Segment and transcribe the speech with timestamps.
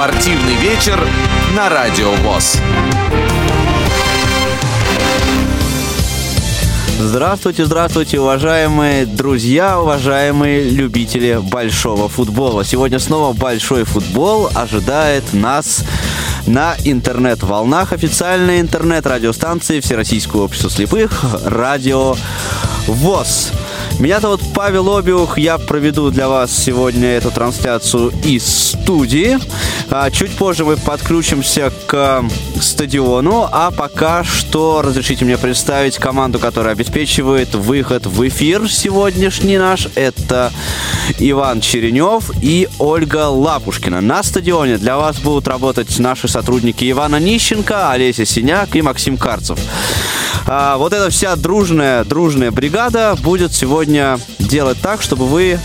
[0.00, 0.98] Спортивный вечер
[1.54, 2.56] на Радио ВОЗ.
[6.98, 12.64] Здравствуйте, здравствуйте, уважаемые друзья, уважаемые любители большого футбола.
[12.64, 15.84] Сегодня снова большой футбол ожидает нас
[16.46, 22.16] на интернет-волнах официальной интернет-радиостанции Всероссийского общества слепых «Радио
[22.86, 23.52] ВОЗ».
[24.00, 29.38] Меня зовут Павел Обиух, я проведу для вас сегодня эту трансляцию из студии.
[29.90, 32.24] А, чуть позже мы подключимся к
[32.62, 39.88] стадиону, а пока что разрешите мне представить команду, которая обеспечивает выход в эфир сегодняшний наш.
[39.94, 40.50] Это
[41.18, 44.00] Иван Черенев и Ольга Лапушкина.
[44.00, 49.58] На стадионе для вас будут работать наши сотрудники Ивана Нищенко, Олеся Синяк и Максим Карцев.
[50.52, 55.60] А, вот эта вся дружная, дружная бригада будет сегодня делать так, чтобы вы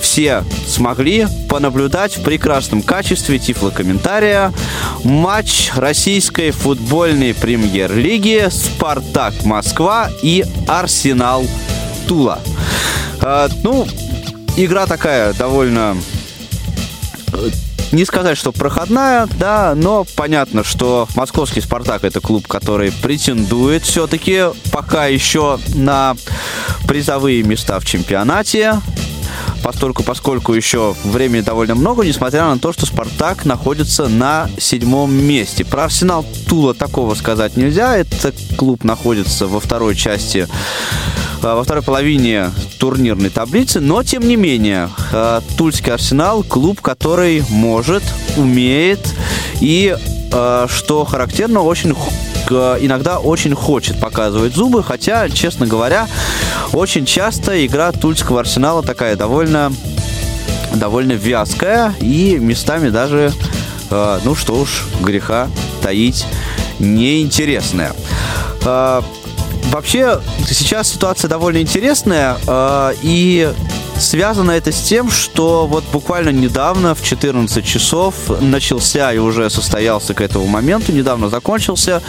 [0.00, 4.54] все смогли понаблюдать в прекрасном качестве тифлокомментария
[5.04, 11.44] матч российской футбольной премьер-лиги «Спартак Москва» и «Арсенал
[12.08, 12.40] Тула».
[13.20, 13.86] А, ну,
[14.56, 15.94] игра такая довольно
[17.92, 24.44] не сказать, что проходная, да, но понятно, что московский «Спартак»— это клуб, который претендует все-таки
[24.72, 26.16] пока еще на
[26.86, 28.80] призовые места в чемпионате
[29.62, 35.64] постольку, поскольку еще времени довольно много, несмотря на то, что «Спартак» находится на седьмом месте.
[35.64, 37.96] Про «Арсенал» Тула такого сказать нельзя.
[37.96, 40.48] Этот клуб находится во второй части
[41.42, 48.02] во второй половине турнирной таблицы, но тем не менее а, Тульский Арсенал клуб, который может,
[48.36, 49.00] умеет
[49.60, 49.96] и
[50.32, 51.94] а, что характерно, очень
[52.48, 56.06] иногда очень хочет показывать зубы, хотя, честно говоря,
[56.74, 59.72] очень часто игра Тульского Арсенала такая довольно
[60.74, 63.32] довольно вязкая и местами даже,
[63.90, 65.48] ну что уж, греха
[65.82, 66.26] таить
[66.78, 67.92] неинтересная.
[69.72, 73.50] Вообще, сейчас ситуация довольно интересная, э, и
[73.98, 80.12] связано это с тем, что вот буквально недавно, в 14 часов, начался и уже состоялся
[80.12, 82.02] к этому моменту, недавно закончился,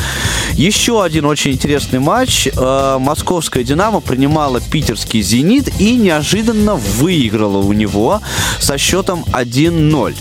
[0.51, 2.47] еще один очень интересный матч.
[2.47, 8.21] Э, московская «Динамо» принимала питерский «Зенит» и неожиданно выиграла у него
[8.59, 10.15] со счетом 1-0.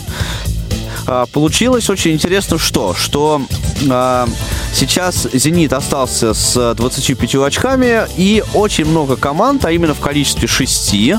[1.06, 2.94] Э, получилось очень интересно что?
[2.94, 3.42] Что
[3.80, 4.26] э,
[4.74, 11.16] Сейчас «Зенит» остался с 25 очками, и очень много команд, а именно в количестве шести,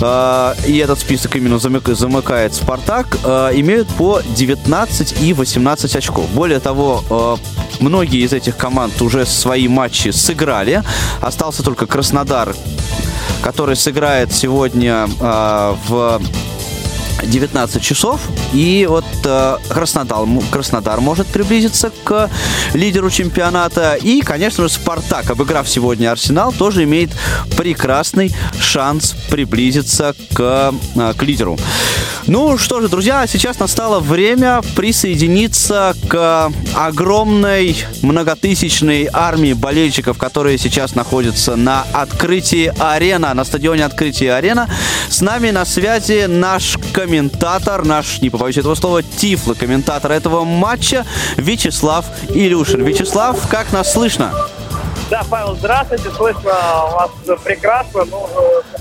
[0.00, 3.18] э, и этот список именно замыкает «Спартак»,
[3.54, 6.28] имеют по 19 и 18 очков.
[6.30, 7.38] Более того,
[7.78, 10.82] многие из этих команд уже свои матчи сыграли.
[11.20, 12.54] Остался только Краснодар,
[13.42, 15.08] который сыграет сегодня
[15.88, 16.20] в
[17.24, 18.20] 19 часов.
[18.52, 22.30] И вот э, Краснодар, Краснодар может приблизиться к
[22.74, 23.94] лидеру чемпионата.
[23.94, 27.10] И, конечно же, Спартак, обыграв сегодня Арсенал, тоже имеет
[27.56, 31.58] прекрасный шанс приблизиться к, э, к лидеру.
[32.32, 40.94] Ну что же, друзья, сейчас настало время присоединиться к огромной многотысячной армии болельщиков, которые сейчас
[40.94, 44.70] находятся на открытии арена, на стадионе открытия арена.
[45.08, 51.04] С нами на связи наш комментатор, наш, не побоюсь этого слова, тифло-комментатор этого матча
[51.36, 52.84] Вячеслав Илюшин.
[52.84, 54.32] Вячеслав, как нас слышно?
[55.10, 57.10] Да, Павел, здравствуйте, слышно вас
[57.44, 58.04] прекрасно.
[58.04, 58.28] Ну,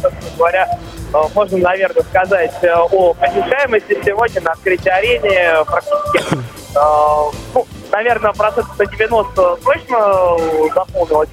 [0.01, 0.79] собственно говоря,
[1.13, 8.31] Э, можно, наверное, сказать э, о посещаемости сегодня на открытии арене практически, э, ну, наверное,
[8.33, 10.37] процентов на 90 точно
[10.73, 11.29] заполнилась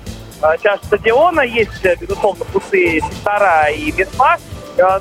[0.63, 1.43] часть стадиона.
[1.43, 4.39] Есть, безусловно, пустые сектора и места,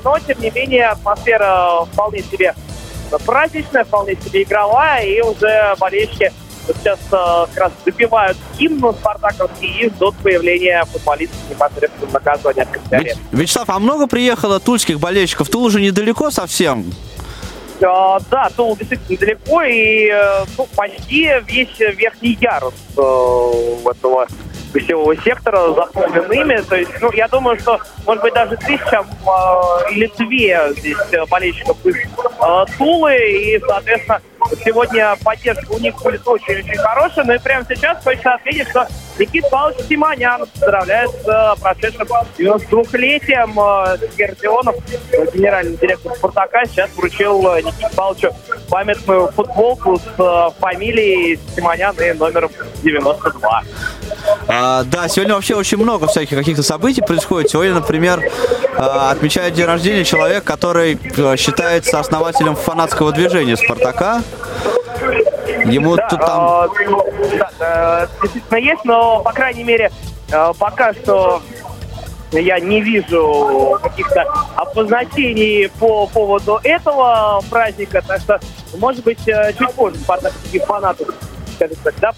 [0.04, 2.54] но, тем не менее, атмосфера вполне себе
[3.24, 6.32] праздничная, вполне себе игровая, и уже болельщики
[6.74, 13.16] сейчас э, как раз добивают гимн спартаковский и ждут появления футболистов непосредственно на газоне от
[13.32, 15.48] Вячеслав, а много приехало тульских болельщиков?
[15.48, 16.92] Тул уже недалеко совсем?
[17.78, 24.26] Uh, да, Тул действительно недалеко, и uh, ну, почти весь верхний ярус uh, этого
[24.72, 26.62] гостевого сектора заполнен ими.
[26.68, 30.96] То есть, ну, я думаю, что, может быть, даже тысяча э, или две здесь
[31.28, 34.20] болельщиков из э, Тулы, и, соответственно,
[34.64, 37.24] Сегодня поддержка у них будет очень-очень хорошая.
[37.24, 38.86] Ну и прямо сейчас хочется отметить, что
[39.18, 42.06] Никита Павлович Симонян поздравляет с э, прошедшим
[42.38, 43.58] 92-летием.
[43.58, 44.76] Э, Сергей Родионов,
[45.32, 48.30] генеральный директор «Спартака», сейчас вручил э, Никите Павловичу
[48.68, 52.50] памятную футболку с фамилией Симонян и номером
[52.82, 53.62] 92.
[54.48, 57.50] А, да, сегодня вообще очень много всяких каких-то событий происходит.
[57.50, 58.22] Сегодня, например,
[58.76, 60.98] а, отмечает день рождения человек, который
[61.36, 64.22] считается основателем фанатского движения «Спартака».
[65.64, 66.64] Ему Да, тут там...
[66.64, 67.04] э, ну,
[67.58, 69.90] да, действительно есть, но, по крайней мере,
[70.30, 71.42] э, пока что
[72.32, 74.22] я не вижу каких-то
[74.56, 78.40] обозначений по поводу этого праздника, так что,
[78.78, 81.08] может быть, э, чуть позже фанаты, фанатов,
[81.56, 82.12] скажем так, да,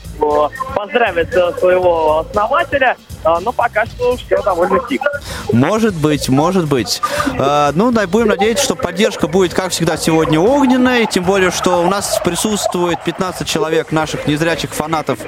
[0.74, 5.08] поздравят своего основателя, но пока что все довольно тихо.
[5.52, 7.02] Может быть, может быть.
[7.38, 11.06] А, ну, будем надеяться, что поддержка будет, как всегда, сегодня огненной.
[11.06, 15.18] Тем более, что у нас присутствует 15 человек наших незрячих фанатов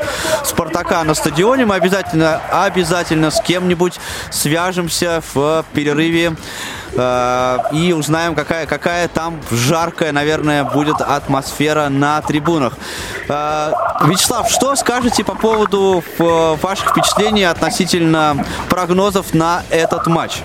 [0.44, 1.66] Спартака на стадионе.
[1.66, 3.98] Мы обязательно, обязательно с кем-нибудь
[4.30, 6.36] свяжемся в перерыве
[6.96, 12.74] а, и узнаем, какая, какая там жаркая, наверное, будет атмосфера на трибунах.
[13.28, 20.38] А, Вячеслав, что скажете по поводу э, ваших впечатлений относительно прогнозов на этот матч?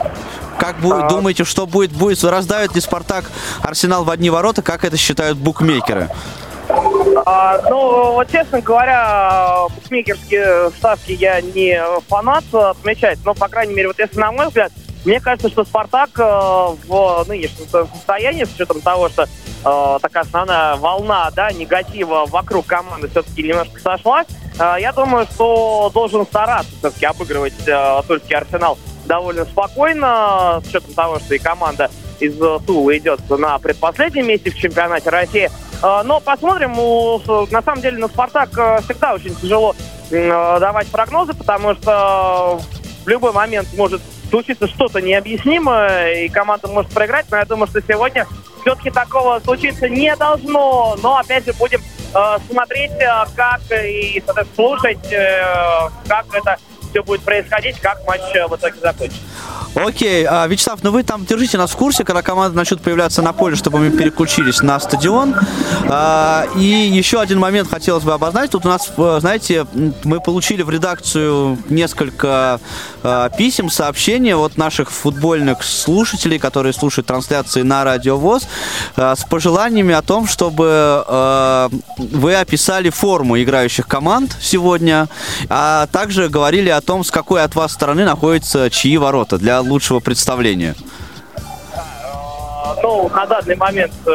[0.57, 1.91] Как будет, думаете, что будет?
[1.91, 3.25] Будет раздавит ли Спартак
[3.61, 6.09] Арсенал в одни ворота, как это считают букмекеры?
[7.25, 13.89] А, ну, вот, честно говоря, букмекерские ставки я не фанат отмечать, но, по крайней мере,
[13.89, 14.71] вот если на мой взгляд,
[15.05, 20.23] мне кажется, что «Спартак» э, в нынешнем своем состоянии, с учетом того, что э, такая
[20.23, 26.71] основная волна да, негатива вокруг команды все-таки немножко сошла, э, я думаю, что должен стараться
[26.79, 32.35] все-таки обыгрывать э, тульский «Арсенал» довольно спокойно, с учетом того, что и команда из
[32.65, 35.51] Тулы идет на предпоследнем месте в чемпионате России.
[35.83, 36.73] Э, Но посмотрим.
[37.51, 39.75] На самом деле на «Спартак» э, всегда очень тяжело
[40.09, 42.59] давать прогнозы, потому что
[43.03, 47.25] в любой момент может случиться что-то необъяснимое, и команда может проиграть.
[47.31, 48.27] Но я думаю, что сегодня
[48.61, 50.97] все-таки такого случиться не должно.
[51.01, 54.21] Но опять же будем э, смотреть, э, как и
[54.55, 56.57] слушать, э, как это
[56.95, 59.21] все будет происходить, как матч э, в итоге закончится.
[59.75, 63.33] Окей, а, Вячеслав, ну вы там держите нас в курсе, когда команда начнет появляться на
[63.33, 65.35] поле, чтобы мы переключились на стадион.
[65.89, 68.51] А, и еще один момент хотелось бы обозначить.
[68.51, 69.67] Тут у нас, э, знаете,
[70.05, 72.61] мы получили в редакцию несколько
[73.05, 78.47] а, писем, сообщений от наших футбольных слушателей, которые слушают трансляции на Радио ВОЗ,
[78.95, 80.67] а, с пожеланиями о том, чтобы
[81.07, 85.07] а, вы описали форму играющих команд сегодня,
[85.49, 89.99] а также говорили о том, с какой от вас стороны находятся чьи ворота для лучшего
[89.99, 90.75] представления.
[90.75, 94.11] Э, Ну, на данный момент э,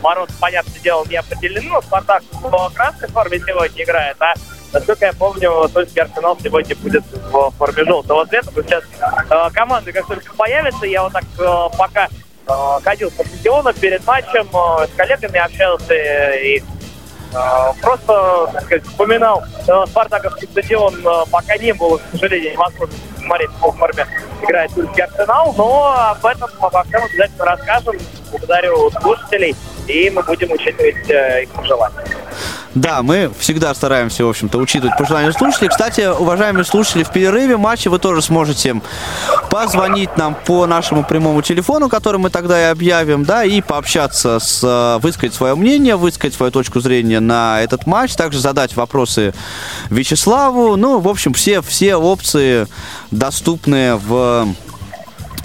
[0.00, 4.34] ворот, понятное дело, не определены, но Спартак в красной форме сегодня играет, а
[4.72, 8.50] насколько я помню, Тульский Арсенал сегодня будет в форме желтого цвета.
[8.54, 13.72] Сейчас э, команды как только появятся, я вот так э, пока э, ходил по стадиону
[13.74, 16.62] перед матчем, э, с коллегами общался и э,
[17.80, 22.94] просто, так сказать, вспоминал э, Спартаковский стадион, э, пока не было, к сожалению, невозможно
[23.24, 24.06] смотреть, в какой форме
[24.42, 27.96] играет Тульский Арсенал, но об этом обо всем обязательно расскажем.
[28.30, 29.56] Благодарю слушателей,
[29.86, 32.04] и мы будем учитывать э, их пожелания.
[32.74, 35.70] Да, мы всегда стараемся, в общем-то, учитывать пожелания слушателей.
[35.70, 38.80] Кстати, уважаемые слушатели, в перерыве матча вы тоже сможете
[39.50, 44.62] позвонить нам по нашему прямому телефону, который мы тогда и объявим, да, и пообщаться с,
[44.62, 49.34] э, высказать свое мнение, высказать свою точку зрения на этот матч, также задать вопросы
[49.90, 50.76] Вячеславу.
[50.76, 52.68] Ну, в общем, все, все опции
[53.10, 54.46] доступны в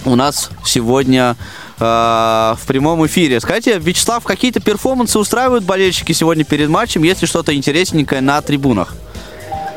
[0.06, 1.36] у нас сегодня
[1.78, 3.40] э, в прямом эфире.
[3.40, 8.94] Скажите, Вячеслав, какие-то перформансы устраивают болельщики сегодня перед матчем, если что-то интересненькое на трибунах?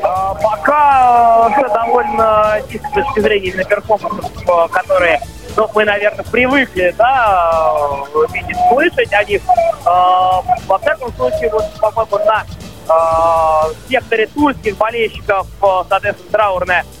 [0.02, 5.20] А, Пока все довольно тихо с точки зрения именно перформансов, э, которые
[5.56, 7.72] ну, мы, наверное, привыкли, да,
[8.14, 9.42] э, видеть, слышать о них.
[9.84, 12.44] Во всяком случае, вот, по-моему, на
[12.90, 16.99] э, секторе тульских болельщиков, э, соответственно, траурная э,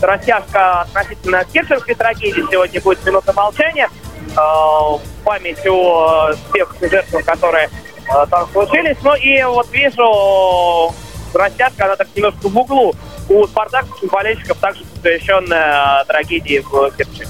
[0.00, 2.44] растяжка относительно Керченской трагедии.
[2.50, 8.96] Сегодня будет минута молчания э, в память о тех жертвах, которые э, там случились.
[9.02, 10.94] Ну и вот вижу
[11.34, 12.94] растяжка, она так немножко в углу.
[13.28, 17.24] У спартаковских болельщиков также посвященная трагедии в Керчи.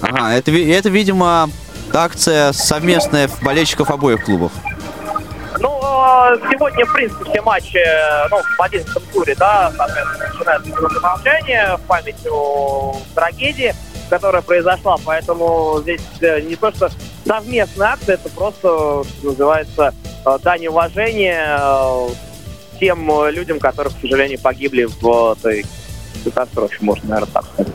[0.00, 1.48] Ага, это, это, видимо,
[1.92, 4.52] акция совместная болельщиков обоих клубов.
[6.50, 12.26] Сегодня, в принципе, все матчи, э, ну, в 11 туре, да, соответственно, молчания в память
[12.28, 13.74] о трагедии,
[14.10, 16.90] которая произошла, поэтому здесь э, не то, что
[17.24, 19.94] совместная акция, это просто, что называется,
[20.26, 21.60] э, дань уважения
[22.80, 25.64] тем людям, которые, к сожалению, погибли в той
[26.24, 27.72] катастрофе, можно, наверное, так сказать.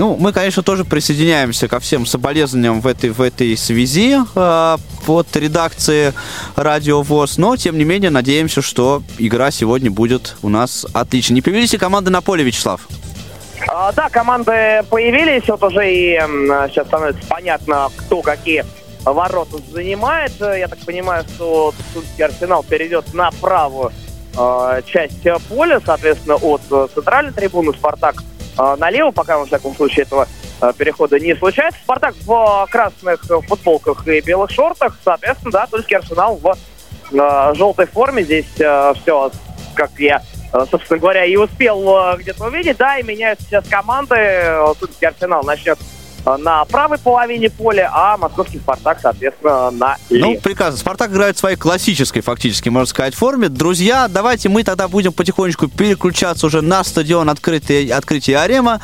[0.00, 5.36] Ну, мы, конечно, тоже присоединяемся ко всем соболезнованиям в этой, в этой связи э, под
[5.36, 6.14] редакции
[6.56, 11.34] Радио ВОЗ, но, тем не менее, надеемся, что игра сегодня будет у нас отличной.
[11.34, 12.88] Не появились ли команды на поле, Вячеслав?
[13.68, 16.18] А, да, команды появились, вот уже и
[16.70, 18.64] сейчас становится понятно, кто какие
[19.04, 20.32] ворота занимает.
[20.40, 23.92] Я так понимаю, что Тульский Арсенал перейдет на правую
[24.34, 26.62] э, часть поля, соответственно, от
[26.94, 28.39] центральной трибуны Спартак э,
[28.78, 30.28] налево, пока, во всяком случае, этого
[30.60, 31.80] э, перехода не случается.
[31.82, 36.56] Спартак в красных футболках и белых шортах, соответственно, да, Тульский Арсенал в
[37.12, 38.22] э, желтой форме.
[38.22, 39.30] Здесь все,
[39.74, 40.22] как я
[40.68, 42.76] собственно говоря, и успел где-то увидеть.
[42.76, 44.16] Да, и меняются сейчас команды.
[44.80, 45.78] Тульский Арсенал начнет
[46.24, 50.34] на правой половине поля, а московский «Спартак», соответственно, на левой.
[50.34, 50.78] Ну, прекрасно.
[50.78, 53.48] «Спартак» играет в своей классической, фактически, можно сказать, форме.
[53.48, 58.80] Друзья, давайте мы тогда будем потихонечку переключаться уже на стадион открытия, открытия Арема.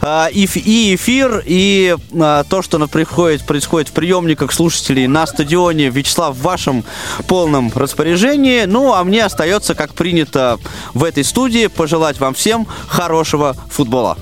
[0.00, 5.90] Э, и, и эфир, и э, то, что происходит, происходит в приемниках слушателей на стадионе.
[5.90, 6.84] Вячеслав, в вашем
[7.28, 8.64] полном распоряжении.
[8.64, 10.58] Ну, а мне остается, как принято
[10.94, 14.16] в этой студии, пожелать вам всем хорошего футбола.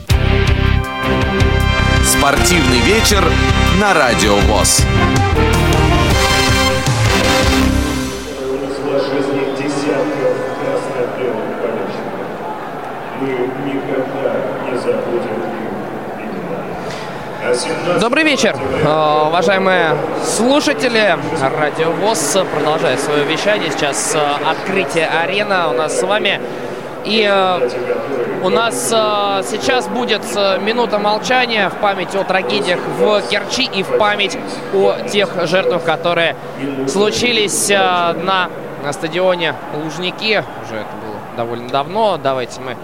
[2.04, 3.24] Спортивный вечер
[3.80, 4.84] на Радио ВОЗ.
[18.00, 21.16] Добрый вечер, э, уважаемые слушатели.
[21.58, 23.70] Радио ВОЗ продолжает свое вещание.
[23.70, 26.40] Сейчас э, открытие арена у нас с вами.
[27.04, 33.20] И э, у нас э, сейчас будет э, минута молчания в память о трагедиях в
[33.28, 34.38] Керчи и в память
[34.72, 36.34] о тех жертвах, которые
[36.88, 38.48] случились на,
[38.92, 40.42] стадионе Лужники.
[40.64, 42.18] Уже это было довольно давно.
[42.22, 42.76] Давайте мы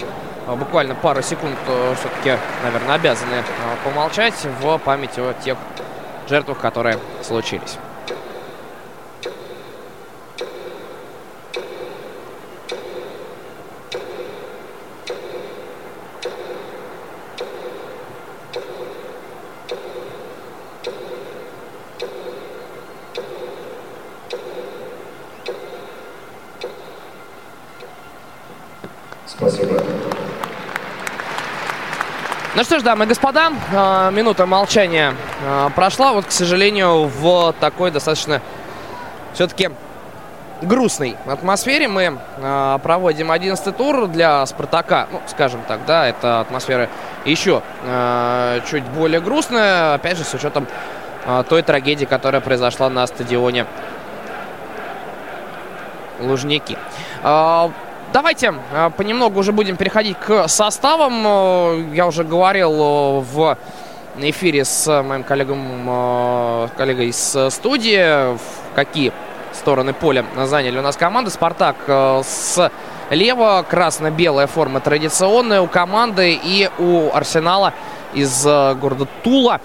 [0.56, 1.56] буквально пару секунд
[1.98, 3.44] все-таки, наверное, обязаны
[3.84, 5.56] помолчать в память о тех
[6.28, 7.76] жертвах, которые случились.
[32.56, 35.14] Ну что ж, дамы и господа, а, минута молчания
[35.46, 36.12] а, прошла.
[36.12, 38.42] Вот, к сожалению, в такой достаточно
[39.34, 39.70] все-таки
[40.60, 45.06] грустной атмосфере мы а, проводим 11 тур для Спартака.
[45.12, 46.88] Ну, скажем так, да, эта атмосфера
[47.24, 47.62] еще
[48.68, 49.94] чуть более грустная.
[49.94, 50.66] Опять же, с учетом
[51.48, 53.66] той трагедии, которая произошла на стадионе
[56.18, 56.76] Лужники.
[58.12, 61.22] Давайте э, понемногу уже будем переходить к составам.
[61.24, 63.56] Э, я уже говорил э, в
[64.18, 68.36] эфире с моим коллегом, коллегой из студии,
[68.74, 69.12] какие
[69.52, 71.30] стороны поля заняли у нас команды.
[71.30, 71.76] «Спартак»
[72.26, 77.72] слева, красно-белая форма традиционная у команды и у «Арсенала»
[78.12, 79.60] из города Тула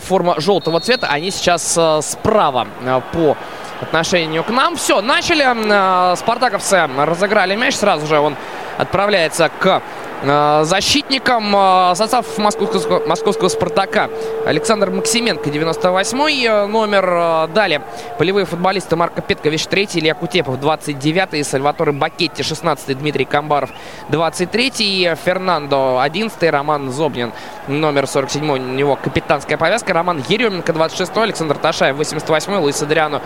[0.00, 1.06] форма желтого цвета.
[1.08, 2.66] Они сейчас справа
[3.12, 3.36] по
[3.80, 4.76] отношению к нам.
[4.76, 5.44] Все, начали.
[5.44, 7.74] Э, спартаковцы разыграли мяч.
[7.74, 8.36] Сразу же он
[8.76, 9.82] отправляется к
[10.22, 11.54] э, защитникам.
[11.54, 14.08] Э, состав московского, московского «Спартака».
[14.46, 17.48] Александр Максименко, 98-й номер.
[17.48, 17.82] Далее
[18.18, 23.70] полевые футболисты Марко Петкович, 3 Илья Кутепов, 29-й, Сальваторе Бакетти, 16-й, Дмитрий Камбаров,
[24.10, 27.32] 23-й, Фернандо, 11-й, Роман Зобнин,
[27.68, 33.22] номер 47 у него капитанская повязка, Роман Еременко, 26-й, Александр Ташаев, 88-й, Луис Адриано,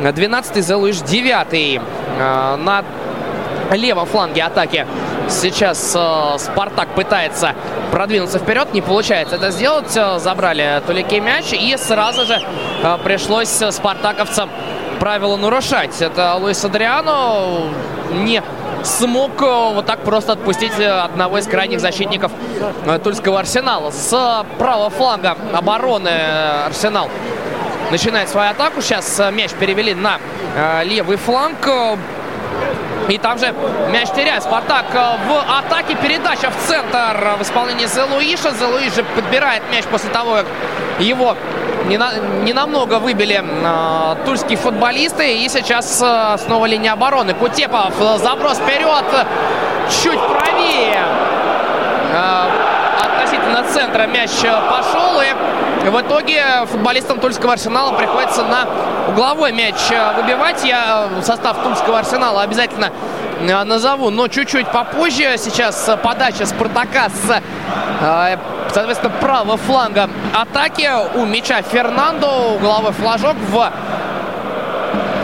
[0.00, 1.80] 12-й, Зелуиш 9-й.
[2.18, 2.84] Э, на
[3.72, 4.86] левом фланге атаки
[5.28, 7.54] сейчас э, Спартак пытается
[7.90, 8.72] продвинуться вперед.
[8.74, 9.96] Не получается это сделать.
[9.96, 11.52] Э, забрали Тулике мяч.
[11.52, 12.40] И сразу же
[13.04, 14.50] пришлось спартаковцам
[15.00, 16.00] правила нарушать.
[16.00, 17.70] Это Луис Адриано
[18.12, 18.42] не
[18.84, 22.30] смог вот так просто отпустить одного из крайних защитников
[23.02, 23.90] Тульского Арсенала.
[23.90, 26.10] С правого фланга обороны
[26.66, 27.08] Арсенал
[27.90, 28.80] начинает свою атаку.
[28.80, 30.18] Сейчас э, мяч перевели на
[30.56, 31.68] э, левый фланг.
[33.08, 33.54] И там же
[33.90, 34.42] мяч теряет.
[34.42, 34.98] Спартак э,
[35.28, 35.96] в атаке.
[35.96, 38.52] Передача в центр в исполнении Зелуиша.
[38.52, 40.46] Зелуиш же подбирает мяч после того, как
[40.98, 41.36] его
[41.86, 42.14] не, на,
[42.44, 45.44] не намного выбили э, тульские футболисты.
[45.44, 47.34] И сейчас э, снова линия обороны.
[47.34, 47.94] Кутепов.
[48.18, 49.04] Заброс вперед.
[50.02, 51.02] Чуть правее.
[52.12, 52.48] Э,
[53.04, 55.20] относительно центра мяч пошел.
[55.20, 55.26] И
[55.90, 58.66] в итоге футболистам Тульского Арсенала приходится на
[59.08, 60.64] угловой мяч э, выбивать.
[60.64, 62.90] Я э, состав Тульского Арсенала обязательно
[63.40, 65.36] э, назову, но чуть-чуть попозже.
[65.36, 67.42] Сейчас подача Спартака с
[68.72, 70.90] соответственно, правого фланга атаки.
[71.14, 73.70] У мяча Фернандо, угловой флажок в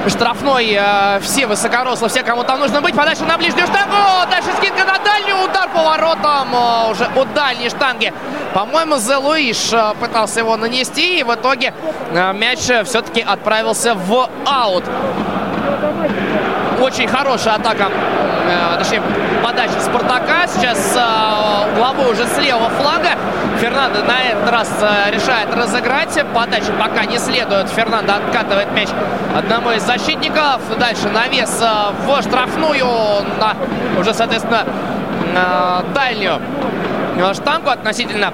[0.09, 0.76] штрафной.
[0.78, 2.95] Э, все высокорослые, все, кому там нужно быть.
[2.95, 3.97] Подальше на ближнюю штангу.
[4.30, 5.45] Дальше скидка на дальнюю.
[5.45, 6.54] Удар по воротам.
[6.54, 8.12] Э, уже у дальней штанги.
[8.54, 11.21] По-моему, Зе Луиш э, пытался его нанести.
[11.21, 11.75] И в итоге
[12.35, 14.85] мяч все-таки отправился в аут.
[16.81, 19.03] Очень хорошая атака, э, точнее,
[19.45, 20.47] подача Спартака.
[20.47, 23.11] Сейчас э, угловой уже с левого фланга.
[23.61, 26.19] Фернандо на этот раз э, решает разыграть.
[26.33, 27.69] Подача пока не следует.
[27.69, 28.89] Фернандо откатывает мяч
[29.37, 30.63] одному из защитников.
[30.79, 31.61] Дальше навес
[32.07, 32.87] в штрафную.
[33.39, 33.57] На,
[34.01, 34.65] уже, соответственно,
[35.95, 36.41] дальнюю
[37.35, 38.33] штангу относительно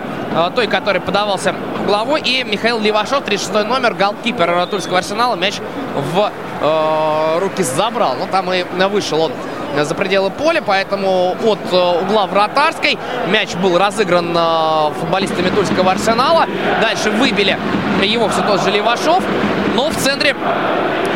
[0.55, 2.21] той, который подавался угловой.
[2.21, 5.35] И Михаил Левашов, 36 номер, голкипер Тульского арсенала.
[5.35, 5.57] Мяч
[5.97, 8.17] в э, руки забрал.
[8.19, 9.33] Ну, там и вышел он
[9.85, 12.99] за пределы поля, поэтому от э, угла вратарской
[13.29, 16.47] мяч был разыгран э, футболистами Тульского арсенала.
[16.81, 17.59] Дальше выбили
[18.03, 19.23] его все тот же Левашов,
[19.77, 20.35] но в центре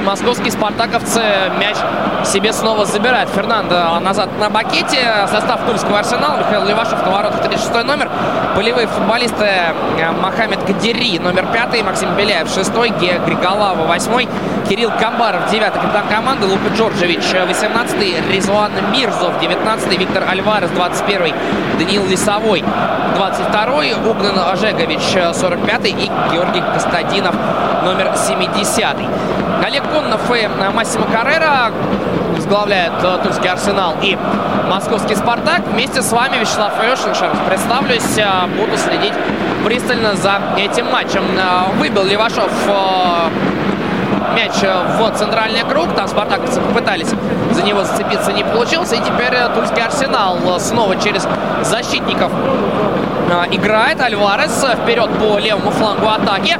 [0.04, 1.22] московские спартаковцы
[1.58, 1.76] мяч
[2.24, 3.30] себе снова забирают.
[3.30, 5.26] Фернандо назад на бакете.
[5.30, 6.38] Состав Тульского арсенала.
[6.38, 8.10] Михаил Левашев на воротах 36 номер.
[8.54, 14.28] Полевые футболисты э, Мохаммед Кадери номер 5, Максим Беляев 6, Ге Григолава 8,
[14.68, 21.34] Кирилл Камбаров 9, капитан команды, Лука Джорджевич 18, Ризуан Мирзов 19, Виктор Альварес 21,
[21.78, 22.64] Даниил Лисовой
[23.14, 27.34] 22, Угнан Ожегович 45 и Георгий Костадинов
[27.84, 28.49] номер 70.
[29.64, 31.72] Олег Коннов и Массимо Каррера
[32.50, 34.18] возглавляет э, Тульский Арсенал и
[34.68, 35.62] Московский Спартак.
[35.72, 37.06] Вместе с вами Вячеслав раз
[37.46, 39.12] представлюсь, э, буду следить
[39.64, 41.22] пристально за этим матчем.
[41.36, 42.50] Э, выбил Левашов
[44.34, 45.94] мяч в центральный круг.
[45.94, 47.12] Там спартаковцы попытались
[47.52, 48.96] за него зацепиться, не получился.
[48.96, 51.26] И теперь Тульский Арсенал снова через
[51.62, 52.32] защитников
[53.50, 54.00] играет.
[54.00, 56.58] Альварес вперед по левому флангу атаки.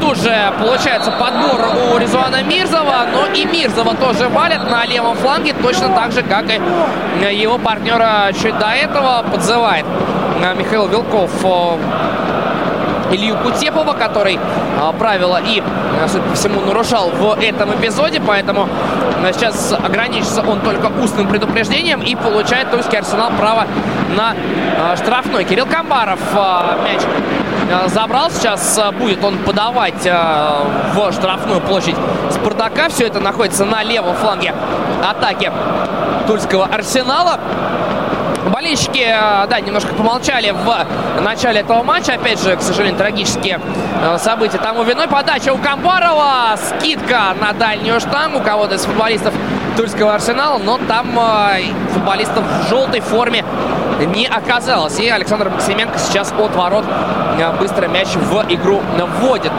[0.00, 1.60] Тут же получается подбор
[1.92, 3.06] у Резуана Мирзова.
[3.12, 5.54] Но и Мирзова тоже валит на левом фланге.
[5.54, 9.84] Точно так же, как и его партнера чуть до этого подзывает
[10.56, 11.30] Михаил Вилков
[13.12, 14.38] Илью Кутепова, который
[14.80, 18.68] а, правила и, а, судя по всему, нарушал в этом эпизоде, поэтому
[19.22, 23.66] а, сейчас ограничится он только устным предупреждением и получает Тульский Арсенал право
[24.16, 24.34] на
[24.78, 25.44] а, штрафной.
[25.44, 26.20] Кирилл Камбаров
[26.84, 27.00] мяч
[27.88, 31.96] забрал, сейчас будет он подавать в штрафную площадь
[32.30, 32.88] Спартака.
[32.88, 34.54] Все это находится на левом фланге
[35.06, 35.52] атаки
[36.26, 37.38] Тульского Арсенала.
[38.68, 42.12] Болельщики, э, да, немножко помолчали в начале этого матча.
[42.12, 43.60] Опять же, к сожалению, трагические
[44.02, 45.08] э, события тому виной.
[45.08, 46.54] Подача у Камбарова.
[46.58, 49.32] Скидка на дальнюю штангу кого-то из футболистов
[49.78, 50.58] Тульского Арсенала.
[50.58, 51.62] Но там э,
[51.94, 53.42] футболистов в желтой форме
[54.06, 54.98] не оказалось.
[54.98, 56.84] И Александр Максименко сейчас от ворот
[57.60, 58.80] быстро мяч в игру
[59.20, 59.52] вводит.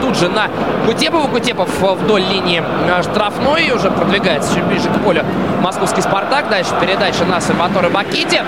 [0.00, 0.48] Тут же на
[0.86, 1.28] Кутепова.
[1.28, 2.62] Кутепов вдоль линии
[3.02, 5.24] штрафной уже продвигается чуть ближе к полю
[5.60, 6.48] московский «Спартак».
[6.48, 8.42] Дальше передача на Сальваторе Бакити.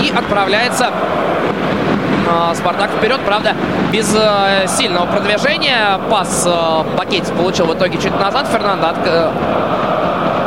[0.00, 0.90] И отправляется
[2.54, 3.54] Спартак вперед, правда,
[3.92, 5.98] без э, сильного продвижения.
[6.10, 8.48] Пас э, Бакетис получил в итоге чуть назад.
[8.48, 9.30] Фернандо от, э,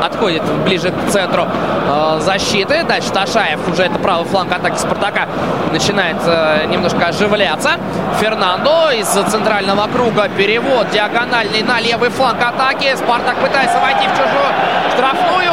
[0.06, 2.84] отходит ближе к центру э, защиты.
[2.84, 5.28] Дальше Ташаев, уже это правый фланг атаки Спартака,
[5.72, 7.72] начинает э, немножко оживляться.
[8.20, 12.96] Фернандо из центрального круга перевод диагональный на левый фланг атаки.
[12.96, 14.52] Спартак пытается войти в чужую
[14.94, 15.52] штрафную.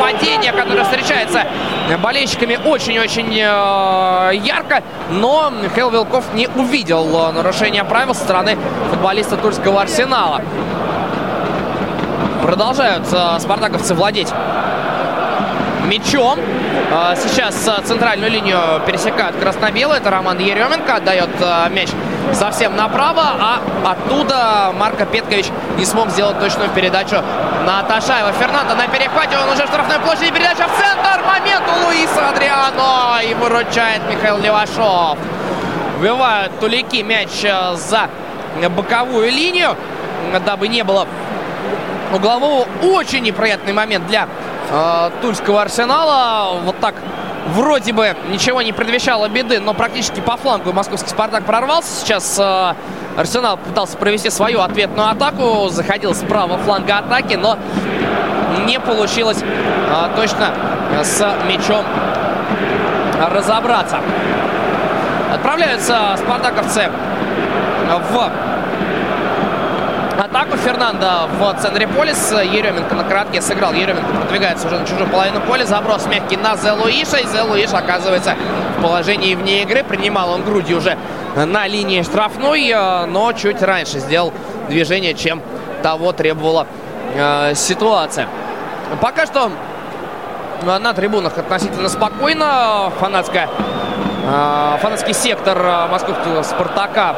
[0.00, 1.44] Падение, которое встречается
[2.02, 4.82] болельщиками очень-очень э, ярко.
[5.10, 8.56] Но Михаил Вилков не увидел нарушения правил со стороны
[8.90, 10.42] футболиста Тульского Арсенала.
[12.48, 14.32] Продолжают э, спартаковцы владеть
[15.84, 16.38] мячом.
[16.90, 20.00] Э, сейчас э, центральную линию пересекают красно-белые.
[20.00, 21.90] Это Роман Еременко отдает э, мяч
[22.32, 27.16] совсем направо, а оттуда Марко Петкович не смог сделать точную передачу
[27.66, 28.32] на Ташаева.
[28.32, 33.20] Фернандо на перехвате, он уже в штрафной площади, передача в центр, момент у Луиса Адриано
[33.22, 35.18] и выручает Михаил Левашов.
[35.98, 38.08] Вбивают тулики мяч за
[38.70, 39.76] боковую линию,
[40.46, 41.06] дабы не было
[42.12, 42.66] углового.
[42.82, 44.28] Очень неприятный момент для
[44.70, 46.60] э, Тульского Арсенала.
[46.60, 46.94] Вот так
[47.48, 51.92] вроде бы ничего не предвещало беды, но практически по флангу московский «Спартак» прорвался.
[52.00, 52.74] Сейчас э,
[53.16, 57.58] Арсенал пытался провести свою ответную атаку, заходил с правого фланга атаки, но
[58.66, 60.50] не получилось э, точно
[61.02, 61.84] с мячом
[63.30, 63.98] разобраться.
[65.32, 66.88] Отправляются спартаковцы
[68.12, 68.47] в
[70.18, 73.72] атаку Фернандо в центре поля с Еременко на коротке сыграл.
[73.72, 75.64] Еременко продвигается уже на чужую половину поля.
[75.64, 77.18] Заброс мягкий на Зе Луиша.
[77.18, 78.34] И Зе Луиш оказывается
[78.78, 79.84] в положении вне игры.
[79.84, 80.96] Принимал он грудью уже
[81.36, 84.32] на линии штрафной, э, но чуть раньше сделал
[84.68, 85.40] движение, чем
[85.82, 86.66] того требовала
[87.14, 88.28] э, ситуация.
[89.00, 89.50] Пока что
[90.62, 92.90] на трибунах относительно спокойно.
[92.98, 93.48] Фанатская,
[94.26, 97.14] э, фанатский сектор московского «Спартака»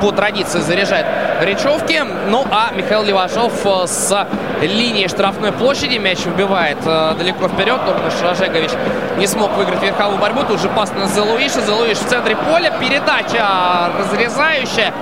[0.00, 1.06] по традиции заряжает
[1.44, 2.02] речевки.
[2.28, 4.26] Ну а Михаил Левашов э, с
[4.60, 7.80] линии штрафной площади мяч выбивает э, далеко вперед.
[7.86, 8.70] Нурмаш Ожегович
[9.18, 10.42] не смог выиграть верховую борьбу.
[10.42, 11.60] Тут же пас на Зелуиша.
[11.60, 12.72] Зелуиш в центре поля.
[12.80, 14.92] Передача разрезающая.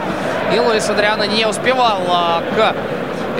[0.55, 2.75] И Луис Адриано не успевал э, к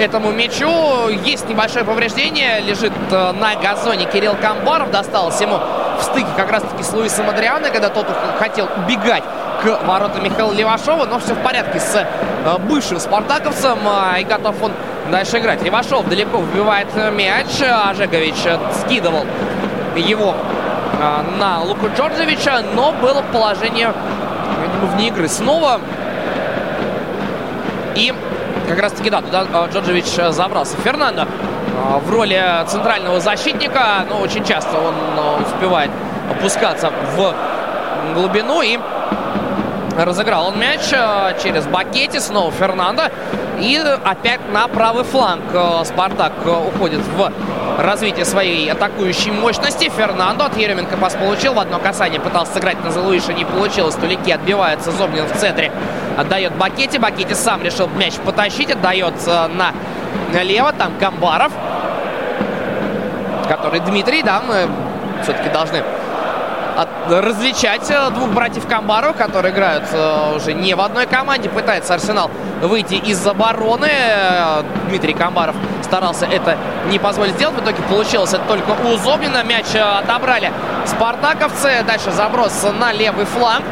[0.01, 1.09] этому мячу.
[1.25, 2.61] Есть небольшое повреждение.
[2.61, 4.91] Лежит на газоне Кирилл Камбаров.
[4.91, 5.59] Досталось ему
[5.99, 8.07] в стыке как раз-таки с Луисом Адриано, когда тот
[8.39, 9.23] хотел убегать
[9.63, 12.07] к воротам Михаила Левашова, но все в порядке с
[12.69, 13.79] бывшим спартаковцем,
[14.15, 14.73] э, и готов он
[15.11, 15.63] дальше играть.
[15.63, 18.35] Левашов далеко вбивает мяч, Ожегович
[18.81, 19.25] скидывал
[19.97, 20.35] его
[21.01, 23.93] э, на Луку Джорджевича, но было положение
[24.95, 25.81] вне игры снова.
[27.95, 28.13] И
[28.69, 30.77] как раз таки, да, туда Джорджевич забрался.
[30.79, 31.27] Фернандо
[32.05, 34.95] в роли центрального защитника, но очень часто он
[35.43, 35.91] успевает
[36.31, 37.35] опускаться в
[38.15, 38.79] глубину и
[39.97, 42.19] Разыграл он мяч э, через Бакетти.
[42.19, 43.05] Снова Фернандо.
[43.61, 47.31] И опять на правый фланг э, Спартак э, уходит в
[47.79, 49.91] развитие своей атакующей мощности.
[49.91, 51.55] Фернандо от Еременко пас получил.
[51.55, 53.35] В одно касание пытался сыграть на Залуиша.
[53.35, 53.95] Не получилось.
[53.97, 54.93] Тулики отбивается.
[54.93, 55.71] Зомнин в центре
[56.17, 56.99] отдает Бакетти.
[56.99, 58.71] Бакетти сам решил мяч потащить.
[58.71, 59.73] Отдает на
[60.33, 60.73] налево.
[60.73, 61.53] Там Камбаров.
[63.47, 64.69] Который Дмитрий, да, мы
[65.23, 65.83] все-таки должны
[67.09, 71.49] различать э, двух братьев Камбару, которые играют э, уже не в одной команде.
[71.49, 72.31] Пытается Арсенал
[72.63, 73.91] выйти из обороны.
[74.89, 76.57] Дмитрий Камбаров старался это
[76.89, 77.57] не позволить сделать.
[77.57, 79.43] В итоге получилось это только у Зобнина.
[79.43, 80.53] Мяч э, отобрали
[80.87, 81.85] спартаковцы.
[81.87, 83.65] Дальше заброс на левый фланг.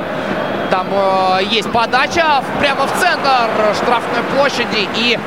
[0.71, 4.89] Там э, есть подача прямо в центр штрафной площади.
[4.97, 5.19] И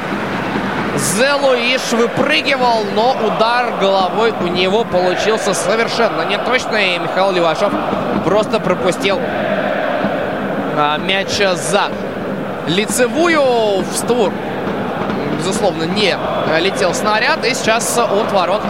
[1.04, 6.96] Зелуиш выпрыгивал, но удар головой у него получился совершенно неточный.
[6.96, 7.74] И Михаил Левашов
[8.24, 9.20] просто пропустил
[10.78, 11.90] а, мяч за
[12.68, 14.32] лицевую в створ.
[15.38, 16.18] Безусловно, не
[16.62, 17.46] летел снаряд.
[17.46, 18.62] И сейчас от ворот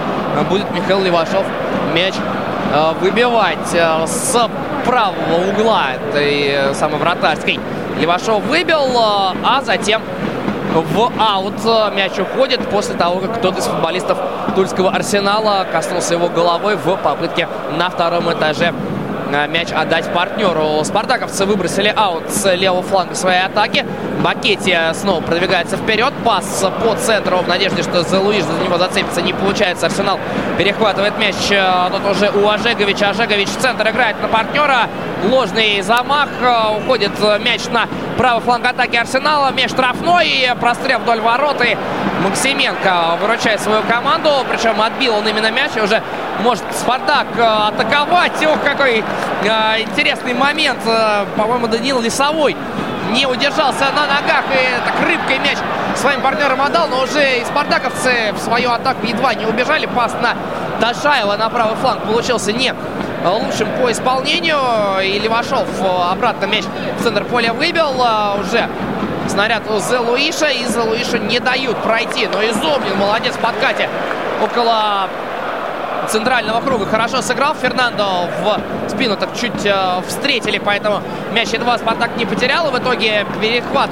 [0.50, 1.46] будет Михаил Левашов
[1.94, 2.16] мяч
[2.74, 4.36] а, выбивать а, с
[4.86, 7.60] правого угла этой самой вратарской.
[8.00, 10.02] Левашов выбил, а затем
[10.74, 11.94] в аут.
[11.96, 14.18] Мяч уходит после того, как кто-то из футболистов
[14.56, 18.74] Тульского Арсенала коснулся его головой в попытке на втором этаже
[19.34, 20.84] Э, мяч отдать партнеру.
[20.84, 23.86] Спартаковцы выбросили аут с левого фланга своей атаки.
[24.22, 26.14] Бакетти снова продвигается вперед.
[26.24, 29.22] Пас по центру в надежде, что за Луиш за него зацепится.
[29.22, 29.88] Не получается.
[29.88, 30.20] Арсенал
[30.58, 31.36] перехватывает мяч.
[31.50, 33.10] Э, тут уже у Ожеговича.
[33.10, 34.88] Ожегович в центр играет на партнера.
[35.30, 36.30] Ложный замах.
[36.42, 37.12] Э, уходит
[37.44, 39.52] мяч на правый фланг атаки Арсенала.
[39.52, 40.50] Мяч штрафной.
[40.60, 41.62] Прострел вдоль ворот.
[41.62, 41.78] И
[42.24, 44.30] Максименко выручает свою команду.
[44.50, 45.72] Причем отбил он именно мяч.
[45.76, 46.02] И уже
[46.42, 48.44] может Спартак атаковать.
[48.46, 49.04] Ох, какой
[49.44, 50.80] э, интересный момент.
[50.86, 52.56] Э, по-моему, Даниил Лесовой
[53.12, 55.58] не удержался на ногах и так рыбкой мяч
[55.96, 59.86] своим партнерам отдал, но уже и спартаковцы в свою атаку едва не убежали.
[59.86, 60.36] Пас на
[60.80, 62.74] Дашаева на правый фланг получился не
[63.32, 64.58] лучшим по исполнению.
[65.04, 66.66] И Левашов обратно мяч
[67.00, 67.92] в центр поля выбил.
[68.40, 68.68] Уже
[69.28, 70.48] снаряд у Зе Луиша.
[70.48, 72.28] И Зе Луиша не дают пройти.
[72.28, 73.90] Но Изомнин молодец в подкате
[74.44, 75.08] около
[76.08, 76.86] центрального круга.
[76.86, 82.68] Хорошо сыграл Фернандо в спину, так чуть э, встретили, поэтому мяч едва Спартак не потерял.
[82.68, 83.90] И в итоге перехват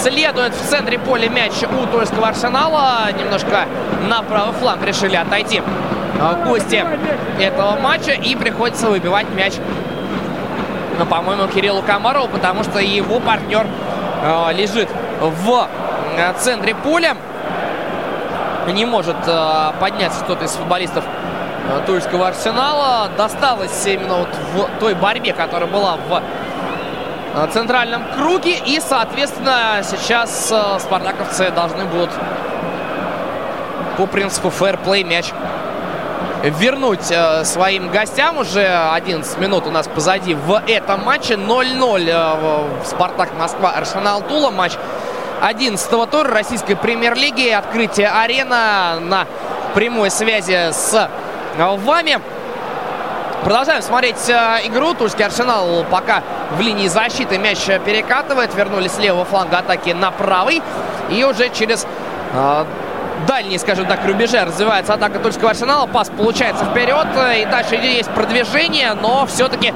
[0.00, 3.08] следует в центре поля мяч у Тульского Арсенала.
[3.18, 3.66] Немножко
[4.08, 5.62] на правый фланг решили отойти
[6.44, 6.84] гости
[7.40, 8.12] этого матча.
[8.12, 9.54] И приходится выбивать мяч,
[10.98, 13.66] ну, по-моему, Кириллу Комарову, потому что его партнер
[14.22, 14.88] э, лежит
[15.20, 15.68] в
[16.16, 17.16] э, центре поля
[18.68, 21.04] не может э, подняться кто-то из футболистов
[21.68, 23.08] э, Тульского Арсенала.
[23.16, 26.22] Досталось именно вот в той борьбе, которая была в
[27.52, 28.56] центральном круге.
[28.64, 32.10] И, соответственно, сейчас спартаковцы должны будут
[33.98, 35.32] по принципу фэрплей мяч
[36.50, 38.38] вернуть э, своим гостям.
[38.38, 41.34] Уже 11 минут у нас позади в этом матче.
[41.34, 44.50] 0-0 э, Спартак Москва Арсенал Тула.
[44.50, 44.72] Матч
[45.40, 47.48] 11 тура российской премьер-лиги.
[47.50, 49.26] Открытие арена на
[49.74, 51.10] прямой связи с
[51.56, 52.20] вами.
[53.44, 54.94] Продолжаем смотреть э, игру.
[54.94, 58.54] Тульский Арсенал пока в линии защиты мяч перекатывает.
[58.54, 60.62] Вернулись с левого фланга атаки на правый.
[61.10, 61.86] И уже через
[62.34, 62.64] э,
[63.26, 65.86] дальние, скажем так, рубежи развивается атака Тульского Арсенала.
[65.86, 67.06] Пас получается вперед.
[67.36, 69.72] И дальше есть продвижение, но все-таки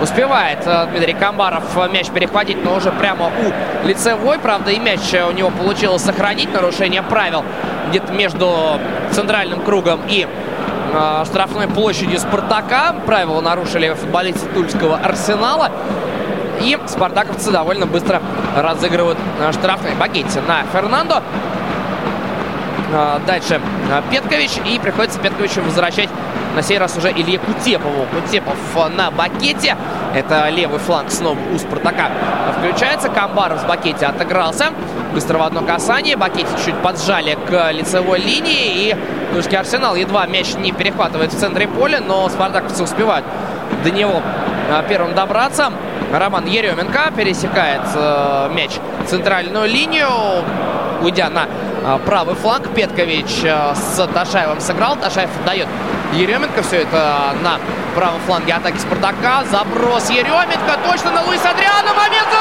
[0.00, 4.38] успевает э, Дмитрий Камбаров мяч перехватить, но уже прямо у лицевой.
[4.38, 6.52] Правда, и мяч у него получилось сохранить.
[6.52, 7.44] Нарушение правил
[7.88, 8.80] где-то между
[9.12, 10.26] центральным кругом и
[10.92, 12.94] э, штрафной площадью Спартака.
[13.06, 15.70] Правила нарушили футболисты Тульского Арсенала.
[16.60, 18.22] И спартаковцы довольно быстро
[18.56, 21.22] разыгрывают э, штрафные багетти на Фернандо.
[22.94, 24.52] Э, дальше э, Петкович.
[24.64, 26.08] И приходится Петковичу возвращать
[26.54, 28.06] на сей раз уже Илье Кутепову.
[28.06, 28.56] Кутепов
[28.96, 29.76] на бакете.
[30.14, 32.08] Это левый фланг снова у Спартака
[32.58, 33.08] включается.
[33.08, 34.66] Камбаров с бакете отыгрался.
[35.12, 36.16] Быстро в одно касание.
[36.16, 38.90] Бакете чуть поджали к лицевой линии.
[38.90, 38.96] И
[39.32, 43.26] Тульский Арсенал едва мяч не перехватывает в центре поля, но спартаковцы успевают
[43.82, 44.22] до него
[44.88, 45.72] первым добраться.
[46.12, 48.70] Роман Еременко пересекает э, мяч
[49.06, 50.08] центральную линию,
[51.02, 51.73] уйдя на э,
[52.06, 52.68] правый фланг.
[52.74, 54.96] Петкович э, с Ташаевым сыграл.
[54.96, 55.68] Ташаев дает
[56.12, 57.58] Еременко все это на
[57.94, 59.44] правом фланге атаки Спартака.
[59.50, 61.92] Заброс Еременко точно на Луис Адриана.
[61.94, 62.38] Момент за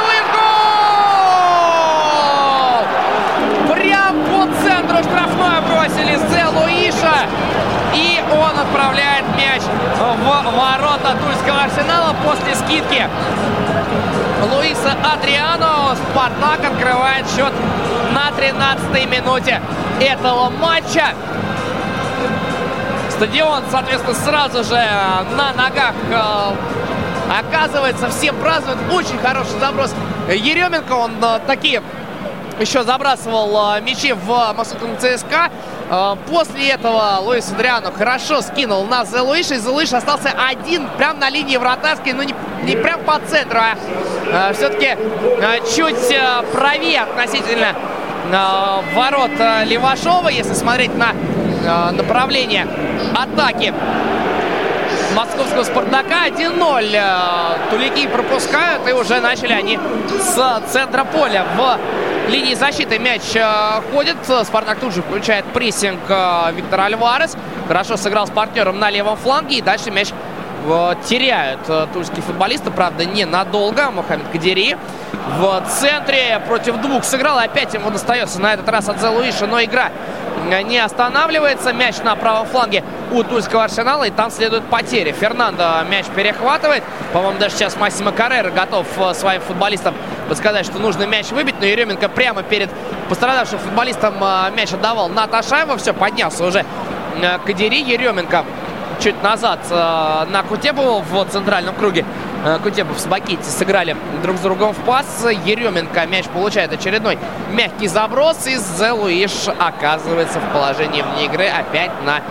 [3.73, 7.27] Прям по центру штрафной бросили Зе Луиша.
[7.93, 13.08] И он отправляет мяч в ворота Тульского Арсенала после скидки
[14.51, 15.95] Луиса Адриано.
[15.95, 17.53] Спартак открывает счет
[18.13, 19.62] на 13-й минуте
[19.99, 21.13] этого матча.
[23.10, 24.76] Стадион, соответственно, сразу же
[25.36, 25.93] на ногах
[27.30, 28.10] оказывается.
[28.10, 28.80] Все празднуют.
[28.91, 29.93] Очень хороший заброс
[30.30, 30.93] Еременко.
[30.93, 31.12] Он
[31.47, 31.82] такие
[32.60, 35.49] еще забрасывал мячи в московском ЦСКА.
[36.30, 39.56] После этого Луис Адриано хорошо скинул на Зелуиша.
[39.56, 42.13] И Зелуиш остался один прямо на линии вратарской.
[42.13, 44.97] Но не, не прям по центру, а все-таки
[45.76, 46.17] чуть
[46.52, 47.76] правее относительно
[48.93, 49.31] ворот
[49.65, 50.29] Левашова.
[50.29, 51.13] Если смотреть на
[51.91, 52.67] направление
[53.15, 53.73] атаки
[55.15, 56.27] московского «Спартака».
[56.27, 57.69] 1-0.
[57.69, 61.45] Тулики пропускают, и уже начали они с центра поля.
[61.55, 61.79] В
[62.29, 63.21] линии защиты мяч
[63.93, 64.17] ходит.
[64.43, 65.99] «Спартак» тут же включает прессинг
[66.53, 67.38] Виктор Альварес.
[67.67, 69.57] Хорошо сыграл с партнером на левом фланге.
[69.57, 70.09] И дальше мяч
[71.05, 71.62] теряют
[71.93, 72.71] тульские футболисты.
[72.71, 73.91] Правда, ненадолго.
[73.91, 74.77] Мухаммед Кадири
[75.25, 77.38] в центре против двух сыграл.
[77.38, 79.47] Опять ему достается на этот раз от Зелуиша.
[79.47, 79.89] Но игра
[80.63, 81.71] не останавливается.
[81.73, 84.03] Мяч на правом фланге у Тульского Арсенала.
[84.03, 85.12] И там следует потери.
[85.12, 86.83] Фернандо мяч перехватывает.
[87.13, 89.95] По-моему, даже сейчас Массимо Каррера готов своим футболистам
[90.27, 91.55] подсказать, что нужно мяч выбить.
[91.59, 92.69] Но Еременко прямо перед
[93.09, 94.15] пострадавшим футболистом
[94.55, 95.77] мяч отдавал на Ташаева.
[95.77, 96.65] Все, поднялся уже
[97.45, 97.81] Кадири.
[97.81, 98.43] Еременко
[98.99, 102.05] чуть назад на Кутебову в центральном круге.
[102.62, 105.25] Кутепов с Бакетти сыграли друг с другом в пас.
[105.45, 107.17] Еременко мяч получает очередной
[107.51, 108.45] мягкий заброс.
[108.47, 112.21] И Зелуиш оказывается в положении вне игры опять на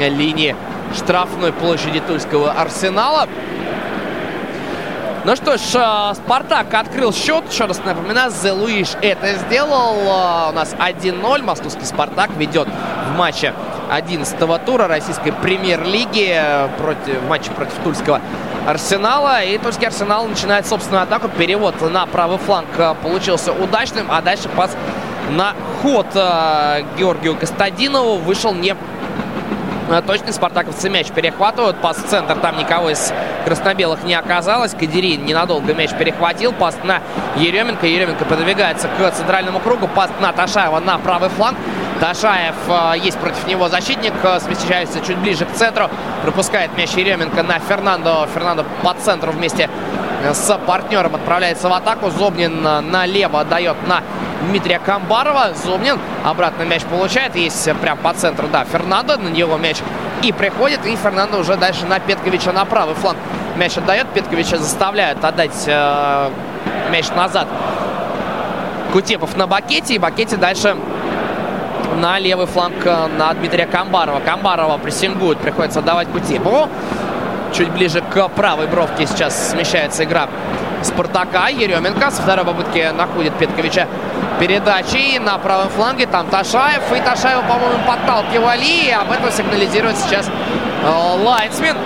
[0.00, 0.56] линии
[0.96, 3.28] штрафной площади Тульского Арсенала.
[5.24, 7.44] Ну что ж, Спартак открыл счет.
[7.48, 10.48] Еще раз напоминаю, Зе Луиш это сделал.
[10.48, 11.42] У нас 1-0.
[11.42, 13.54] Московский Спартак ведет в матче
[13.88, 16.42] 11-го тура российской премьер-лиги
[16.76, 18.20] против, в матче против Тульского
[18.66, 19.44] Арсенала.
[19.44, 21.28] И Тульский Арсенал начинает собственную атаку.
[21.28, 22.66] Перевод на правый фланг
[23.00, 24.08] получился удачным.
[24.10, 24.76] А дальше пас
[25.30, 26.08] на ход
[26.98, 28.74] Георгию Костадинову вышел не
[30.00, 30.32] точный.
[30.32, 31.76] Спартаковцы мяч перехватывают.
[31.82, 32.36] Пас в центр.
[32.36, 33.12] Там никого из
[33.44, 34.72] красно-белых не оказалось.
[34.72, 36.52] Кадири ненадолго мяч перехватил.
[36.52, 37.02] Пас на
[37.36, 37.86] Еременко.
[37.86, 39.88] Еременко подвигается к центральному кругу.
[39.88, 41.58] Пас на Ташаева на правый фланг.
[42.00, 42.54] Ташаев,
[43.04, 45.88] есть против него защитник, смещается чуть ближе к центру.
[46.22, 48.26] Пропускает мяч Еременко на Фернандо.
[48.32, 49.68] Фернандо по центру вместе
[50.32, 52.10] с партнером отправляется в атаку.
[52.10, 54.02] Зобнин налево отдает на
[54.48, 55.52] Дмитрия Камбарова.
[55.54, 57.36] Зобнин обратно мяч получает.
[57.36, 59.16] Есть прям по центру, да, Фернандо.
[59.16, 59.78] На него мяч
[60.22, 60.84] и приходит.
[60.86, 63.18] И Фернандо уже дальше на Петковича на правый фланг
[63.56, 64.06] мяч отдает.
[64.08, 66.30] Петковича заставляет отдать э,
[66.90, 67.46] мяч назад.
[68.92, 69.94] Кутепов на Бакете.
[69.94, 70.76] И Бакете дальше
[72.00, 74.20] на левый фланг на Дмитрия Камбарова.
[74.20, 76.68] Камбарова прессингует, приходится отдавать Кутепову.
[77.54, 80.28] Чуть ближе к правой бровке сейчас смещается игра
[80.82, 81.48] Спартака.
[81.48, 83.86] Еременко со второй попытки находит Петковича
[84.40, 85.18] передачи.
[85.18, 86.82] На правом фланге там Ташаев.
[86.92, 88.64] И Ташаева, по-моему, подталкивали.
[88.64, 90.28] И об этом сигнализирует сейчас
[90.84, 91.76] Лайнсмен.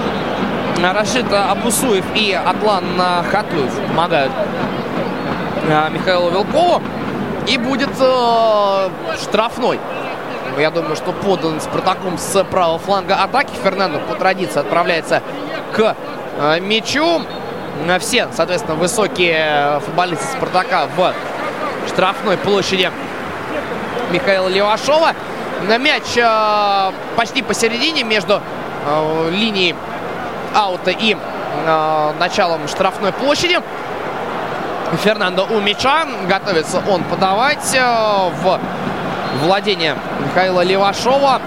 [0.82, 2.84] Рашид Абусуев и Атлан
[3.30, 4.32] Хатлуев помогают
[5.90, 6.82] Михаилу Вилкову.
[7.46, 8.88] И будет э,
[9.22, 9.78] штрафной.
[10.58, 13.52] Я думаю, что подан Спартаком с правого фланга атаки.
[13.62, 15.22] Фернандо по традиции отправляется
[15.72, 15.94] к
[16.38, 17.22] э, мячу.
[18.00, 21.12] Все, соответственно, высокие футболисты Спартака в
[21.88, 22.90] штрафной площади
[24.10, 25.12] Михаила Левашова.
[25.78, 28.40] Мяч э, почти посередине между
[28.86, 29.74] э, линией
[30.54, 33.60] аута и э, началом штрафной площади.
[35.02, 36.06] Фернандо у мяча.
[36.28, 38.60] Готовится он подавать э, в
[39.42, 41.40] владение Михаила Левашова.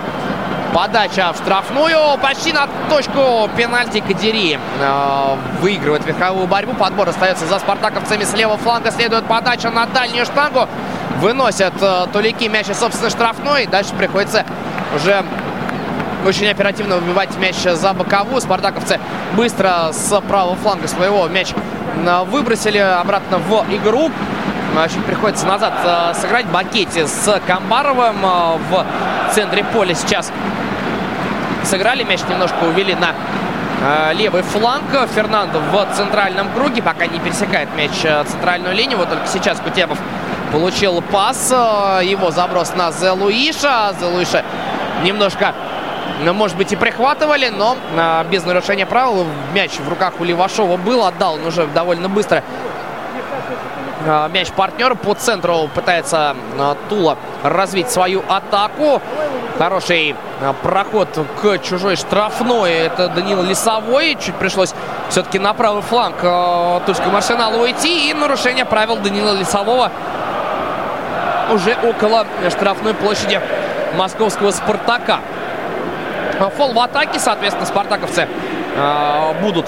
[0.74, 2.18] Подача в штрафную.
[2.22, 4.60] Почти на точку пенальти Кадири.
[4.80, 6.74] Э, выигрывает верховую борьбу.
[6.74, 8.24] Подбор остается за спартаковцами.
[8.24, 10.68] С левого фланга следует подача на дальнюю штангу.
[11.18, 13.66] Выносят э, Тулики мяч из собственной штрафной.
[13.66, 14.46] Дальше приходится
[14.96, 15.24] уже
[16.26, 18.40] очень оперативно выбивать мяч за боковую.
[18.40, 19.00] Спартаковцы
[19.36, 24.12] быстро с правого фланга своего мяч э, выбросили обратно в игру.
[24.94, 28.86] Чуть приходится назад э, сыграть Бакетти с Камбаровым э, в
[29.34, 30.32] центре поля сейчас.
[31.64, 33.14] Сыграли мяч, немножко увели на
[34.14, 34.86] левый фланг.
[35.14, 37.92] Фернандо в центральном круге, пока не пересекает мяч
[38.28, 38.98] центральную линию.
[38.98, 39.98] Вот только сейчас Кутепов
[40.52, 41.52] получил пас.
[41.52, 43.94] Его заброс на Зе Луиша.
[44.00, 44.44] Зе Луиша
[45.04, 45.54] немножко
[46.24, 47.78] ну, может быть, и прихватывали, но
[48.30, 49.26] без нарушения правил.
[49.54, 52.44] Мяч в руках у Левашова был, отдал он уже довольно быстро.
[54.08, 59.02] А, мяч партнеру по центру пытается а, Тула развить свою атаку.
[59.58, 61.10] Хороший а, проход
[61.42, 62.72] к чужой штрафной.
[62.72, 64.16] Это Данил Лисовой.
[64.16, 64.74] Чуть пришлось
[65.10, 66.16] все-таки на правый фланг
[66.86, 68.10] Тульскому арсеналу уйти.
[68.10, 69.92] И нарушение правил Данила Лисового
[71.52, 73.42] уже около штрафной площади
[73.98, 75.20] московского «Спартака».
[76.56, 78.28] Фол в атаке, соответственно, спартаковцы
[78.78, 79.66] э, будут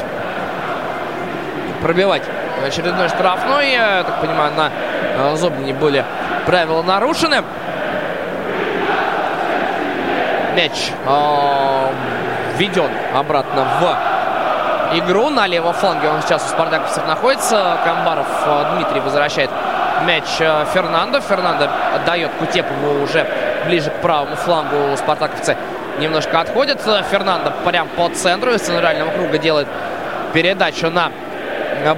[1.82, 2.24] пробивать
[2.64, 3.72] очередной штрафной.
[3.72, 6.04] Я так понимаю, на э, Зобнине были
[6.46, 7.44] правила нарушены.
[10.56, 11.88] Мяч э,
[12.58, 15.30] введен обратно в игру.
[15.30, 17.78] На левом фланге он сейчас у спартаковцев находится.
[17.84, 19.50] Камбаров э, Дмитрий возвращает
[20.06, 21.22] мяч э, Фернандо.
[21.22, 23.26] Фернандо отдает Кутепову уже
[23.66, 25.56] ближе к правому флангу спартаковцы
[26.00, 26.82] немножко отходит.
[26.82, 29.68] Фернандо прям по центру из центрального круга делает
[30.34, 31.12] передачу на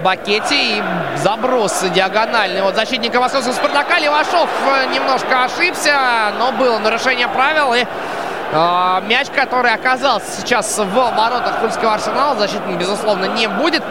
[0.03, 0.83] Бакете и
[1.17, 3.99] заброс диагональный от защитника московского Спартака.
[3.99, 4.49] Левашов
[4.93, 7.73] немножко ошибся, но было нарушение правил.
[7.73, 13.83] И э, мяч, который оказался сейчас в воротах Тульского арсенала, защитник, безусловно, не будет.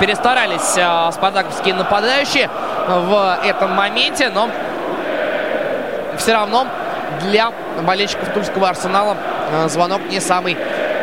[0.00, 2.48] Перестарались э, спартаковские нападающие
[2.88, 4.48] в этом моменте, но
[6.16, 6.66] все равно
[7.20, 9.16] для болельщиков Тульского Арсенала
[9.52, 10.56] э, звонок не самый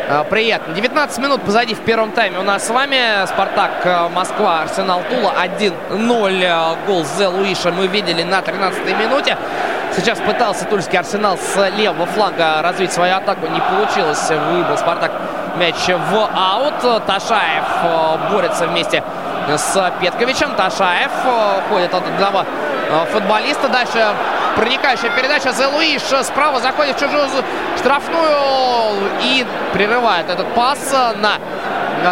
[0.08, 0.74] э, приятный.
[0.76, 3.26] 19 минут позади в первом тайме у нас с вами.
[3.28, 6.78] Спартак, э, Москва, Арсенал, Тула 1-0.
[6.86, 9.38] Гол Зе Луиша мы видели на 13-й минуте.
[9.96, 13.48] Сейчас пытался Тульский Арсенал с левого фланга развить свою атаку.
[13.48, 14.30] Не получилось.
[14.30, 15.12] Выбыл Спартак
[15.58, 17.06] мяч в аут.
[17.06, 19.04] Ташаев борется вместе
[19.56, 20.54] с Петковичем.
[20.56, 21.12] Ташаев
[21.70, 22.46] ходит от одного
[23.12, 23.70] футболиста.
[23.70, 24.14] Дальше
[24.58, 25.52] Проникающая передача.
[25.52, 27.28] Зе Луиш справа заходит в чужую
[27.78, 30.80] штрафную и прерывает этот пас
[31.22, 31.38] на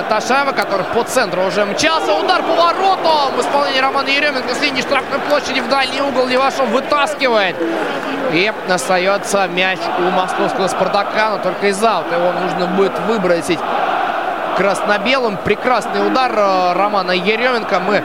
[0.10, 2.14] Ташаева, который по центру уже мчался.
[2.14, 6.28] Удар по воротам в исполнении Романа Еременко с линии штрафной площади в дальний угол.
[6.28, 7.56] Левашов вытаскивает.
[8.32, 13.60] И остается мяч у московского Спартака, но только из аута его нужно будет выбросить
[14.56, 15.38] красно-белым.
[15.38, 18.04] Прекрасный удар э, Романа Еременко мы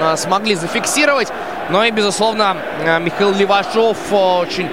[0.00, 1.32] э, смогли зафиксировать.
[1.70, 4.70] Но и, безусловно, э, Михаил Левашов э, очень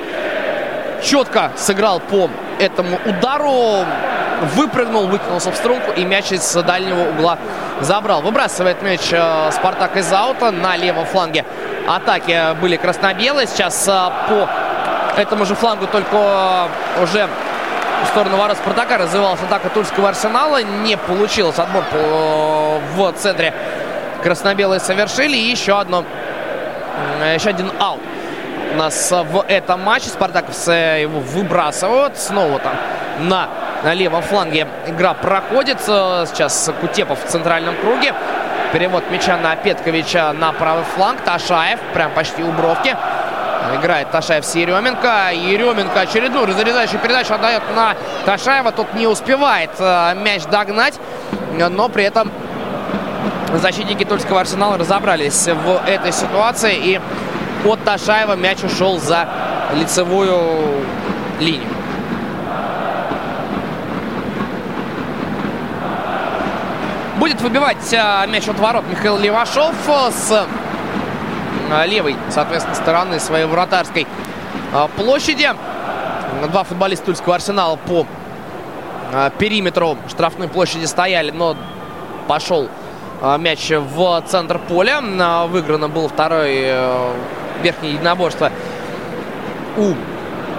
[1.02, 3.86] четко сыграл по этому удару.
[4.56, 7.38] Выпрыгнул, выкинулся в струнку и мяч из дальнего угла
[7.82, 8.22] забрал.
[8.22, 11.46] Выбрасывает мяч э, Спартак из аута на левом фланге.
[11.88, 13.48] Атаки были красно-белые.
[13.48, 14.50] Сейчас по
[15.18, 16.68] этому же флангу только
[17.02, 17.28] уже
[18.04, 20.64] в сторону ворот Спартака развивалась атака Тульского Арсенала.
[20.64, 21.60] Не получилось.
[21.60, 21.84] Отбор
[22.96, 23.54] в центре
[24.24, 25.36] красно-белые совершили.
[25.36, 26.06] И еще одно
[27.36, 28.02] еще один аут
[28.74, 30.10] у нас в этом матче.
[30.10, 32.18] Спартаковцы его выбрасывают.
[32.18, 32.76] Снова там
[33.20, 33.50] на,
[33.84, 35.80] на левом фланге игра проходит.
[35.82, 38.14] Сейчас Кутепов в центральном круге.
[38.74, 41.22] Перевод мяча на Петковича на правый фланг.
[41.22, 42.96] Ташаев прям почти у бровки.
[43.76, 45.32] Играет Ташаев с Еременко.
[45.34, 48.72] Еременко очередную разрезающую передачу отдает на Ташаева.
[48.72, 51.00] Тут не успевает э, мяч догнать.
[51.58, 52.32] Но при этом
[53.58, 56.76] защитники Тульского арсенала разобрались в этой ситуации.
[56.78, 57.02] И
[57.66, 59.28] от Ташаева мяч ушел за
[59.76, 60.86] лицевую
[61.40, 61.68] линию.
[67.18, 69.76] Будет выбивать а, мяч от ворот Михаил Левашов
[70.12, 70.48] с
[71.70, 74.08] а, левой, соответственно, стороны своей вратарской
[74.74, 75.50] а, площади.
[76.50, 78.06] Два футболиста Тульского арсенала по
[79.38, 81.58] периметру штрафной площади стояли, но
[82.28, 82.70] пошел
[83.22, 85.02] мяч в центр поля.
[85.02, 87.12] Э, выиграно было второе э,
[87.62, 88.52] верхнее единоборство
[89.78, 89.94] у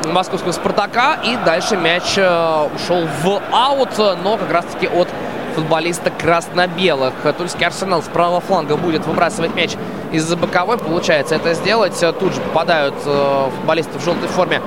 [0.08, 1.18] московского «Спартака».
[1.24, 5.08] И дальше мяч э, ушел в аут, но как раз-таки от
[5.54, 7.14] футболиста красно-белых.
[7.36, 9.72] Тульский арсенал с правого фланга будет выбрасывать мяч
[10.12, 10.78] из-за боковой.
[10.78, 11.98] Получается это сделать.
[12.18, 14.60] Тут же попадают э, футболисты в желтой форме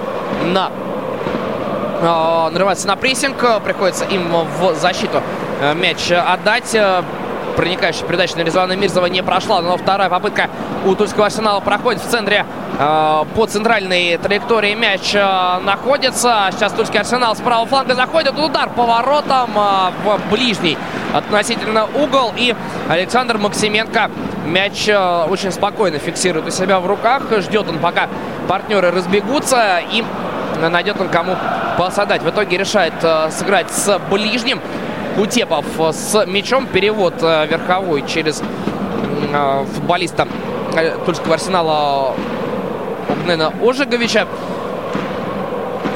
[0.45, 0.71] на
[2.51, 3.37] нарываться на прессинг.
[3.63, 4.27] Приходится им
[4.59, 5.21] в защиту
[5.73, 6.75] мяч отдать.
[7.56, 10.49] Проникающая передача на Резвана Мирзова не прошла, но вторая попытка
[10.86, 12.45] у Тульского арсенала проходит в центре
[12.80, 16.49] э, по центральной траектории мяч э, находится.
[16.51, 18.38] Сейчас Тульский арсенал с правого фланга заходит.
[18.38, 20.78] Удар поворотом э, в ближний
[21.14, 22.34] относительно угол.
[22.36, 22.56] И
[22.89, 24.10] Александр Максименко
[24.45, 27.24] мяч э, очень спокойно фиксирует у себя в руках.
[27.38, 28.10] Ждет он, пока
[28.47, 29.80] партнеры разбегутся.
[29.91, 30.04] И
[30.60, 31.38] найдет он кому
[31.78, 32.24] посадать.
[32.24, 32.93] В итоге решает
[33.32, 34.60] сыграть с ближним.
[35.16, 36.66] Кутепов с мячом.
[36.66, 38.41] Перевод э, верховой через
[39.32, 40.28] э, футболиста
[40.76, 42.16] э, Тульского арсенала
[43.09, 44.28] Огнена Ожеговича.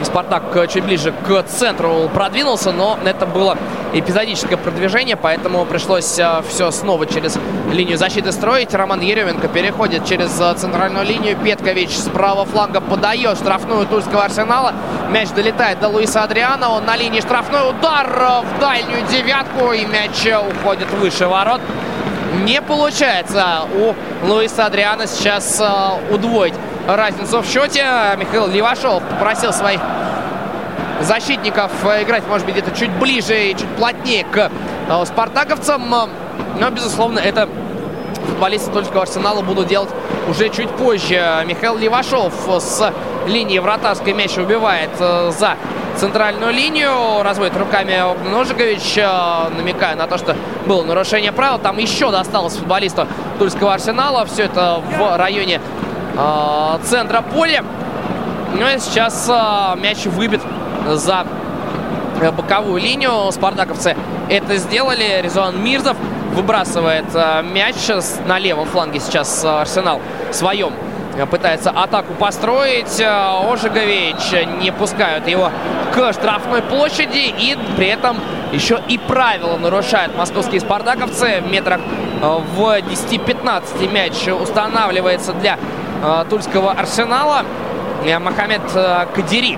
[0.03, 3.57] Спартак чуть ближе к центру продвинулся, но это было
[3.93, 6.19] эпизодическое продвижение, поэтому пришлось
[6.49, 7.37] все снова через
[7.71, 8.73] линию защиты строить.
[8.73, 10.29] Роман Еременко переходит через
[10.59, 11.35] центральную линию.
[11.37, 14.73] Петкович с правого фланга подает штрафную Тульского арсенала.
[15.09, 16.69] Мяч долетает до Луиса Адриана.
[16.69, 19.71] Он на линии штрафной удар в дальнюю девятку.
[19.71, 21.61] И мяч уходит выше ворот.
[22.43, 23.95] Не получается у
[24.27, 25.61] Луиса Адриана сейчас
[26.11, 26.53] удвоить
[26.87, 27.85] разницу в счете.
[28.17, 29.81] Михаил Левашов попросил своих
[31.01, 31.71] защитников
[32.01, 34.49] играть, может быть, где-то чуть ближе и чуть плотнее к
[35.05, 36.09] спартаковцам.
[36.59, 37.47] Но, безусловно, это
[38.25, 39.89] футболисты Тульского арсенала будут делать
[40.27, 41.43] уже чуть позже.
[41.45, 42.93] Михаил Левашов с
[43.27, 45.55] линии вратарской мяч убивает за
[45.97, 47.21] центральную линию.
[47.23, 48.95] Разводит руками Огнен Ожигович,
[49.57, 50.35] намекая на то, что
[50.65, 51.59] было нарушение правил.
[51.59, 53.07] Там еще досталось футболисту
[53.39, 54.25] Тульского арсенала.
[54.25, 55.61] Все это в районе
[56.17, 57.63] э, центра поля.
[58.53, 60.41] Ну и сейчас э, мяч выбит
[60.87, 61.25] за
[62.35, 63.31] боковую линию.
[63.31, 63.95] Спартаковцы
[64.29, 65.21] это сделали.
[65.21, 65.97] Резон Мирзов
[66.33, 67.75] выбрасывает э, мяч
[68.25, 70.01] на левом фланге сейчас Арсенал
[70.31, 70.73] в своем
[71.31, 73.01] пытается атаку построить.
[73.01, 75.51] Ожегович не пускают его
[75.93, 77.33] к штрафной площади.
[77.39, 78.17] И при этом
[78.51, 81.41] еще и правила нарушают московские спартаковцы.
[81.41, 81.81] В метрах
[82.21, 85.57] в 10-15 мяч устанавливается для
[86.29, 87.43] тульского арсенала.
[88.19, 88.61] Мохаммед
[89.15, 89.57] Кадири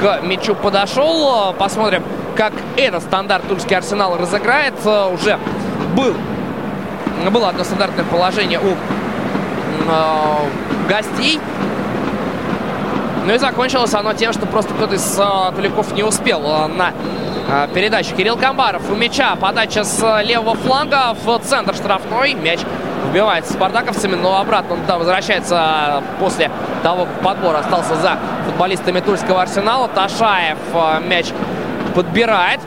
[0.00, 1.52] к мячу подошел.
[1.54, 2.02] Посмотрим,
[2.36, 4.74] как этот стандарт тульский арсенал разыграет.
[4.84, 5.38] Уже
[5.96, 6.14] был,
[7.30, 8.74] было одно стандартное положение у
[10.88, 11.40] гостей.
[13.26, 16.92] Ну и закончилось оно тем, что просто кто-то из э, не успел э, на
[17.48, 18.14] э, передачу.
[18.16, 19.36] Кирилл Камбаров у мяча.
[19.36, 22.32] Подача с левого фланга в центр штрафной.
[22.34, 22.60] Мяч
[23.08, 26.50] вбивается спартаковцами, но обратно он там возвращается после
[26.82, 29.88] того, как подбор остался за футболистами Тульского арсенала.
[29.88, 30.58] Ташаев
[31.06, 31.26] мяч
[31.94, 32.60] подбирает.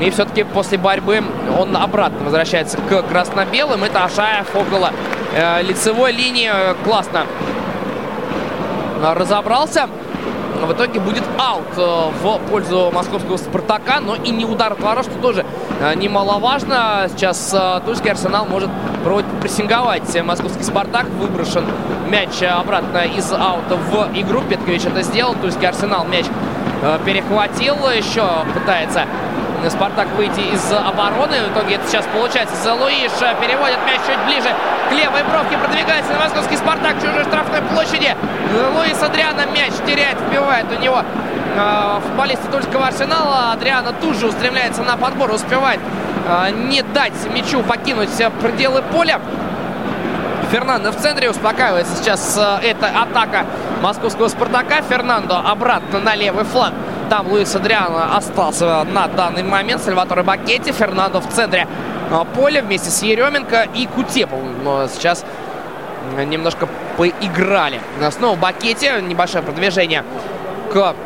[0.00, 1.22] И все-таки после борьбы
[1.58, 3.84] он обратно возвращается к красно-белым.
[3.84, 4.90] И Ташаев около
[5.34, 6.50] э, лицевой линии
[6.84, 7.24] классно
[9.02, 9.88] разобрался.
[10.64, 15.14] В итоге будет аут э, в пользу московского «Спартака», но и не удар ворот, что
[15.20, 15.44] тоже
[15.80, 17.08] э, немаловажно.
[17.10, 18.70] Сейчас э, Тульский «Арсенал» может
[19.04, 21.06] проводить прессинговать московский «Спартак».
[21.20, 21.64] Выброшен
[22.08, 24.40] мяч обратно из аута в игру.
[24.48, 25.34] Петкович это сделал.
[25.34, 26.26] Тульский «Арсенал» мяч
[27.04, 27.76] перехватил.
[27.90, 29.04] Еще пытается
[29.70, 31.36] Спартак выйти из обороны.
[31.42, 32.56] В итоге это сейчас получается.
[32.56, 34.48] Залуиш переводит мяч чуть ближе
[34.88, 35.56] к левой бровке.
[35.58, 36.96] Продвигается на московский Спартак.
[37.00, 38.14] Чужой штрафной площади.
[38.74, 41.02] Луис Адриана мяч теряет, вбивает у него
[41.56, 43.52] э, футболисты Тульского Арсенала.
[43.52, 45.30] Адриана тут же устремляется на подбор.
[45.30, 45.80] Успевает
[46.28, 48.10] э, не дать мячу покинуть
[48.40, 49.20] пределы поля.
[50.50, 53.46] Фернандо в центре успокаивается сейчас э, эта атака
[53.82, 54.82] московского Спартака.
[54.82, 56.74] Фернандо обратно на левый фланг.
[57.08, 59.80] Там Луис Адриано остался на данный момент.
[59.80, 60.72] Сальваторе Бакетти.
[60.72, 61.68] Фернандо в центре
[62.10, 64.64] а, поля вместе с Еременко и Кутеповым.
[64.64, 65.24] Но сейчас
[66.26, 67.80] немножко поиграли.
[68.10, 68.90] Снова Бакетти.
[69.02, 70.04] Небольшое продвижение
[70.72, 70.96] к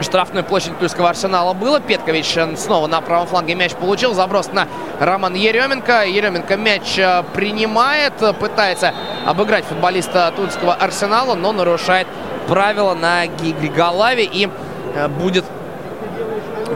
[0.00, 1.78] штрафной площади Тульского арсенала было.
[1.78, 4.14] Петкович снова на правом фланге мяч получил.
[4.14, 4.66] Заброс на
[4.98, 6.06] Роман Еременко.
[6.06, 8.14] Еременко мяч э, принимает.
[8.40, 8.94] Пытается
[9.26, 12.06] обыграть футболиста Тульского арсенала, но нарушает
[12.48, 14.24] правила на Гигалаве.
[14.24, 14.65] И Э,
[15.08, 15.44] будет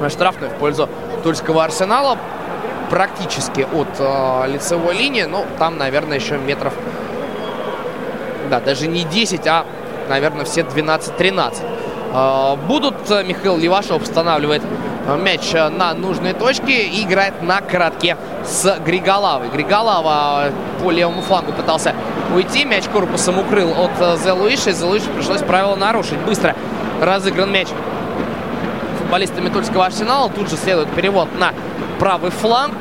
[0.08, 0.88] штрафной в пользу
[1.22, 2.18] Тульского арсенала.
[2.88, 5.22] Практически от э, лицевой линии.
[5.22, 6.72] Ну, там, наверное, еще метров...
[8.48, 9.64] Да, даже не 10, а,
[10.08, 11.54] наверное, все 12-13.
[12.12, 14.62] Э, будут, Михаил Левашов устанавливает
[15.22, 19.48] мяч на нужной точке и играет на коротке с Григолавой.
[19.48, 20.50] Григолава
[20.82, 21.94] по левому флангу пытался
[22.34, 22.64] уйти.
[22.64, 24.72] Мяч корпусом укрыл от Зе Луиши.
[24.72, 26.18] Зе Луиши пришлось правило нарушить.
[26.18, 26.56] Быстро
[27.00, 27.68] разыгран мяч
[29.10, 30.30] футболистами Тульского Арсенала.
[30.30, 31.52] Тут же следует перевод на
[31.98, 32.76] правый фланг.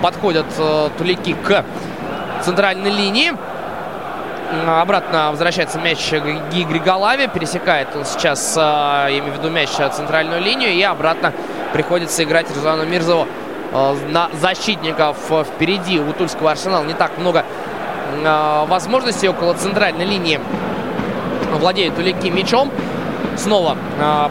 [0.00, 0.46] Подходят
[0.96, 1.66] тулики к
[2.42, 3.32] центральной линии.
[4.66, 7.28] Обратно возвращается мяч Ги Григолаве.
[7.28, 10.72] Пересекает он сейчас, я имею в виду мяч, центральную линию.
[10.72, 11.34] И обратно
[11.74, 13.28] приходится играть Рузану Мирзову
[14.08, 16.00] на защитников впереди.
[16.00, 17.44] У Тульского Арсенала не так много
[18.66, 20.40] возможностей около центральной линии.
[21.52, 22.70] Владеют Улики мячом.
[23.36, 23.76] Снова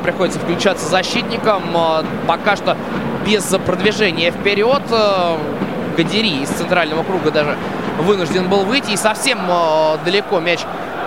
[0.03, 1.63] приходится включаться защитником.
[2.27, 2.77] Пока что
[3.25, 4.81] без продвижения вперед.
[5.95, 7.55] Гадери из центрального круга даже
[7.99, 8.91] вынужден был выйти.
[8.91, 10.61] И совсем э, далеко мяч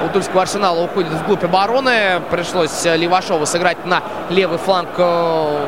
[0.04, 2.20] у Тульского Арсенала уходит вглубь обороны.
[2.30, 5.66] Пришлось Левашову сыграть на левый фланг э,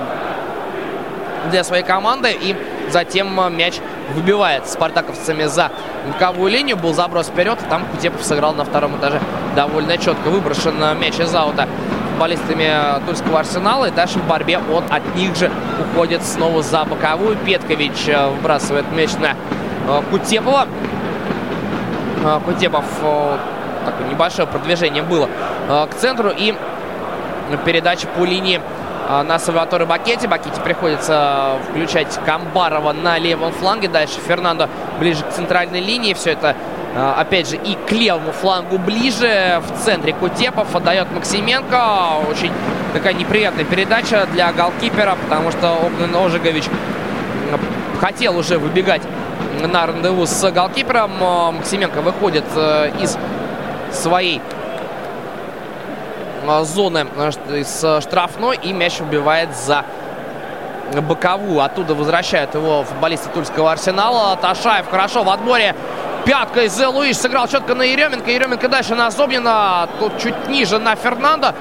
[1.50, 2.30] для своей команды.
[2.30, 2.54] И
[2.90, 3.74] затем мяч
[4.14, 5.70] выбивает спартаковцами за
[6.06, 6.76] боковую линию.
[6.76, 7.58] Был заброс вперед.
[7.68, 9.20] Там Кутепов сыграл на втором этаже
[9.56, 10.28] довольно четко.
[10.28, 11.66] Выброшен мяч из аута
[12.18, 12.68] футболистами
[13.06, 13.84] Тульского Арсенала.
[13.84, 17.36] И дальше в борьбе он от них же уходит снова за боковую.
[17.36, 19.36] Петкович выбрасывает мяч на
[20.10, 20.66] Кутепова.
[22.44, 22.84] Кутепов
[23.84, 25.28] такое небольшое продвижение было
[25.68, 26.56] к центру и
[27.64, 28.60] передача по линии
[29.08, 30.26] на Сальваторе Бакете.
[30.26, 33.86] Бакете приходится включать Камбарова на левом фланге.
[33.86, 36.14] Дальше Фернандо ближе к центральной линии.
[36.14, 36.56] Все это,
[36.96, 39.62] опять же, и к левому флангу ближе.
[39.66, 42.26] В центре Кутепов отдает Максименко.
[42.30, 42.52] Очень
[42.92, 46.64] такая неприятная передача для голкипера, потому что Огнен Ожегович
[48.00, 49.02] хотел уже выбегать
[49.60, 51.12] на рандеву с голкипером.
[51.56, 52.44] Максименко выходит
[53.00, 53.16] из
[53.92, 54.40] своей
[56.62, 57.06] зоны
[57.50, 59.84] из штрафной и мяч убивает за
[61.02, 61.60] боковую.
[61.60, 64.36] Оттуда возвращают его футболисты Тульского Арсенала.
[64.36, 65.74] Ташаев хорошо в отборе.
[66.24, 68.30] Пяткой Зе Луиш сыграл четко на Еременко.
[68.30, 69.88] Еременко дальше на Зобнина.
[69.98, 71.54] Тут чуть ниже на Фернандо.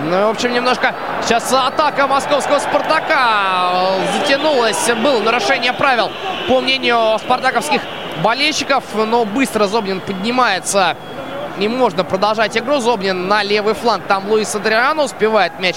[0.00, 3.70] Ну, в общем, немножко сейчас атака московского «Спартака»
[4.18, 4.90] затянулась.
[5.02, 6.10] Было нарушение правил,
[6.48, 7.80] по мнению спартаковских
[8.22, 8.82] болельщиков.
[8.94, 10.96] Но быстро Зобнин поднимается.
[11.58, 12.80] Не можно продолжать игру.
[12.80, 14.04] Зобнин на левый фланг.
[14.08, 15.76] Там Луис Адриано успевает мяч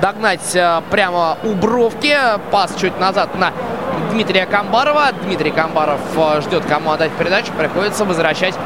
[0.00, 0.56] догнать
[0.90, 2.16] прямо у бровки.
[2.50, 3.52] Пас чуть назад на
[4.18, 5.12] Дмитрия Камбарова.
[5.22, 6.00] Дмитрий Камбаров
[6.40, 7.52] ждет, кому отдать передачу.
[7.56, 8.56] Приходится возвращать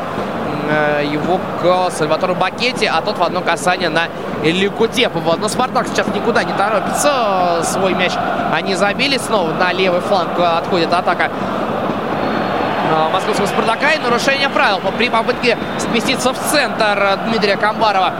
[1.13, 4.05] его к Сальватору Бакете, а тот в одно касание на
[4.43, 5.37] Илью Кутепова.
[5.37, 7.61] Но Спартак сейчас никуда не торопится.
[7.65, 8.13] Свой мяч
[8.51, 9.19] они забили.
[9.19, 11.31] Снова на левый фланг отходит атака
[13.13, 13.91] московского Спартака.
[13.91, 18.15] И нарушение правил при попытке сместиться в центр Дмитрия Камбарова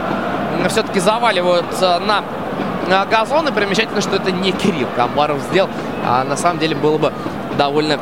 [0.69, 3.47] все-таки заваливают на газон.
[3.47, 5.71] И примечательно, что это не Кирилл Камбаров сделал.
[6.05, 7.13] А на самом деле было бы
[7.57, 7.97] довольно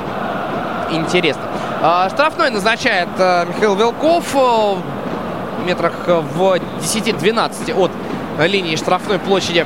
[0.89, 1.43] интересно.
[2.09, 4.77] Штрафной назначает Михаил Вилков в
[5.65, 7.91] метрах в 10-12 от
[8.47, 9.65] линии штрафной площади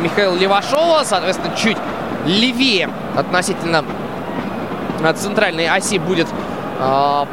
[0.00, 1.02] Михаила Левашова.
[1.04, 1.76] Соответственно, чуть
[2.26, 3.84] левее относительно
[5.16, 6.28] центральной оси будет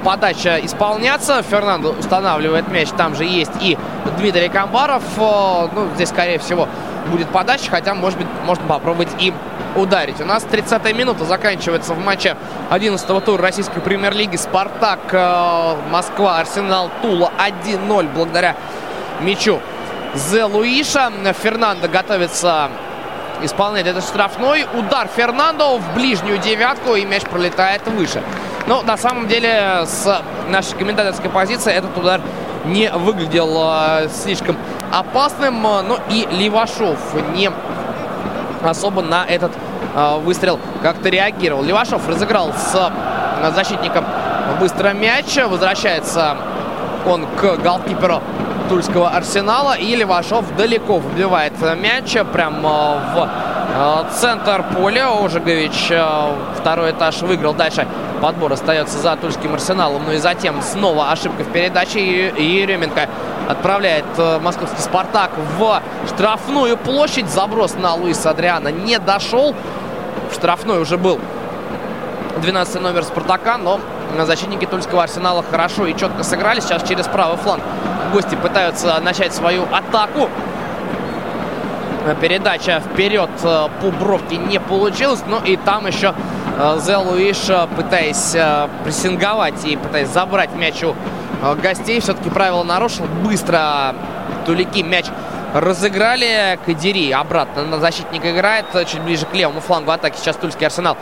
[0.03, 1.41] подача исполняться.
[1.43, 2.89] Фернандо устанавливает мяч.
[2.97, 3.77] Там же есть и
[4.17, 5.03] Дмитрий Камбаров.
[5.17, 6.67] Ну, здесь, скорее всего,
[7.07, 7.71] будет подача.
[7.71, 9.33] Хотя, может быть, можно попробовать и
[9.75, 10.19] ударить.
[10.21, 12.35] У нас 30-я минута заканчивается в матче
[12.69, 14.35] 11-го тура российской премьер-лиги.
[14.35, 18.55] Спартак, э, Москва, Арсенал, Тула 1-0 благодаря
[19.21, 19.59] мячу
[20.13, 21.11] Зе Луиша.
[21.41, 22.69] Фернандо готовится
[23.41, 24.65] исполнять этот штрафной.
[24.73, 28.21] Удар Фернандо в ближнюю девятку и мяч пролетает выше.
[28.67, 32.21] Но на самом деле с нашей комментаторской позиции этот удар
[32.65, 34.57] не выглядел э, слишком
[34.91, 35.61] опасным.
[35.61, 36.97] Но и Левашов
[37.33, 37.49] не
[38.63, 39.51] особо на этот
[39.95, 41.63] э, выстрел как-то реагировал.
[41.63, 44.05] Левашов разыграл с э, защитником
[44.59, 45.37] быстро мяч.
[45.37, 46.37] Возвращается
[47.05, 48.21] он к голкиперу
[48.69, 49.73] Тульского Арсенала.
[49.73, 53.29] И Левашов далеко вбивает мяч прямо в
[53.75, 55.09] э, центр поля.
[55.09, 55.91] Ожегович
[56.57, 57.53] второй этаж выиграл.
[57.53, 57.87] Дальше
[58.21, 60.03] подбор остается за Тульским Арсеналом.
[60.05, 62.29] Ну и затем снова ошибка в передаче.
[62.29, 63.09] И Еременко
[63.51, 64.05] отправляет
[64.41, 67.29] московский «Спартак» в штрафную площадь.
[67.29, 69.53] Заброс на Луиса Адриана не дошел.
[70.31, 71.19] В штрафной уже был
[72.41, 73.79] 12 номер «Спартака», но
[74.25, 76.59] защитники Тульского Арсенала хорошо и четко сыграли.
[76.59, 77.61] Сейчас через правый фланг
[78.13, 80.29] гости пытаются начать свою атаку.
[82.19, 85.21] Передача вперед по бровке не получилась.
[85.27, 86.15] Ну и там еще
[86.77, 88.35] Зе Луиш, пытаясь
[88.83, 90.95] прессинговать и пытаясь забрать мяч у
[91.61, 93.05] гостей, все-таки правила нарушил.
[93.23, 93.95] Быстро
[94.45, 95.05] Тулики мяч
[95.53, 96.59] разыграли.
[96.65, 100.17] Кадири обратно на защитника играет, чуть ближе к левому флангу атаки.
[100.17, 100.97] Сейчас Тульский Арсенал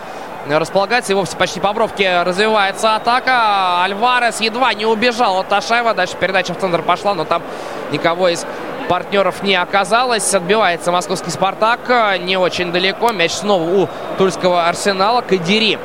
[0.47, 1.11] располагается.
[1.11, 3.83] И вовсе почти по бровке развивается атака.
[3.83, 5.93] Альварес едва не убежал от Ташаева.
[5.93, 7.43] Дальше передача в центр пошла, но там
[7.91, 8.45] никого из
[8.87, 10.33] партнеров не оказалось.
[10.33, 12.19] Отбивается московский «Спартак».
[12.21, 13.11] Не очень далеко.
[13.11, 15.21] Мяч снова у тульского «Арсенала».
[15.21, 15.77] Кадири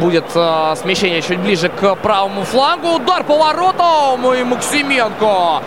[0.00, 2.96] будет э, смещение чуть ближе к правому флангу.
[2.96, 5.62] Удар по воротам и Максименко.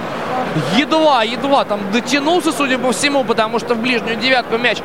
[0.78, 4.80] Едва, едва там дотянулся, судя по всему, потому что в ближнюю девятку мяч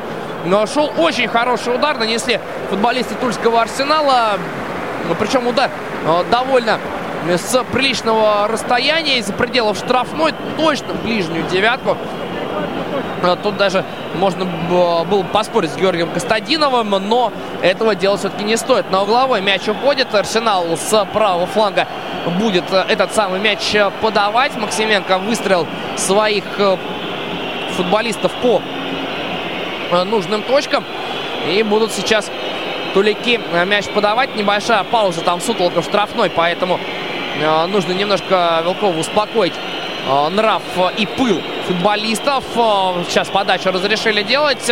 [0.45, 2.39] но шел очень хороший удар, нанесли
[2.69, 4.39] футболисты Тульского Арсенала.
[5.07, 5.69] Ну, причем удар
[6.05, 6.79] э, довольно
[7.27, 11.97] с приличного расстояния из-за пределов штрафной, точно в ближнюю девятку.
[13.23, 13.83] Э, тут даже
[14.15, 17.31] можно было поспорить с Георгием Костадиновым, но
[17.61, 18.91] этого делать все-таки не стоит.
[18.91, 20.13] На угловой мяч уходит.
[20.13, 21.87] Арсенал с правого фланга
[22.39, 24.55] будет э, этот самый мяч подавать.
[24.57, 25.67] Максименко выстрел
[25.97, 26.43] своих
[27.75, 28.61] футболистов по
[29.91, 30.85] Э, нужным точкам.
[31.49, 32.31] И будут сейчас
[32.93, 34.35] тулики э, мяч подавать.
[34.35, 36.79] Небольшая пауза, там сутолка в штрафной, поэтому
[37.41, 39.53] э, нужно немножко Вилкову успокоить
[40.31, 40.61] нрав
[40.97, 42.43] и пыл футболистов.
[43.07, 44.71] Сейчас подачу разрешили делать.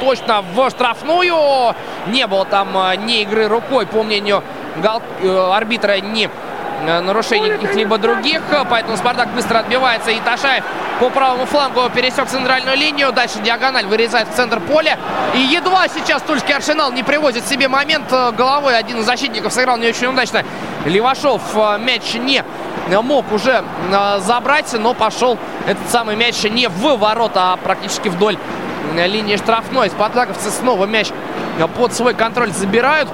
[0.00, 1.74] Точно в штрафную.
[2.08, 2.76] Не было там
[3.06, 4.42] ни игры рукой, по мнению
[5.52, 6.28] арбитра, ни
[6.84, 8.42] нарушений каких-либо других.
[8.68, 10.10] Поэтому Спартак быстро отбивается.
[10.10, 10.64] И Ташаев
[11.00, 13.10] по правому флангу пересек центральную линию.
[13.10, 14.98] Дальше диагональ вырезает в центр поля.
[15.34, 18.12] И едва сейчас Тульский Арсенал не привозит себе момент.
[18.12, 20.44] Э, головой один из защитников сыграл не очень удачно.
[20.84, 22.44] Левашов э, мяч не
[23.02, 28.36] мог уже э, забрать, но пошел этот самый мяч не в ворота, а практически вдоль
[28.94, 29.88] линии штрафной.
[29.88, 31.08] Спартаковцы снова мяч
[31.76, 33.08] под свой контроль забирают.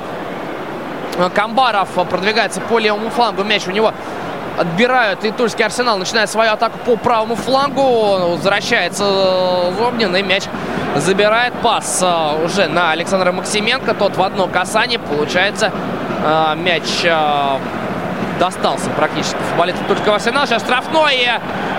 [1.35, 3.45] Камбаров продвигается по левому флангу.
[3.45, 3.93] Мяч у него
[4.59, 5.25] отбирают.
[5.25, 8.31] И Тульский Арсенал начинает свою атаку по правому флангу.
[8.31, 9.05] Возвращается
[9.79, 10.45] Зобнин и мяч
[10.97, 13.95] забирает пас э, уже на Александра Максименко.
[13.95, 14.99] Тот в одно касание.
[14.99, 15.73] Получается
[16.25, 17.59] э, мяч э,
[18.39, 19.83] достался практически футболисту
[20.13, 20.47] Арсенала.
[20.47, 21.29] Сейчас штрафной.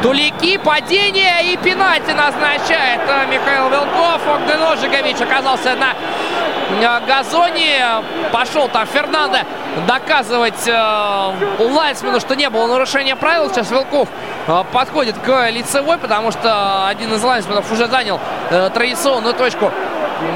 [0.02, 4.22] Тулики, падение и пенальти назначает Михаил Вилков.
[4.28, 8.04] Огнен Ожигович оказался на газоне.
[8.32, 9.40] Пошел там Фернандо
[9.86, 13.50] доказывать э, Лайсману, что не было нарушения правил.
[13.50, 14.08] Сейчас Вилков
[14.48, 19.72] э, подходит к лицевой, потому что один из лайсменов уже занял э, традиционную точку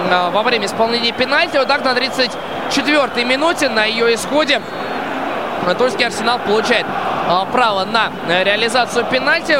[0.10, 1.58] э, во время исполнения пенальти.
[1.58, 4.62] Вот так на 34-й минуте на ее исходе
[5.78, 8.12] Тульский Арсенал получает э, право на
[8.44, 9.58] реализацию пенальти.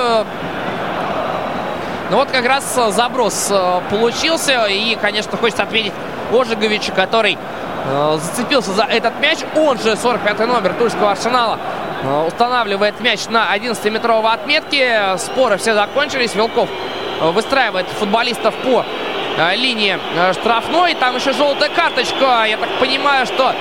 [2.12, 4.66] Ну вот как раз заброс э, получился.
[4.66, 5.94] И, конечно, хочется отметить
[6.30, 7.38] Ожеговича, который
[7.86, 9.40] э, зацепился за этот мяч.
[9.56, 11.58] Он же 45-й номер Тульского Арсенала
[12.04, 15.16] э, устанавливает мяч на 11-метровой отметке.
[15.20, 16.36] Споры все закончились.
[16.36, 16.68] Вилков
[17.22, 18.84] выстраивает футболистов по
[19.56, 19.98] линии
[20.34, 20.96] штрафной.
[20.96, 22.44] Там еще желтая карточка.
[22.44, 23.54] Я так понимаю, что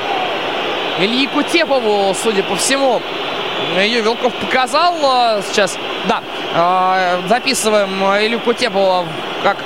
[0.98, 3.00] Ильи Кутепову, судя по всему,
[3.78, 4.94] ее Вилков показал.
[5.42, 9.06] Сейчас, да, записываем Илью Кутепову
[9.42, 9.56] как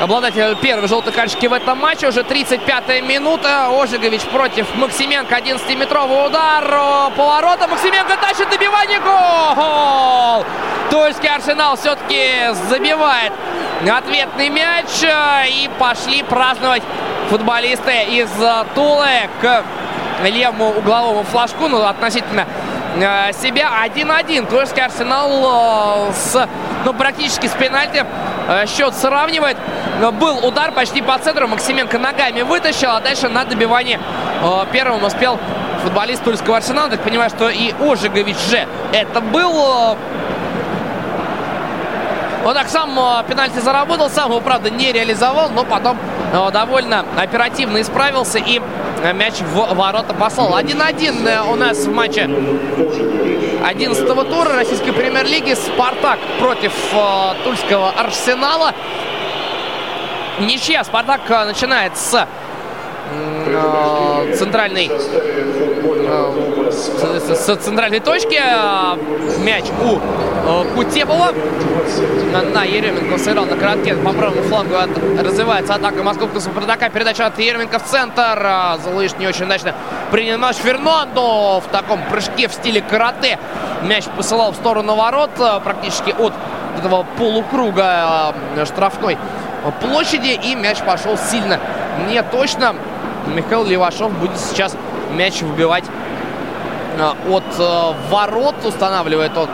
[0.00, 2.08] обладатель первой желтой карточки в этом матче.
[2.08, 3.68] Уже 35-я минута.
[3.70, 5.34] Ожегович против Максименко.
[5.34, 7.10] 11-метровый удар.
[7.16, 7.66] Поворота.
[7.66, 9.00] Максименко тащит добивание.
[9.00, 10.44] Гол!
[10.90, 13.32] Тульский Арсенал все-таки забивает
[13.90, 14.86] ответный мяч.
[15.48, 16.82] И пошли праздновать
[17.30, 18.30] футболисты из
[18.74, 19.64] Тулы к
[20.24, 21.68] левому угловому флажку.
[21.68, 22.46] Ну, относительно
[22.96, 24.48] э, себя 1-1.
[24.48, 26.48] Тульский Арсенал э, с,
[26.84, 28.04] ну, практически с пенальти
[28.48, 29.56] э, счет сравнивает.
[30.20, 31.48] Был удар почти по центру.
[31.48, 33.98] Максименко ногами вытащил, а дальше на добивании
[34.70, 35.38] первым успел
[35.82, 36.90] футболист Тульского Арсенала.
[36.90, 39.96] Так понимаю, что и Ожегович же это был.
[42.44, 42.90] Вот так сам
[43.26, 45.98] пенальти заработал, сам его, правда, не реализовал, но потом
[46.50, 48.60] довольно оперативно исправился и
[49.14, 50.58] мяч в ворота послал.
[50.58, 52.28] 1-1 э, у нас в матче
[53.64, 55.54] 11 тура российской премьер-лиги.
[55.54, 58.72] Спартак против э, Тульского Арсенала.
[60.40, 60.84] Ничья.
[60.84, 62.26] Спартак э, начинает с э,
[64.36, 68.40] центральной э, с, центральной точки.
[69.44, 70.00] Мяч у
[70.74, 71.32] Кутепова.
[72.52, 73.94] На Еременко сыграл на коротке.
[73.94, 74.74] По правому флангу
[75.22, 76.90] развивается атака московского Спартака.
[76.90, 78.76] Передача от Еременко в центр.
[78.84, 79.74] Залыш не очень удачно
[80.10, 83.38] принял мяч Фернандо в таком прыжке в стиле карате.
[83.82, 85.30] Мяч посылал в сторону ворот
[85.64, 86.32] практически от
[86.78, 88.34] этого полукруга
[88.64, 89.18] штрафной
[89.80, 90.38] площади.
[90.44, 91.58] И мяч пошел сильно
[92.08, 92.74] не точно.
[93.26, 94.76] Михаил Левашов будет сейчас
[95.12, 95.84] мяч выбивать
[97.28, 97.44] от
[98.10, 98.54] ворот.
[98.64, 99.48] Устанавливает он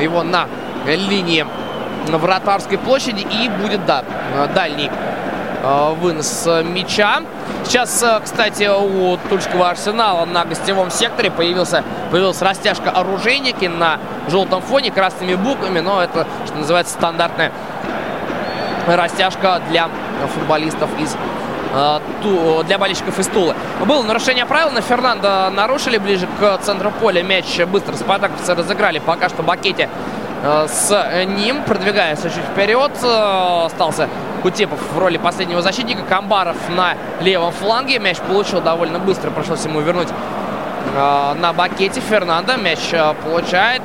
[0.00, 0.46] его на
[0.86, 1.46] линии
[2.08, 4.04] вратарской площади и будет, да,
[4.54, 4.90] дальний
[6.00, 7.22] вынос мяча.
[7.64, 13.98] Сейчас, кстати, у Тульского арсенала на гостевом секторе появился, появилась растяжка оружейники на
[14.28, 17.50] желтом фоне красными буквами, но это, что называется, стандартная
[18.86, 19.88] растяжка для
[20.32, 21.16] футболистов из
[22.64, 23.54] для болельщиков из Тулы.
[23.84, 27.22] Было нарушение правил, на Фернандо нарушили ближе к центру поля.
[27.22, 28.98] Мяч быстро спартаковцы разыграли.
[28.98, 29.88] Пока что Бакете
[30.42, 32.92] с ним, продвигается чуть вперед.
[33.02, 34.08] Остался
[34.42, 36.02] Кутепов в роли последнего защитника.
[36.02, 37.98] Камбаров на левом фланге.
[37.98, 39.30] Мяч получил довольно быстро.
[39.30, 40.08] Пришлось ему вернуть
[40.94, 42.56] на бакете Фернандо.
[42.56, 42.78] Мяч
[43.24, 43.82] получает.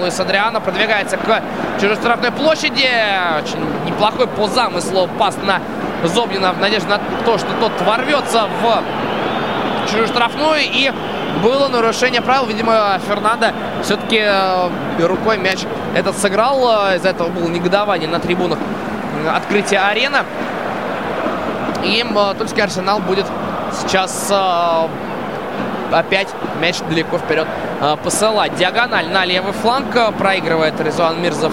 [0.00, 1.42] Луис Адриано продвигается к
[1.80, 2.88] чужестранной площади.
[3.42, 5.60] Очень неплохой по замыслу пас на
[6.04, 8.82] Зобнина в надежде на то, что тот ворвется в
[9.88, 10.60] чужую штрафную.
[10.62, 10.92] И
[11.42, 12.46] было нарушение правил.
[12.46, 13.48] Видимо, Фернандо
[13.82, 14.22] все-таки
[15.02, 15.60] рукой мяч
[15.94, 16.94] этот сыграл.
[16.94, 18.58] Из-за этого было негодование на трибунах
[19.34, 20.18] открытия арены.
[21.84, 22.04] И
[22.38, 23.26] Тульский Арсенал будет
[23.72, 24.32] сейчас
[25.90, 26.28] опять
[26.60, 27.46] мяч далеко вперед
[28.04, 28.54] посылать.
[28.54, 31.52] Диагональ на левый фланг проигрывает Резуан Мирзов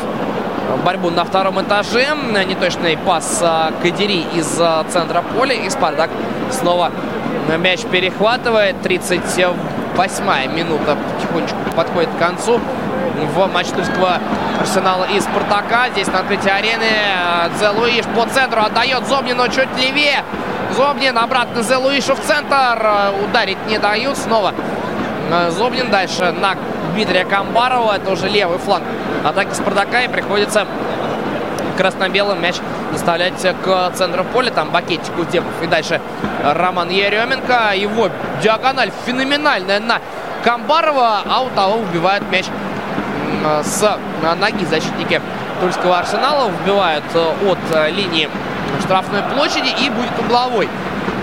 [0.84, 2.08] борьбу на втором этаже.
[2.48, 3.44] Неточный пас
[3.82, 4.48] Кадири из
[4.92, 5.54] центра поля.
[5.54, 6.10] И Спартак
[6.52, 6.92] снова
[7.58, 8.76] мяч перехватывает.
[8.84, 12.60] 38-я минута потихонечку подходит к концу
[13.36, 14.20] в матч Тульского
[14.60, 15.90] Арсенала и Спартака.
[15.92, 16.86] Здесь на открытии арены
[17.58, 20.24] Зе Луиш по центру отдает Зобнину чуть левее.
[20.76, 22.80] Зобнин обратно Зе Луишу в центр.
[23.26, 24.18] Ударить не дают.
[24.18, 24.54] Снова
[25.50, 26.56] Зобнин дальше на
[26.94, 27.98] Дмитрия Камбарова.
[27.98, 28.84] Это уже левый фланг
[29.24, 30.02] атаки Спартака.
[30.02, 30.66] И приходится
[31.78, 32.56] красно-белым мяч
[32.92, 34.52] доставлять к центру поля.
[34.52, 35.52] Там Бакетик Кутепов.
[35.62, 36.02] И дальше
[36.44, 37.76] Роман Еременко.
[37.76, 38.10] Его
[38.42, 40.00] диагональ феноменальная на
[40.44, 41.22] Камбарова.
[41.30, 42.46] А у того убивает мяч
[43.64, 43.98] с
[44.40, 45.22] ноги защитники
[45.62, 46.50] Тульского Арсенала.
[46.50, 48.30] Вбивают от линии
[48.82, 50.70] штрафной площади и будет угловой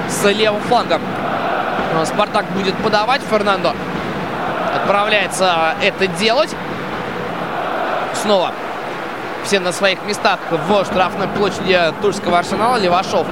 [0.08, 1.00] с левым флангом.
[2.04, 3.22] Спартак будет подавать.
[3.30, 3.72] Фернандо
[4.74, 6.54] отправляется это делать.
[8.22, 8.52] Снова
[9.44, 12.76] все на своих местах в штрафной площади Тульского Арсенала.
[12.76, 13.26] Левашов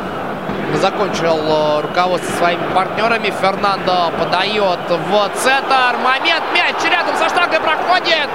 [0.80, 3.32] закончил руководство своими партнерами.
[3.40, 5.96] Фернандо подает в центр.
[6.04, 6.44] Момент.
[6.54, 8.28] Мяч рядом со штангой проходит.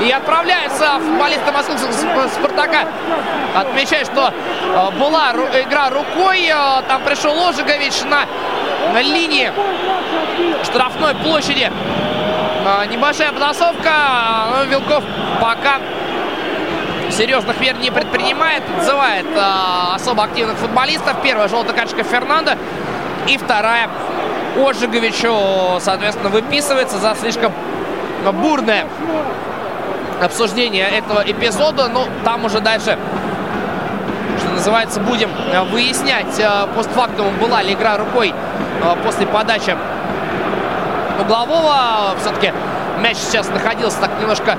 [0.00, 2.88] И отправляется футболисты московского «Спартака».
[3.54, 4.32] Отмечает, что
[4.98, 6.50] была игра рукой.
[6.88, 8.26] Там пришел Ложигович на,
[8.92, 9.52] на линии
[10.64, 11.70] штрафной площади.
[12.90, 13.90] Небольшая потасовка.
[14.50, 15.04] Но Вилков
[15.40, 15.80] пока
[17.10, 18.62] серьезных мер не предпринимает.
[18.78, 19.26] Отзывает
[19.94, 21.16] особо активных футболистов.
[21.22, 22.52] Первая желтая карточка Фернандо.
[23.28, 23.88] И вторая
[24.56, 27.52] Ожиговичу, соответственно, выписывается за слишком
[28.24, 28.86] бурное
[30.22, 31.88] обсуждение этого эпизода.
[31.88, 32.98] Ну, там уже дальше,
[34.52, 35.30] называется, будем
[35.70, 36.40] выяснять
[36.74, 38.32] постфактум, была ли игра рукой
[39.02, 39.76] после подачи
[41.20, 42.14] углового.
[42.20, 42.52] Все-таки
[43.00, 44.58] мяч сейчас находился так немножко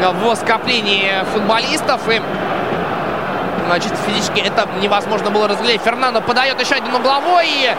[0.00, 2.00] в скоплении футболистов.
[2.08, 2.20] И
[3.66, 5.82] значит, физически это невозможно было разглядеть.
[5.82, 7.46] Фернандо подает еще один угловой.
[7.46, 7.74] И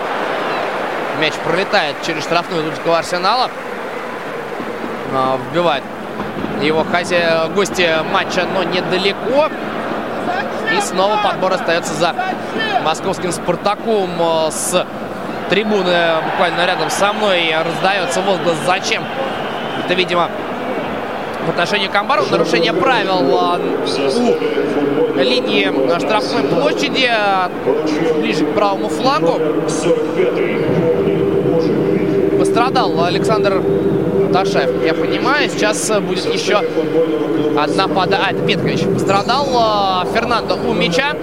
[1.20, 3.50] мяч пролетает через штрафную Тульского Арсенала.
[5.52, 5.84] Вбивает
[6.62, 7.48] его хозя...
[7.56, 9.50] гости матча, но недалеко.
[10.78, 12.14] И снова подбор остается за
[12.84, 14.10] московским «Спартаком»
[14.52, 14.86] с
[15.50, 15.96] трибуны
[16.26, 19.04] буквально рядом со мной раздается возглас «Зачем?».
[19.84, 20.30] Это, видимо,
[21.46, 23.58] в отношении Камбарова нарушение правил
[25.16, 27.10] у линии штрафной площади
[28.20, 29.40] ближе к правому флагу.
[32.38, 33.64] Пострадал Александр
[34.32, 35.50] Ташаев, я понимаю.
[35.50, 36.62] Сейчас будет еще
[37.58, 38.24] одна подача.
[38.28, 39.48] А, это Петкович пострадал.
[40.14, 41.16] Фернандо у мяча.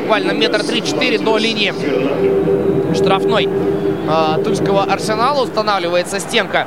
[0.00, 1.72] Буквально метр три-четыре до линии
[2.96, 3.48] штрафной
[4.44, 5.42] Тульского Арсенала.
[5.42, 6.66] Устанавливается стенка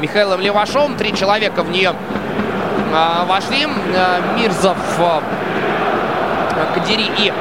[0.00, 0.96] Михаилом Левашовым.
[0.96, 1.94] Три человека в нее
[3.26, 3.66] вошли.
[4.36, 4.76] Мирзов,
[6.74, 7.32] Кадири и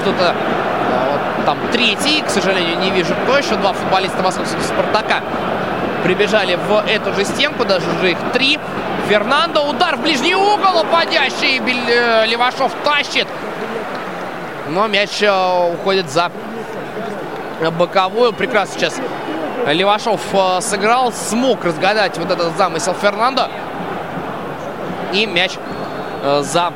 [0.00, 0.34] кто-то
[1.46, 3.56] там третий, к сожалению, не вижу кто еще.
[3.56, 5.22] Два футболиста московского «Спартака»
[6.04, 8.58] прибежали в эту же стенку, даже уже их три.
[9.08, 11.60] Фернандо, удар в ближний угол, уходящий,
[12.26, 13.26] Левашов тащит.
[14.68, 15.22] Но мяч
[15.74, 16.30] уходит за
[17.70, 18.32] боковую.
[18.32, 18.96] Прекрасно сейчас
[19.66, 20.20] Левашов
[20.60, 23.48] сыграл, смог разгадать вот этот замысел Фернандо.
[25.12, 25.52] И мяч
[26.40, 26.72] за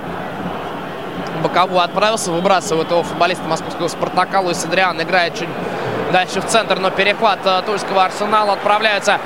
[1.42, 4.40] боковую отправился, выбрасывает его футболиста московского «Спартака».
[4.40, 5.48] Луис Адриан играет чуть
[6.12, 9.18] дальше в центр, но перехват Тульского Арсенала отправляется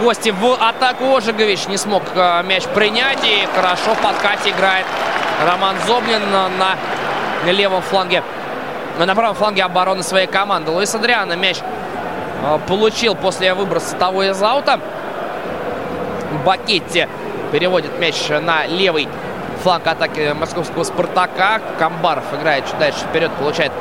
[0.00, 1.16] гости в атаку.
[1.16, 3.18] Ожегович не смог э, мяч принять.
[3.24, 4.86] И хорошо в подкате играет
[5.46, 6.76] Роман Зобнин на
[7.50, 8.22] левом фланге.
[8.98, 10.70] На правом фланге обороны своей команды.
[10.70, 14.80] Луис Адриана мяч э, получил после выброса того из аута.
[16.44, 17.08] Бакетти
[17.52, 19.08] переводит мяч на левый
[19.62, 21.60] фланг атаки московского «Спартака».
[21.78, 23.72] Камбаров играет чуть дальше вперед, получает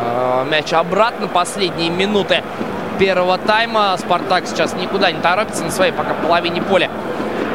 [0.00, 1.28] э, мяч обратно.
[1.28, 2.42] Последние минуты
[2.98, 3.96] первого тайма.
[3.98, 6.90] «Спартак» сейчас никуда не торопится на своей пока половине поля.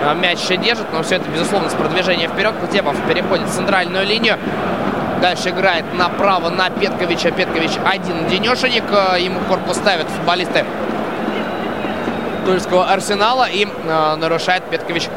[0.01, 2.53] Э, мяч держит, но все это, безусловно, с продвижения вперед.
[2.61, 4.37] Кутепов переходит в центральную линию.
[5.25, 7.31] Дальше играет направо на Петковича.
[7.31, 8.83] Петкович один денешенек.
[8.91, 10.63] Э, ему корпус ставят футболисты
[12.45, 13.49] Тульского Арсенала.
[13.49, 15.09] И э, нарушает Петкович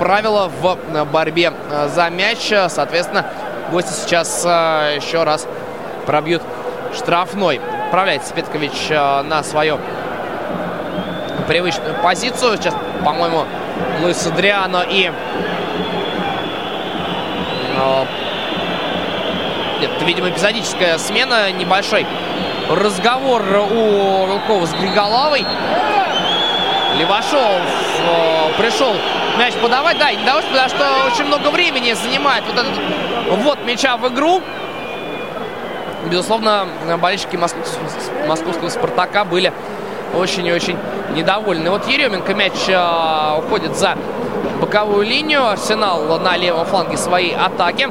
[0.00, 2.52] правила в э, борьбе э, за мяч.
[2.66, 3.26] Соответственно,
[3.70, 5.46] гости сейчас э, еще раз
[6.04, 6.42] пробьют
[6.92, 7.60] штрафной.
[7.84, 9.78] Отправляется Петкович на свою
[11.46, 12.56] привычную позицию.
[12.56, 13.44] Сейчас, по-моему,
[14.00, 15.12] Луис Адриано и...
[19.82, 21.50] Это, видимо, эпизодическая смена.
[21.50, 22.06] Небольшой
[22.70, 25.44] разговор у Рулкова с Григоловой.
[26.98, 27.62] Левашов
[28.58, 28.94] пришел
[29.38, 29.98] мяч подавать.
[29.98, 32.78] Да, и не потому что очень много времени занимает вот этот
[33.38, 34.40] ввод мяча в игру.
[36.10, 36.66] Безусловно,
[37.00, 39.52] болельщики московского «Спартака» были
[40.14, 40.76] очень и очень
[41.14, 41.70] недовольны.
[41.70, 43.96] Вот Еременко мяч э, уходит за
[44.60, 45.46] боковую линию.
[45.48, 47.88] Арсенал на левом фланге своей атаки.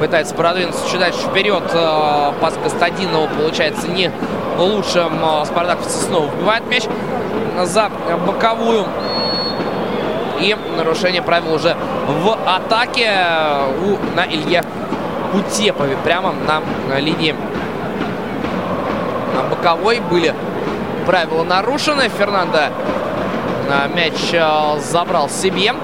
[0.00, 1.62] Пытается продвинуться чуть дальше вперед.
[1.74, 4.10] Э, пас Костадинова получается не
[4.56, 5.12] лучшим.
[5.22, 6.84] Э, Спартак снова вбивает мяч
[7.64, 7.90] за
[8.26, 8.86] боковую
[10.40, 11.76] и нарушение правил уже
[12.08, 13.10] в атаке
[13.84, 14.64] у, на Илье
[15.32, 15.98] Кутепове.
[16.02, 17.34] Прямо на линии
[19.34, 20.34] на боковой были
[21.04, 22.08] правила нарушены.
[22.08, 22.70] Фернандо
[23.94, 25.74] мяч э, забрал себе.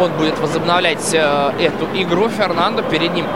[0.00, 2.28] Он будет возобновлять э, эту игру.
[2.28, 3.26] Фернандо перед ним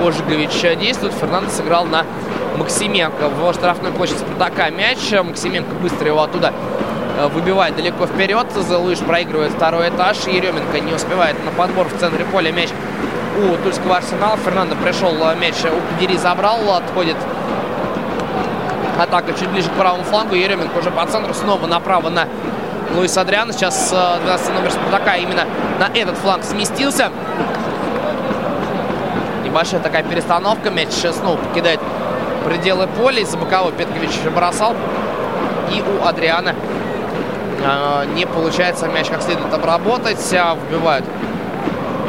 [0.00, 1.14] Ожегович действует.
[1.14, 2.04] Фернандо сыграл на
[2.56, 4.98] Максименко в штрафной площади Спартака мяч.
[5.12, 6.52] Максименко быстро его оттуда
[7.18, 8.46] Э, выбивает далеко вперед.
[8.54, 10.18] Залыш проигрывает второй этаж.
[10.26, 12.52] Еременко не успевает на подбор в центре поля.
[12.52, 12.68] Мяч
[13.36, 14.36] у Тульского Арсенала.
[14.36, 16.72] Фернандо пришел, э, мяч у Кудери забрал.
[16.72, 17.16] Отходит
[19.00, 20.36] атака чуть ближе к правому флангу.
[20.36, 21.34] Еременко уже по центру.
[21.34, 22.28] Снова направо на
[22.94, 23.52] Луис Адриана.
[23.52, 25.44] Сейчас 12 э, номер Спартака именно
[25.78, 27.10] на этот фланг сместился.
[29.44, 30.70] Небольшая такая перестановка.
[30.70, 31.80] Мяч снова покидает
[32.44, 33.20] пределы поля.
[33.20, 34.74] Из-за боковой Петкович бросал.
[35.72, 36.54] И у Адриана
[37.64, 40.32] а, не получается мяч как следует обработать.
[40.32, 41.04] А вбивают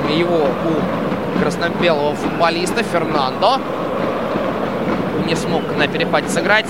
[0.09, 3.59] его у красно-белого футболиста Фернандо.
[5.25, 6.67] Не смог на перехвате сыграть.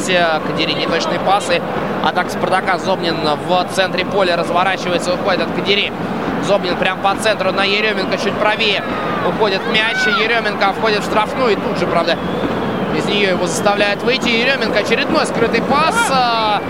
[0.47, 1.61] Кадири неточные пасы.
[2.03, 2.77] Атака Спартака.
[2.77, 3.15] Зобнин
[3.47, 5.91] в центре поля разворачивается, уходит от Кадири.
[6.45, 8.83] Зобнин прям по центру на Еременко, чуть правее.
[9.27, 11.53] Уходит мяч, Еременко входит в штрафную.
[11.53, 12.17] И тут же, правда,
[12.97, 14.29] из нее его заставляют выйти.
[14.29, 15.95] Еременко очередной скрытый пас.
[16.11, 16.61] А,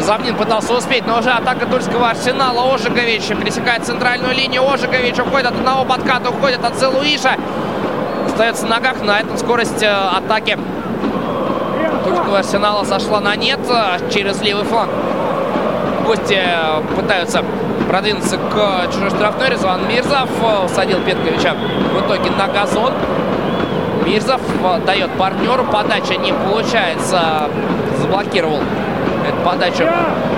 [0.00, 2.74] Завнин пытался успеть, но уже атака Тульского арсенала.
[2.74, 4.68] Ожигович пересекает центральную линию.
[4.68, 7.36] Ожигович уходит от одного подката, уходит от Целуиша.
[8.26, 9.00] Остается на ногах.
[9.02, 10.58] На этом скорость э, атаки
[12.04, 14.90] Тульского арсенала сошла на нет э, через левый фланг.
[16.06, 17.44] Гости э, пытаются
[17.88, 19.50] продвинуться к чужой штрафной.
[19.50, 20.28] Резван Мирзов
[20.68, 22.92] садил Петковича в итоге на газон.
[24.04, 24.40] Мирзов
[24.84, 25.64] дает партнеру.
[25.64, 27.48] Подача не получается.
[28.00, 28.58] Заблокировал
[29.26, 29.92] это подача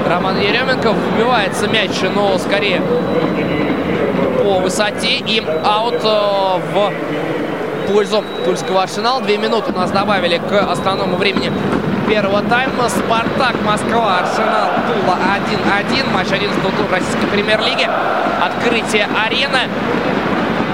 [0.08, 0.92] Роман Еременко.
[0.92, 2.82] Вбивается мяч, но скорее
[4.42, 5.16] по высоте.
[5.26, 6.92] И аут э, в
[7.86, 9.20] пользу Тульского Арсенала.
[9.22, 11.52] Две минуты у нас добавили к основному времени
[12.08, 12.88] первого тайма.
[12.88, 15.16] Спартак, Москва, Арсенал, Тула
[15.90, 16.12] 1-1.
[16.12, 17.88] Матч 11 тура российской премьер-лиги.
[18.42, 19.68] Открытие арены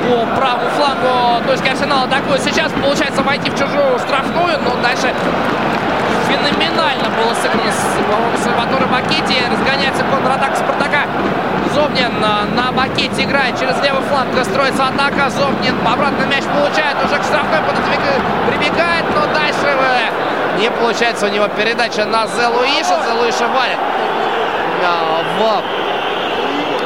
[0.06, 1.50] по правому флангу.
[1.50, 2.42] Есть Арсенал атакует.
[2.42, 5.12] Сейчас получается войти в чужую штрафную, но дальше
[6.28, 9.36] феноменально было сыграно с Сальваторе Бакетти.
[9.50, 11.06] Разгоняется контратака Спартака.
[11.74, 14.28] Зобнин на Бакетти играет через левый фланг.
[14.44, 15.30] Строится атака.
[15.30, 16.96] Зобнин обратно мяч получает.
[17.04, 17.60] Уже к штрафной
[18.48, 22.98] прибегает, но дальше э, не получается у него передача на Зелуиша.
[23.06, 23.78] Зелуиша валит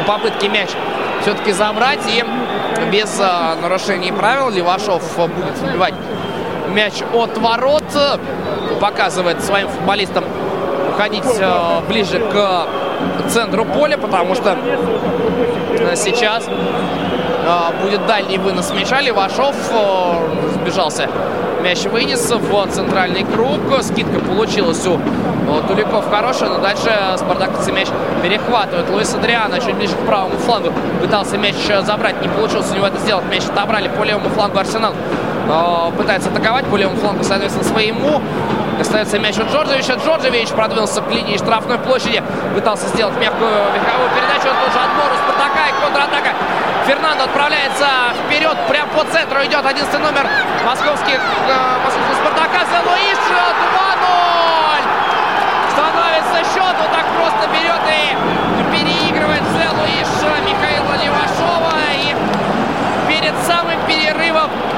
[0.03, 0.71] в попытке мяч
[1.23, 2.01] все-таки забрать.
[2.07, 2.25] И
[2.91, 5.95] без э, нарушений правил Левашов будет забивать
[6.69, 7.85] мяч от ворот.
[8.81, 10.25] Показывает своим футболистам
[10.91, 12.84] уходить э, ближе к
[13.29, 14.57] центру поля, потому что
[15.79, 19.01] э, сейчас э, будет дальний вынос мяча.
[19.01, 19.55] Левашов
[20.55, 21.09] сбежался
[21.63, 23.61] мяч вынес в центральный круг.
[23.81, 24.99] Скидка получилась у
[25.67, 27.89] Туликов хорошая, но дальше спартаковцы мяч
[28.23, 28.91] перехватывают.
[28.91, 32.99] Луис Адриана чуть ближе к правому флангу пытался мяч забрать, не получилось у него это
[32.99, 33.25] сделать.
[33.31, 34.95] Мяч отобрали по левому флангу Арсенал.
[35.97, 38.21] Пытается атаковать по левому флангу, соответственно, своему.
[38.81, 39.95] Остается мяч у Джорджевича.
[40.05, 42.23] Джорджевич продвинулся к линии штрафной площади.
[42.55, 44.49] Пытался сделать мягкую верховую передачу.
[44.51, 46.33] Он тоже отбор у Спартака и контратака.
[46.87, 47.87] Фернандо отправляется
[48.27, 50.29] вперед, прямо по центру идет 11 номер
[50.67, 51.55] московских, э,
[51.85, 52.65] московского Спартака.
[52.85, 54.85] Луиш 2-0.
[55.73, 58.17] Становится счет, вот так просто берет и
[58.77, 60.09] переигрывает Зе Луиш
[60.45, 61.73] Михаила Левашова.
[61.97, 62.15] И
[63.09, 64.75] перед самым перерывом э,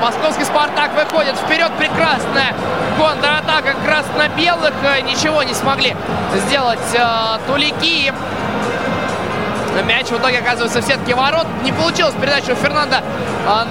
[0.00, 1.70] московский «Спартак» выходит вперед.
[1.78, 2.54] Прекрасная
[2.96, 4.72] контратака красно-белых.
[4.82, 5.96] Э, ничего не смогли
[6.46, 8.12] сделать э, тулики.
[9.86, 11.46] Мяч в итоге оказывается в сетке ворот.
[11.64, 13.02] Не получилось передачу у Фернанда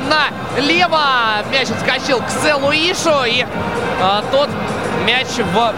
[0.10, 1.00] налево.
[1.50, 3.24] Мяч отскочил к Селуишу.
[3.24, 3.46] И
[4.02, 4.50] а, тот
[5.06, 5.74] мяч в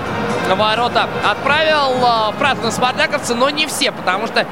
[0.55, 4.47] ворота отправил правильно спартаковцы, но не все, потому что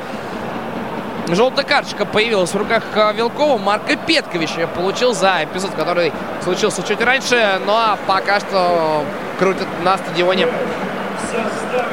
[1.28, 2.84] желтая карточка появилась в руках
[3.16, 3.58] Вилкова.
[3.58, 6.12] Марко Петкович получил за эпизод, который
[6.44, 7.60] случился чуть раньше.
[7.66, 9.04] Ну а пока что
[9.40, 10.48] крутят на стадионе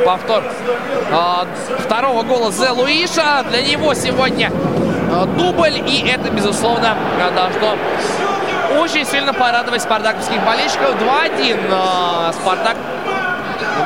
[0.05, 0.43] повтор
[1.13, 1.47] а,
[1.79, 3.45] второго гола Зе Луиша.
[3.49, 4.51] Для него сегодня
[5.13, 5.79] а, дубль.
[5.87, 6.97] И это, безусловно,
[7.35, 7.77] должно
[8.81, 10.95] очень сильно порадовать спартаковских болельщиков.
[11.01, 12.77] 2-1 а, Спартак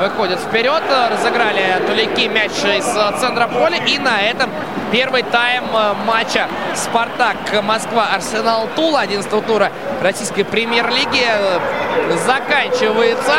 [0.01, 0.82] выходит вперед.
[1.11, 2.84] Разыграли Тулики мяч из
[3.20, 3.76] центра поля.
[3.86, 4.51] И на этом
[4.95, 5.64] первый тайм
[6.07, 11.26] матча Спартак Москва Арсенал Тула 11 тура российской премьер-лиги
[12.24, 13.32] заканчивается.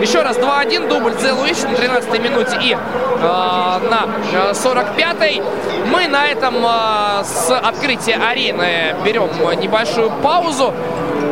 [0.00, 2.78] Еще раз 2-1, дубль Зе Луиш на 13 минуте и э,
[3.20, 4.06] на
[4.52, 5.42] 45-й.
[5.90, 9.28] Мы на этом э, с открытия арены берем
[9.60, 10.72] небольшую паузу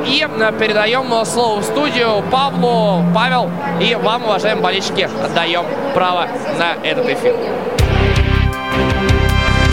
[0.05, 0.29] и
[0.61, 3.03] передаем слово в студию Павлу.
[3.15, 3.51] Павел,
[3.81, 7.35] и вам, уважаемые болельщики, отдаем право на этот эфир.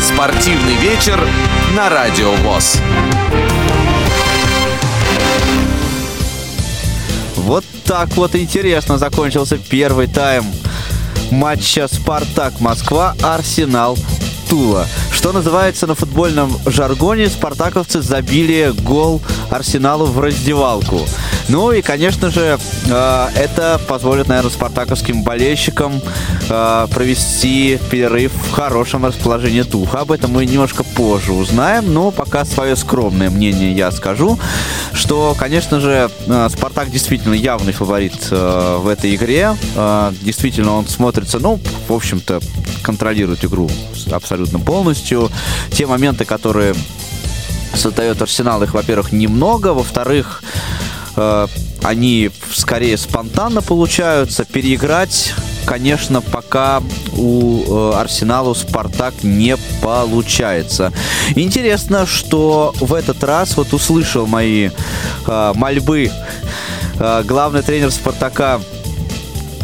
[0.01, 1.27] Спортивный вечер
[1.75, 2.79] на Радио ВОЗ.
[7.35, 10.45] Вот так вот интересно закончился первый тайм
[11.29, 13.95] матча «Спартак-Москва», «Арсенал»,
[14.51, 14.85] Тула.
[15.13, 21.07] Что называется на футбольном жаргоне, спартаковцы забили гол Арсеналу в раздевалку.
[21.47, 26.01] Ну и, конечно же, э, это позволит, наверное, спартаковским болельщикам
[26.49, 29.99] э, провести перерыв в хорошем расположении духа.
[30.01, 34.37] Об этом мы немножко позже узнаем, но пока свое скромное мнение я скажу,
[34.91, 39.55] что, конечно же, э, Спартак действительно явный фаворит в этой игре.
[40.21, 42.41] Действительно, он смотрится, ну, в общем-то,
[42.83, 43.69] контролирует игру
[44.11, 45.29] абсолютно полностью.
[45.71, 46.75] Те моменты, которые
[47.73, 50.43] создает Арсенал, их, во-первых, немного, во-вторых,
[51.15, 51.47] э,
[51.83, 54.45] они скорее спонтанно получаются.
[54.45, 55.33] Переиграть,
[55.65, 56.81] конечно, пока
[57.13, 60.91] у э, Арсенала Спартак не получается.
[61.35, 64.69] Интересно, что в этот раз вот услышал мои
[65.25, 66.11] э, мольбы
[66.99, 68.61] э, главный тренер Спартака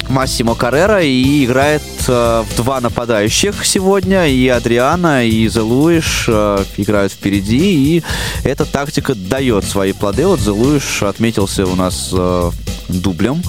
[0.09, 4.27] Массимо Каррера и играет э, в два нападающих сегодня.
[4.27, 7.97] И Адриана, и Зелуиш э, играют впереди.
[7.97, 8.03] И
[8.43, 10.25] эта тактика дает свои плоды.
[10.27, 12.51] Вот Зелуиш отметился у нас э,
[12.89, 13.41] дублем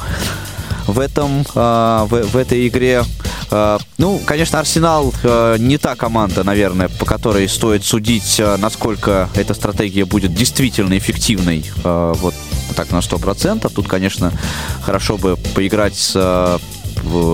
[0.89, 3.05] в этом э, в, в этой игре.
[3.51, 9.55] Э, ну, конечно, Арсенал э, не та команда, наверное, по которой стоит судить, насколько эта
[9.55, 11.65] стратегия будет действительно эффективной.
[11.83, 12.35] Вот
[12.77, 13.71] так на 100%.
[13.75, 14.33] Тут, конечно,
[14.83, 16.61] хорошо бы поиграть с,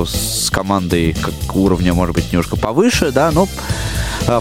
[0.06, 3.48] с командой как уровня, может быть, немножко повыше, да, но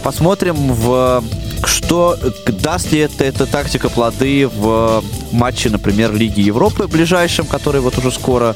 [0.02, 1.24] посмотрим в
[1.68, 7.98] что даст ли это, эта тактика плоды в матче, например, Лиги Европы ближайшем, который вот
[7.98, 8.56] уже скоро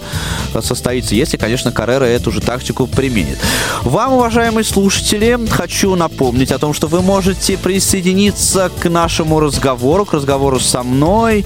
[0.53, 3.37] э, состоится, если, конечно, Каррера эту же тактику применит.
[3.83, 10.13] Вам, уважаемые слушатели, хочу напомнить о том, что вы можете присоединиться к нашему разговору, к
[10.13, 11.45] разговору со мной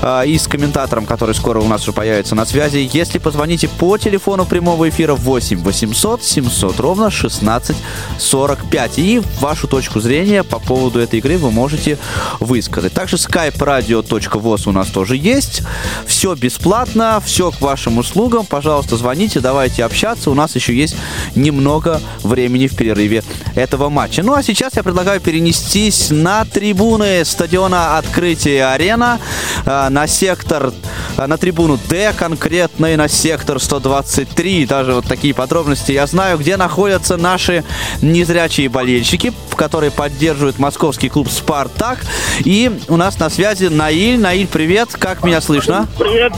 [0.00, 3.98] э, и с комментатором, который скоро у нас уже появится на связи, если позвоните по
[3.98, 7.76] телефону прямого эфира 8 800 700 ровно 16
[8.18, 11.98] 45 и вашу точку зрения по поводу поводу этой игры вы можете
[12.40, 12.92] высказать.
[12.92, 15.62] Также skype-radio.voz у нас тоже есть.
[16.06, 18.44] Все бесплатно, все к вашим услугам.
[18.44, 20.30] Пожалуйста, звоните, давайте общаться.
[20.30, 20.96] У нас еще есть
[21.34, 23.22] немного времени в перерыве
[23.54, 24.22] этого матча.
[24.22, 29.20] Ну а сейчас я предлагаю перенестись на трибуны стадиона Открытия Арена,
[29.64, 30.72] э, на сектор,
[31.16, 34.66] э, на трибуну Д конкретно и на сектор 123.
[34.66, 37.64] Даже вот такие подробности я знаю, где находятся наши
[38.02, 41.98] незрячие болельщики, которые поддерживают Москву московский клуб «Спартак».
[42.46, 44.18] И у нас на связи Наиль.
[44.18, 44.88] Наиль, привет.
[44.98, 45.86] Как меня слышно?
[45.98, 46.32] Привет.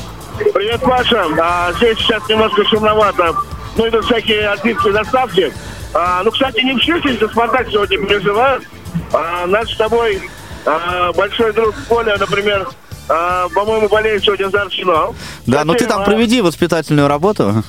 [0.52, 1.24] Привет, Паша.
[1.40, 3.32] А, здесь сейчас немножко шумновато.
[3.76, 5.52] Ну, идут всякие артистские доставки.
[5.94, 8.64] А, ну, кстати, не все здесь за «Спартак» сегодня переживают.
[9.12, 10.20] А, наш с тобой
[10.66, 12.66] а, большой друг Коля, например,
[13.08, 15.14] а, по-моему, болеет сегодня за «Арсенал».
[15.46, 17.62] Да, но ты Кстати, там а, проведи воспитательную работу.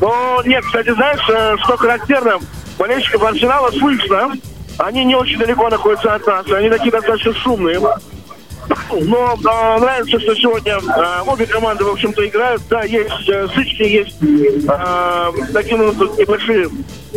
[0.00, 2.38] Ну, нет, кстати, знаешь, э, что характерно,
[2.76, 4.32] болельщиков Арсенала слышно.
[4.78, 7.80] Они не очень далеко находятся от нас, они такие достаточно шумные.
[8.90, 12.62] Но э, нравится, что сегодня э, обе команды, в общем-то, играют.
[12.68, 16.68] Да, есть э, сычки, есть э, такие ну, небольшие,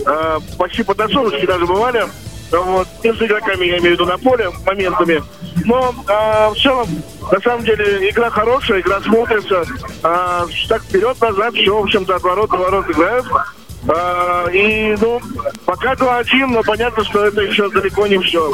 [0.06, 2.06] э, почти потасовочки даже бывали.
[2.52, 5.24] Вот, между игроками, я имею в виду, на поле, моментами.
[5.66, 6.88] Но э, в целом,
[7.32, 9.64] на самом деле, игра хорошая, игра смотрится.
[10.04, 13.26] Э, так вперед-назад, все, в общем-то, от ворот до ворот играют.
[13.88, 15.20] Э, и, ну,
[15.66, 18.52] пока 2-1, но понятно, что это еще далеко не все.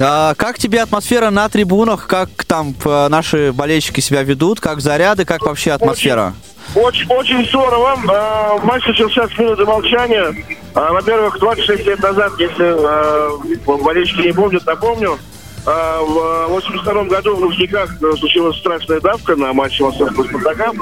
[0.00, 2.06] А, как тебе атмосфера на трибунах?
[2.06, 4.60] Как там э, наши болельщики себя ведут?
[4.60, 5.24] Как заряды?
[5.24, 6.34] Как вообще атмосфера?
[6.74, 7.96] Очень, очень здорово.
[8.08, 10.34] Э, Матч начался с минуты молчания.
[10.74, 15.18] Э, Во-первых, 26 лет назад, если э, болельщики не помнят, напомню,
[15.66, 20.72] э, в 82 году в Лужниках э, случилась страшная давка на матче Московского Спартака.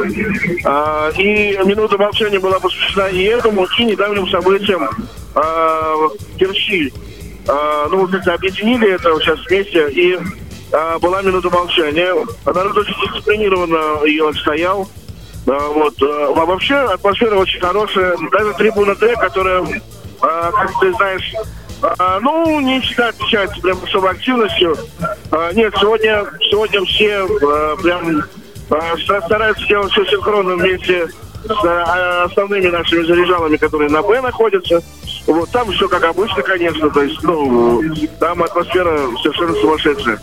[0.65, 4.85] Э, И минута молчания была посвящена и этому, и недавним событиям
[5.35, 6.93] э, в Керчи.
[7.49, 10.19] Э, Ну, как-то объединили это сейчас вместе, и
[10.73, 12.13] э, была минута молчания.
[12.45, 14.89] Народ очень дисциплинированно ее отстоял.
[15.47, 15.95] Да, вот.
[16.03, 18.17] э, А вообще атмосфера очень хорошая.
[18.33, 19.71] Даже трибуна Д, которая, э,
[20.21, 21.33] как ты знаешь,
[21.99, 24.77] э, ну, не всегда отличается прям особой активностью.
[25.33, 28.23] Э, Нет, сегодня, сегодня все э, прям
[29.03, 31.09] ста- стараются делать все синхронно вместе
[31.45, 34.83] с э, основными нашими заряжалами, которые на Б находятся.
[35.27, 37.83] Вот там все как обычно, конечно, то есть, ну,
[38.21, 40.21] там атмосфера совершенно сумасшедшая.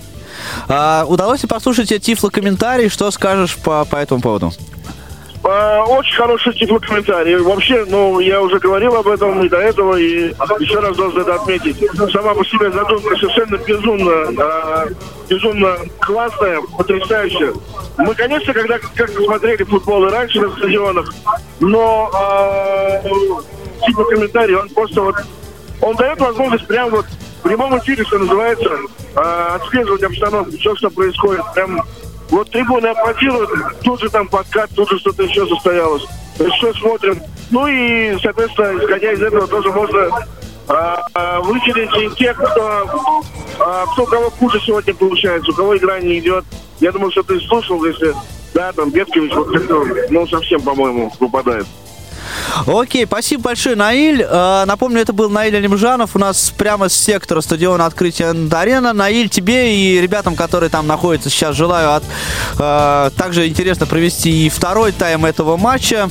[0.68, 2.90] А, удалось ли послушать тебе тифло-комментарий?
[2.90, 4.52] Что скажешь по, по этому поводу?
[5.44, 7.36] А, Очень хороший комментарий.
[7.38, 11.36] Вообще, ну, я уже говорил об этом и до этого, и еще раз должен это
[11.36, 11.78] отметить.
[12.12, 14.86] Сама по себе задумка совершенно безумно, а,
[15.28, 17.54] безумно классная, потрясающая.
[17.98, 21.14] Мы, конечно, когда как-то смотрели футбол и раньше на стадионах,
[21.60, 23.02] но а,
[23.86, 25.16] типа комментарий, он просто вот,
[25.82, 28.70] он дает возможность прям вот в прямом эфире, что называется,
[29.16, 31.44] отслеживать обстановку, все, что происходит.
[31.54, 31.82] Прям
[32.30, 33.50] вот трибуны аплодируют,
[33.84, 36.04] тут же там подкат, тут же что-то еще состоялось.
[36.58, 37.20] Что смотрим.
[37.52, 40.10] Ну и, соответственно, исходя из этого тоже можно
[40.68, 42.92] а, а, и тех, кто,
[43.60, 46.46] а, кто кого хуже сегодня получается, у кого игра не идет.
[46.80, 48.14] Я думаю, что ты слушал, если
[48.54, 51.66] да, там Беткович вот ну, совсем, по-моему, выпадает.
[52.68, 54.22] Окей, спасибо большое, Наиль.
[54.22, 56.16] Э, напомню, это был Наиль Алимжанов.
[56.16, 58.94] У нас прямо с сектора стадиона открытия арена.
[58.94, 62.04] Наиль, тебе и ребятам, которые там находятся сейчас, желаю от,
[62.60, 66.10] э, также интересно провести и второй тайм этого матча.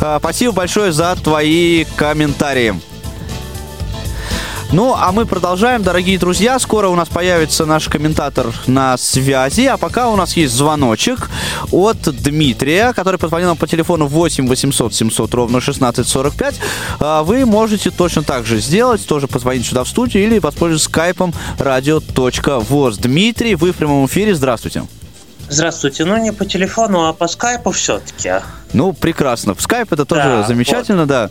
[0.00, 2.91] Э, спасибо большое за твои комментарии.
[4.72, 6.58] Ну, а мы продолжаем, дорогие друзья.
[6.58, 9.66] Скоро у нас появится наш комментатор на связи.
[9.66, 11.28] А пока у нас есть звоночек
[11.70, 16.54] от Дмитрия, который позвонил нам по телефону 8 800 700 ровно 1645.
[17.00, 21.34] А Вы можете точно так же сделать, тоже позвонить сюда в студию или воспользоваться скайпом
[21.58, 22.98] radio.voz.
[22.98, 24.34] Дмитрий, вы в прямом эфире.
[24.34, 24.84] Здравствуйте.
[25.50, 26.06] Здравствуйте.
[26.06, 28.30] Ну, не по телефону, а по скайпу все-таки.
[28.72, 29.54] Ну, прекрасно.
[29.58, 31.28] Скайп это тоже Да, замечательно, да.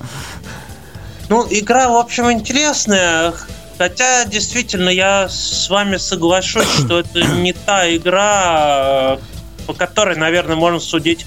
[1.31, 3.33] Ну, игра, в общем, интересная.
[3.77, 9.17] Хотя, действительно, я с вами соглашусь, что это не та игра,
[9.65, 11.25] по которой, наверное, можно судить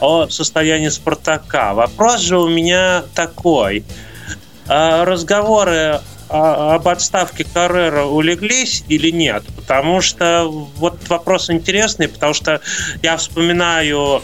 [0.00, 1.74] о состоянии Спартака.
[1.74, 3.84] Вопрос же у меня такой.
[4.68, 6.00] А Разговоры
[6.30, 9.44] а, об отставке Каррера улеглись или нет?
[9.54, 12.62] Потому что вот вопрос интересный, потому что
[13.02, 14.22] я вспоминаю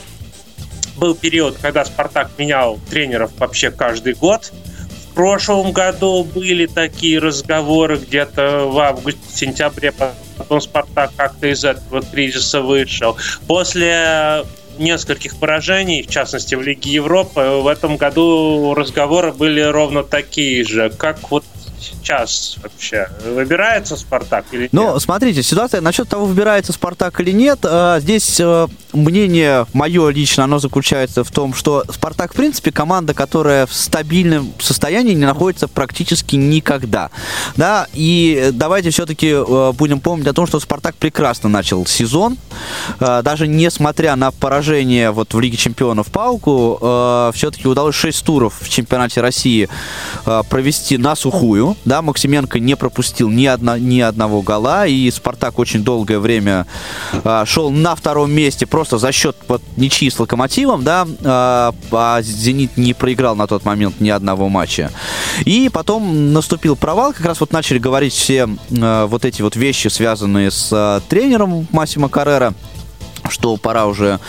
[0.97, 4.53] был период, когда Спартак менял тренеров вообще каждый год.
[5.19, 9.93] Прошлом году были такие разговоры где-то в августе-сентябре,
[10.37, 13.17] потом Спартак как-то из этого кризиса вышел.
[13.49, 14.45] После
[14.79, 20.89] нескольких поражений, в частности в Лиге Европы, в этом году разговоры были ровно такие же.
[20.89, 21.45] Как вот
[21.81, 23.09] сейчас вообще?
[23.25, 24.73] Выбирается Спартак или нет?
[24.73, 27.61] Ну, смотрите, ситуация насчет того, выбирается Спартак или нет.
[27.63, 33.15] э, Здесь э, мнение мое лично, оно заключается в том, что Спартак, в принципе, команда,
[33.15, 37.11] которая в стабильном состоянии не находится практически никогда.
[37.57, 39.35] Да, и давайте все-таки
[39.75, 42.37] будем помнить о том, что Спартак прекрасно начал сезон.
[43.01, 46.77] Э, Даже несмотря на поражение вот в Лиге Чемпионов Пауку,
[47.35, 49.69] все-таки удалось 6 туров в чемпионате России
[50.27, 51.68] э, провести на сухую.
[51.85, 56.67] Да, Максименко не пропустил ни, одно, ни одного гола, и Спартак очень долгое время
[57.25, 62.23] а, шел на втором месте просто за счет вот, ничьи с Локомотивом, да, а, а
[62.23, 64.91] Зенит не проиграл на тот момент ни одного матча.
[65.45, 68.49] И потом наступил провал, как раз вот начали говорить все
[68.81, 72.55] а, вот эти вот вещи, связанные с а, тренером Массимо Каррера
[73.31, 74.21] что пора уже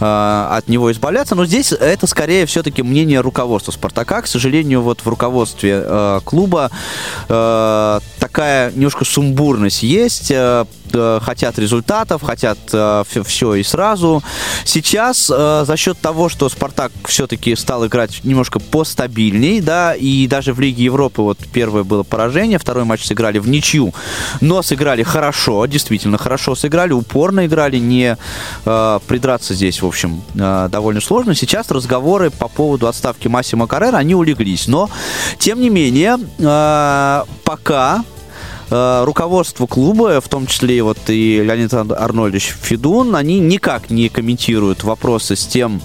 [0.00, 1.34] э, от него избавляться.
[1.34, 4.22] Но здесь это скорее все-таки мнение руководства Спартака.
[4.22, 6.70] К сожалению, вот в руководстве э, клуба
[7.28, 8.00] э,
[8.34, 10.32] такая немножко сумбурность есть.
[10.32, 14.22] Э, Э, хотят результатов, хотят э, все и сразу.
[14.64, 20.60] Сейчас за счет того, что Спартак все-таки стал играть немножко постабильней, да, и даже в
[20.60, 23.92] Лиге Европы вот первое было поражение, второй матч сыграли в ничью,
[24.40, 28.16] но сыграли хорошо, действительно хорошо сыграли, упорно играли, не
[28.64, 31.34] придраться здесь, в общем, довольно сложно.
[31.34, 34.90] Сейчас разговоры по поводу отставки Массима Каррера, они улеглись, но,
[35.38, 36.18] тем не менее,
[37.44, 38.04] пока
[38.70, 45.36] руководство клуба, в том числе вот и Леонид Арнольдович Федун, они никак не комментируют вопросы
[45.36, 45.80] с тем,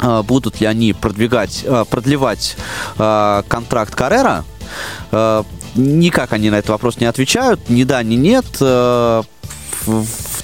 [0.00, 2.56] э, будут ли они продвигать, э, продлевать
[2.96, 4.44] контракт Каррера.
[5.74, 8.44] Никак они на этот вопрос не отвечают, ни да, ни нет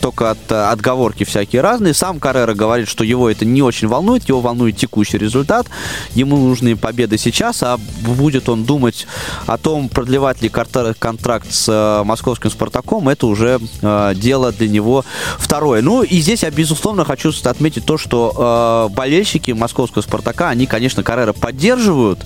[0.01, 1.95] только от отговорки всякие разные.
[1.95, 5.67] Сам Каррера говорит, что его это не очень волнует, его волнует текущий результат.
[6.15, 9.07] Ему нужны победы сейчас, а будет он думать
[9.47, 15.05] о том, продлевать ли контракт с э, московским Спартаком, это уже э, дело для него
[15.39, 15.83] второе.
[15.83, 21.03] Ну и здесь я, безусловно, хочу отметить то, что э, болельщики московского Спартака, они, конечно,
[21.03, 22.25] Каррера поддерживают,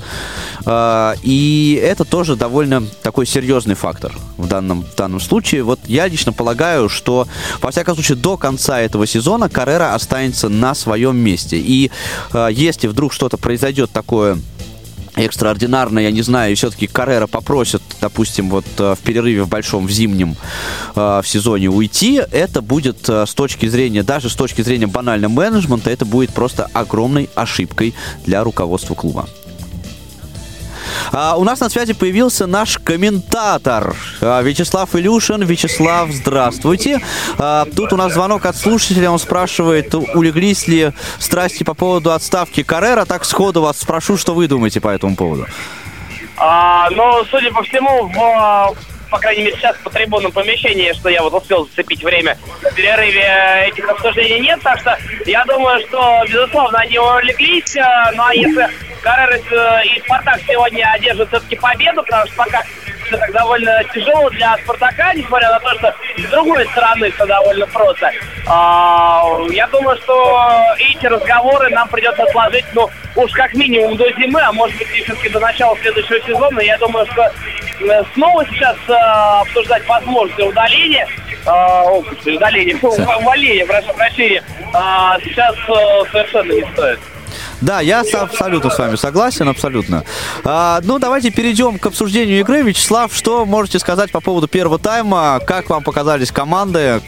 [0.64, 5.62] э, и это тоже довольно такой серьезный фактор в данном, в данном случае.
[5.62, 10.74] Вот я лично полагаю, что во всяком случае, до конца этого сезона Каррера останется на
[10.74, 11.58] своем месте.
[11.58, 11.90] И
[12.32, 14.38] э, если вдруг что-то произойдет такое
[15.16, 19.90] экстраординарно, я не знаю, все-таки Каррера попросят, допустим, вот э, в перерыве в большом, в
[19.90, 20.36] зимнем
[20.94, 25.32] э, в сезоне уйти, это будет э, с точки зрения, даже с точки зрения банального
[25.32, 29.28] менеджмента, это будет просто огромной ошибкой для руководства клуба.
[31.12, 35.42] А, у нас на связи появился наш комментатор а, Вячеслав Илюшин.
[35.42, 37.00] Вячеслав, здравствуйте.
[37.38, 39.10] А, тут у нас звонок от слушателя.
[39.10, 43.04] Он спрашивает, улеглись ли страсти по поводу отставки Каррера.
[43.04, 45.46] Так сходу вас спрошу, что вы думаете по этому поводу.
[46.36, 48.74] А, ну, судя по всему, в
[49.12, 53.68] по крайней мере, сейчас по трибунному помещении, что я вот успел зацепить время, в перерыве
[53.68, 57.76] этих обсуждений нет, так что я думаю, что, безусловно, они улеглись,
[58.14, 58.68] ну а если
[59.02, 62.62] Каррерас э, и Спартак сегодня одержат все-таки победу, потому что пока
[63.10, 68.10] так довольно тяжело для Спартака, несмотря на то, что с другой стороны все довольно просто.
[68.46, 74.40] А, я думаю, что эти разговоры нам придется отложить, ну, уж как минимум до зимы,
[74.40, 76.60] а может быть и все-таки до начала следующего сезона.
[76.60, 81.06] Я думаю, что э, снова сейчас э, обсуждать возможность удаления
[81.46, 84.42] о, удаления, увольнения, прошу прощения,
[85.24, 85.56] сейчас
[86.12, 87.00] совершенно не стоит.
[87.60, 90.04] Да, я абсолютно с вами согласен, абсолютно.
[90.44, 92.62] А, ну, давайте перейдем к обсуждению игры.
[92.62, 95.40] Вячеслав, что можете сказать по поводу первого тайма?
[95.46, 97.00] Как вам показались команды?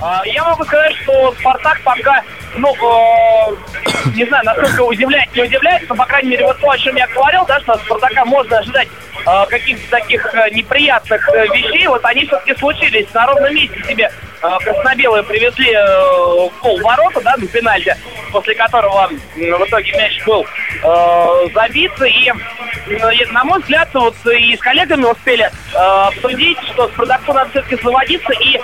[0.00, 2.22] А, я могу сказать, что Спартак пока,
[2.56, 3.56] ну, э,
[4.14, 7.06] не знаю, насколько удивляет, не удивляет, но, по крайней мере, вот то, о чем я
[7.08, 8.88] говорил, да, что Спартака можно ожидать
[9.26, 14.10] э, каких-то таких э, неприятных э, вещей, вот они все-таки случились на ровном месте себе
[14.40, 17.96] краснобелые привезли э, пол ворота, да, на пенальти,
[18.32, 20.46] после которого в итоге мяч был
[20.82, 21.92] э, забит.
[22.02, 22.32] И,
[23.30, 27.76] на мой взгляд, вот и с коллегами успели э, обсудить, что с Спартаку надо все-таки
[27.82, 28.60] заводиться и э,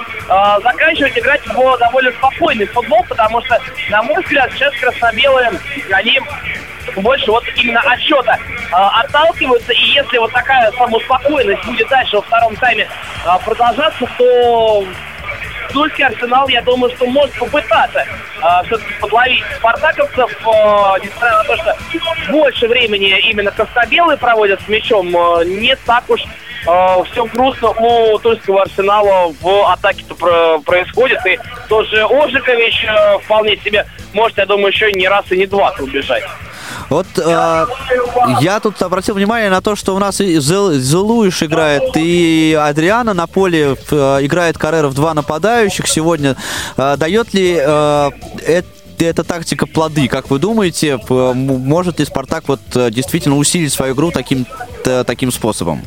[0.62, 3.60] заканчивать играть в довольно спокойный футбол, потому что,
[3.90, 5.52] на мой взгляд, сейчас краснобелые,
[5.92, 6.20] они
[6.96, 9.72] больше вот именно отсчета э, отталкиваются.
[9.72, 12.88] И если вот такая самоуспокоенность будет дальше во втором тайме
[13.24, 14.86] э, продолжаться, то
[15.72, 21.56] Тульский Арсенал, я думаю, что может попытаться э, все-таки подловить спартаковцев, э, несмотря на то,
[21.56, 21.76] что
[22.30, 28.18] больше времени именно Костобелы проводят с мячом, э, не так уж э, все грустно у
[28.18, 31.24] тульского арсенала в атаке-то про происходит.
[31.26, 31.38] И
[31.68, 36.22] тоже Ожикович э, вполне себе может, я думаю, еще не раз и не два убежать.
[36.90, 37.66] Вот э,
[38.40, 43.26] я тут обратил внимание на то, что у нас и Зелуиш играет, и Адриана на
[43.26, 46.36] поле э, играет Каррера два нападающих сегодня.
[46.76, 48.10] Э, дает ли э,
[48.46, 53.92] это эта тактика плоды, как вы думаете, может ли Спартак вот э, действительно усилить свою
[53.92, 54.46] игру таким,
[54.82, 55.82] таким способом?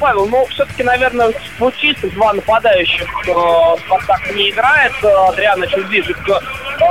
[0.00, 1.32] Павел, ну, все-таки, наверное,
[1.76, 3.32] чистых два нападающих э,
[3.84, 4.92] Спартак не играет.
[5.02, 6.42] Адриана чуть ближе к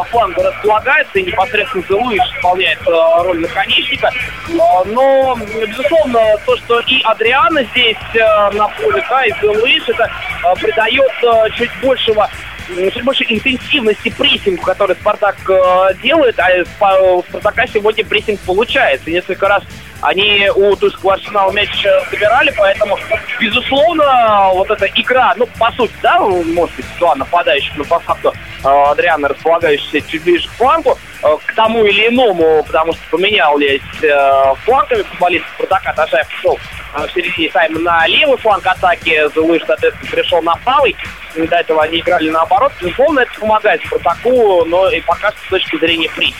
[0.09, 4.09] фланга располагается, и непосредственно Зелуиш исполняет роль наконечника.
[4.49, 5.37] Но,
[5.67, 10.09] безусловно, то, что и Адриана здесь на поле, да, и Зелуиш, это
[10.55, 11.11] придает
[11.55, 12.29] чуть большего
[12.67, 19.09] чуть больше интенсивности прессинга, который Спартак э, делает, а у Спартака сегодня прессинг получается.
[19.09, 19.63] Несколько раз
[20.01, 21.69] они у Тульского Арсенала мяч
[22.11, 22.97] забирали, поэтому,
[23.39, 28.33] безусловно, вот эта игра, ну, по сути, да, может быть, два нападающих, но по факту
[28.63, 33.81] э, Адриана, располагающийся чуть ближе к флангу, э, к тому или иному, потому что поменялись
[34.03, 36.59] э, флангами футболисты Спартака, Ташаев пошел
[36.93, 40.95] в середине тайма на левый фланг атаки, Зулыш, соответственно, перешел на правый,
[41.35, 42.71] до этого они играли наоборот.
[42.79, 46.35] Безусловно, это помогает Спартаку, но и пока с точки зрения причин.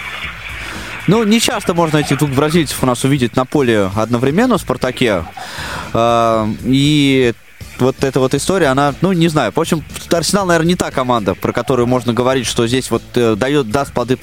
[1.07, 5.26] Ну, не часто можно этих двух бразильцев у нас увидеть на поле одновременно в «Спартаке».
[5.94, 7.34] А, и
[7.80, 9.52] вот эта вот история, она, ну, не знаю.
[9.56, 13.36] В общем, Арсенал, наверное, не та команда, про которую можно говорить, что здесь вот э,
[13.36, 14.18] дает, даст плоды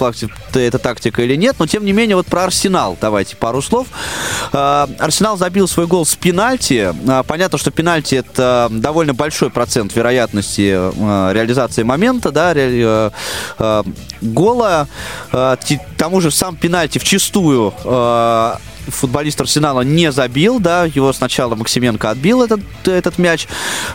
[0.55, 1.57] эта тактика или нет.
[1.59, 3.87] Но, тем не менее, вот про Арсенал давайте пару слов.
[4.53, 6.95] Э, Арсенал забил свой гол с пенальти.
[7.09, 13.11] Э, понятно, что пенальти это довольно большой процент вероятности э, реализации момента, да, ре, э,
[13.59, 13.83] э,
[14.21, 14.89] гола.
[15.33, 15.57] Э,
[15.97, 17.05] тому же сам пенальти в
[17.85, 18.55] э,
[18.89, 23.47] футболист Арсенала не забил, да, его сначала Максименко отбил этот, этот мяч.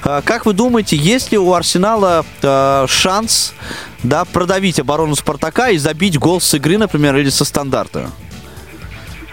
[0.04, 3.54] А, как вы думаете, есть ли у Арсенала э, шанс,
[4.04, 8.10] да, продавить оборону Спартака и забить гол с игры, например, или со стандарта?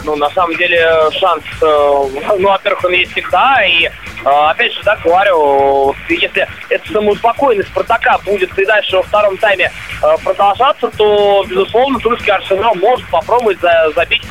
[0.05, 3.91] Ну, на самом деле, шанс, э, ну, во-первых, он есть всегда, и, э,
[4.25, 9.71] опять же, да, говорю, если это самоуспокоенность Спартака будет и дальше во втором тайме
[10.03, 13.59] э, продолжаться, то, безусловно, тульский Арсенал может попробовать
[13.95, 14.23] забить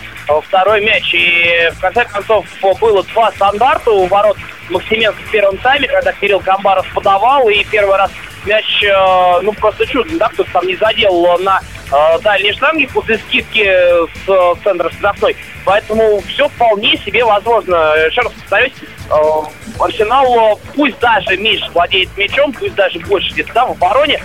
[0.45, 1.13] второй мяч.
[1.13, 2.45] И, в конце концов,
[2.79, 4.37] было два стандарта у ворот
[4.69, 8.11] Максименко в первом тайме, когда Кирилл Камбаров подавал, и первый раз
[8.45, 8.83] мяч,
[9.41, 11.59] ну, просто чудно, да, кто-то там не задел на
[11.91, 15.35] э, дальней штанги после скидки с э, центра штрафной.
[15.65, 17.75] Поэтому все вполне себе возможно.
[18.05, 18.73] Еще раз повторюсь,
[19.09, 19.13] э,
[19.79, 24.21] Арсенал, пусть даже меньше владеет мячом, пусть даже больше где-то да, в обороне,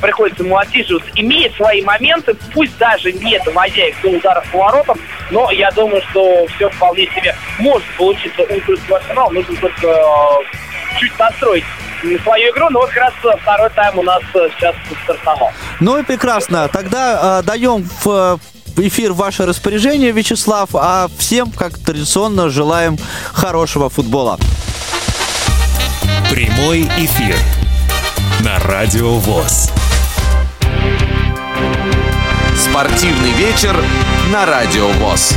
[0.00, 4.98] приходится ему отсиживаться, имеет свои моменты, пусть даже не доводя их до ударов по воротам,
[5.30, 9.98] но я думаю, что все вполне себе может получиться у Арсенала, нужно только
[10.98, 11.64] чуть настроить
[12.22, 14.74] свою игру, но вот как раз второй тайм у нас э, сейчас
[15.04, 15.52] стартовал.
[15.80, 16.68] Ну и прекрасно.
[16.68, 18.38] Тогда э, даем в
[18.76, 22.98] эфир ваше распоряжение, Вячеслав, а всем, как традиционно, желаем
[23.32, 24.38] хорошего футбола.
[26.30, 27.36] Прямой эфир
[28.40, 29.70] на Радио ВОЗ.
[32.56, 33.76] Спортивный вечер
[34.32, 35.34] на Радио ВОЗ.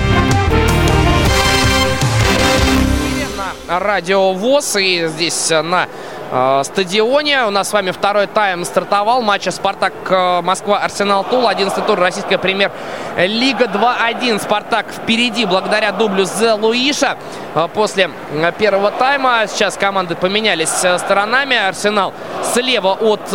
[3.67, 5.87] Радио ВОЗ и здесь на
[6.31, 7.45] э, стадионе.
[7.45, 11.47] У нас с вами второй тайм стартовал матча «Спартак» э, Москва Арсенал Тул.
[11.47, 14.41] 11 тур российская премьер-лига 2-1.
[14.41, 17.18] «Спартак» впереди благодаря дублю Зе Луиша.
[17.53, 21.56] Э, после э, первого тайма сейчас команды поменялись э, сторонами.
[21.56, 22.14] «Арсенал»
[22.53, 23.31] слева от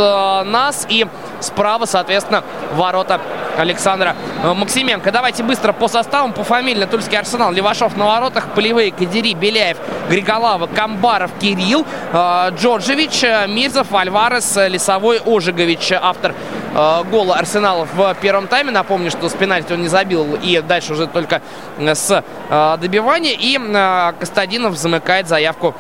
[0.47, 1.07] нас и
[1.41, 3.21] справа, соответственно, ворота
[3.59, 5.11] Александра э, Максименко.
[5.13, 6.85] Давайте быстро по составам, по фамилии.
[6.85, 9.77] Тульский Арсенал, Левашов на воротах, Полевые, Кадири, Беляев,
[10.09, 16.35] Григолава, Камбаров, Кирилл, э, Джорджевич, э, Мирзов, Альварес, Лесовой, Ожигович, автор
[17.11, 18.71] гола Арсенала в первом тайме.
[18.71, 21.43] Напомню, что с пенальти он не забил и дальше уже только
[21.79, 22.23] с
[22.81, 23.33] добивания.
[23.37, 23.59] И
[24.21, 25.75] Костадинов замыкает заявку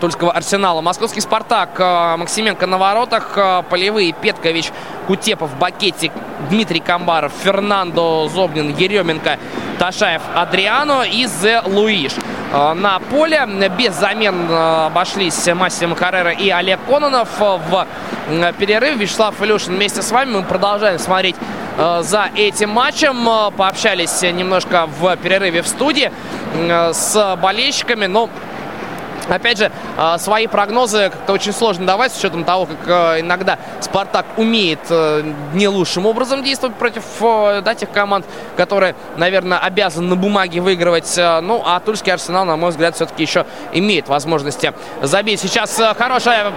[0.00, 0.80] Тульского Арсенала.
[0.80, 4.72] Московский Спартак, э, Максименко на воротах, э, полевые Петкович,
[5.06, 6.12] Кутепов, Бакетик,
[6.50, 9.38] Дмитрий Камбаров, Фернандо Зобнин, Еременко,
[9.78, 12.12] Ташаев, Адриано и Зе Луиш.
[12.52, 13.46] Э, на поле
[13.78, 17.86] без замен обошлись Массимо Каррера и Олег Кононов в
[18.58, 18.96] перерыв.
[18.96, 20.32] Вячеслав Илюшин вместе с вами.
[20.32, 21.36] Мы продолжаем смотреть
[22.00, 23.52] за этим матчем.
[23.56, 26.10] Пообщались немножко в перерыве в студии
[26.92, 28.06] с болельщиками.
[28.06, 28.28] Но
[29.28, 32.78] Опять же, а, свои прогнозы как-то очень сложно давать с учетом того, как
[33.16, 35.22] э, иногда Спартак умеет э,
[35.52, 38.24] не лучшим образом действовать против э, да, тех команд,
[38.56, 41.14] которые, наверное, обязаны на бумаге выигрывать.
[41.16, 44.72] Ну, а Тульский Арсенал, на мой взгляд, все-таки еще имеет возможности
[45.02, 45.40] забить.
[45.40, 46.52] Сейчас хорошая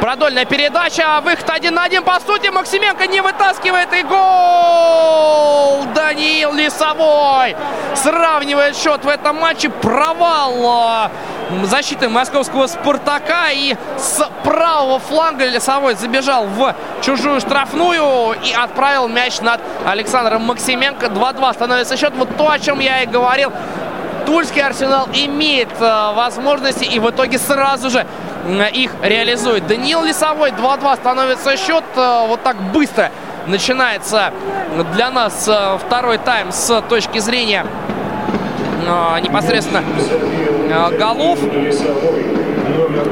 [0.00, 1.20] продольная передача.
[1.22, 2.02] Выход один на один.
[2.02, 3.92] По сути, Максименко не вытаскивает.
[3.92, 5.84] И гол!
[5.94, 7.56] Даниил Лисовой
[7.94, 9.68] сравнивает счет в этом матче.
[9.68, 11.10] Провал
[11.64, 13.50] защиты московского «Спартака».
[13.50, 21.06] И с правого фланга Лесовой забежал в чужую штрафную и отправил мяч над Александром Максименко.
[21.06, 22.14] 2-2 становится счет.
[22.16, 23.52] Вот то, о чем я и говорил.
[24.24, 28.06] Тульский Арсенал имеет э, возможности и в итоге сразу же
[28.46, 29.66] э, их реализует.
[29.66, 31.84] Даниил Лесовой 2-2 становится счет.
[31.96, 33.12] Э, вот так быстро
[33.46, 34.32] начинается
[34.94, 35.48] для нас
[35.86, 37.64] второй тайм с точки зрения
[39.22, 39.82] непосредственно
[40.98, 41.38] голов.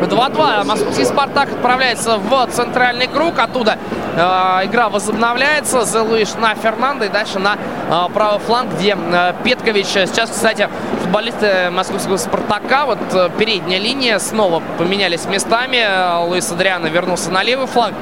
[0.02, 0.64] 2-2.
[0.64, 3.38] Московский «Спартак» отправляется в центральный круг.
[3.38, 3.78] Оттуда
[4.16, 4.20] э,
[4.64, 5.84] игра возобновляется.
[5.84, 9.86] Зелуиш на Фернандо и дальше на э, правый фланг, где э, Петкович.
[9.86, 10.68] Сейчас, кстати,
[11.02, 16.26] футболисты московского «Спартака», вот э, передняя линия, снова поменялись местами.
[16.26, 17.94] Луис Адриано вернулся на левый фланг,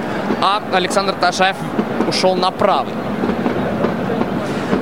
[0.42, 1.56] а Александр Ташаев
[2.08, 2.92] ушел на правый.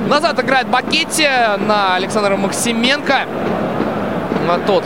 [0.07, 1.27] Назад играет Бакетти
[1.65, 3.25] на Александра Максименко.
[4.65, 4.83] Тот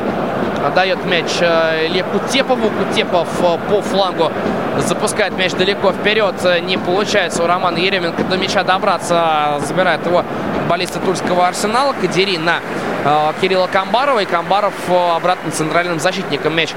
[0.74, 2.70] Дает мяч э, Илье Кутепову.
[2.70, 4.32] Кутепов э, по флангу
[4.80, 6.36] запускает мяч далеко вперед.
[6.64, 9.60] Не получается у Романа Еременко до мяча добраться.
[9.60, 10.24] Забирает его
[10.68, 11.94] баллисты Тульского арсенала.
[11.94, 12.62] Кадери на
[13.04, 14.20] э, Кирилла Камбарова.
[14.20, 16.74] И Камбаров обратно центральным защитником мяч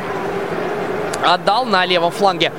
[1.25, 2.53] отдал на левом фланге.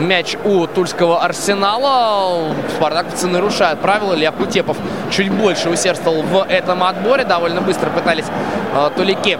[0.00, 2.52] Мяч у Тульского арсенала.
[2.76, 4.14] Спартаковцы нарушают правила.
[4.14, 4.76] Илья Кутепов
[5.10, 7.24] чуть больше усердствовал в этом отборе.
[7.24, 8.24] Довольно быстро пытались
[8.74, 9.38] э, тулики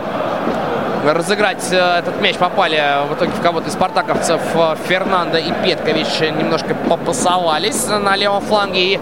[1.05, 4.41] разыграть э, этот мяч попали в итоге в кого-то из спартаковцев.
[4.55, 8.95] Э, Фернандо и Петкович немножко попасовались на левом фланге.
[8.95, 9.01] И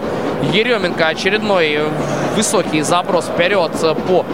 [0.53, 1.79] Еременко очередной
[2.35, 3.71] высокий заброс вперед
[4.07, 4.25] по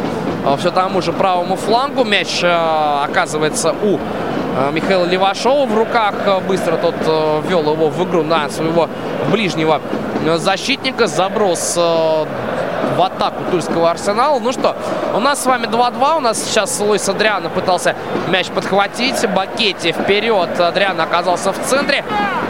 [0.46, 2.04] э, все тому же правому флангу.
[2.04, 4.00] Мяч оказывается у
[4.72, 6.16] Михаила Левашова в руках.
[6.48, 6.96] Быстро тот
[7.48, 8.90] ввел его в игру на своего
[9.32, 9.82] ближнего
[10.38, 11.08] защитника.
[11.08, 11.78] Заброс
[12.96, 14.40] в атаку Тульского Арсенала.
[14.40, 14.76] Ну что,
[15.14, 16.18] у нас с вами 2-2.
[16.18, 17.96] У нас сейчас Луис Адриано пытался
[18.30, 19.28] мяч подхватить.
[19.30, 20.60] Бакетти вперед.
[20.60, 22.04] Адриано оказался в центре.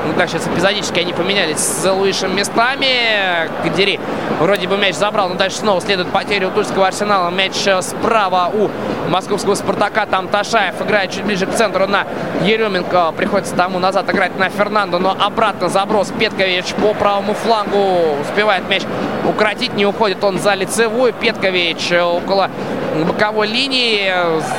[0.07, 3.49] Ну так, сейчас эпизодически они поменялись с Луишем местами.
[3.64, 3.99] Кадери
[4.39, 7.30] вроде бы мяч забрал, но дальше снова следует потеря у Тульского Арсенала.
[7.30, 8.69] Мяч справа у
[9.10, 10.06] московского Спартака.
[10.06, 12.06] Там Ташаев играет чуть ближе к центру на
[12.43, 13.14] Еременко.
[13.18, 18.19] Приходится тому назад играть на Фернандо, но обратно заброс Петкович по правому флангу.
[18.22, 18.84] Успевает мяч
[19.27, 21.13] укротить, не уходит он за лицевую.
[21.13, 22.49] Петкович около
[23.07, 24.11] боковой линии.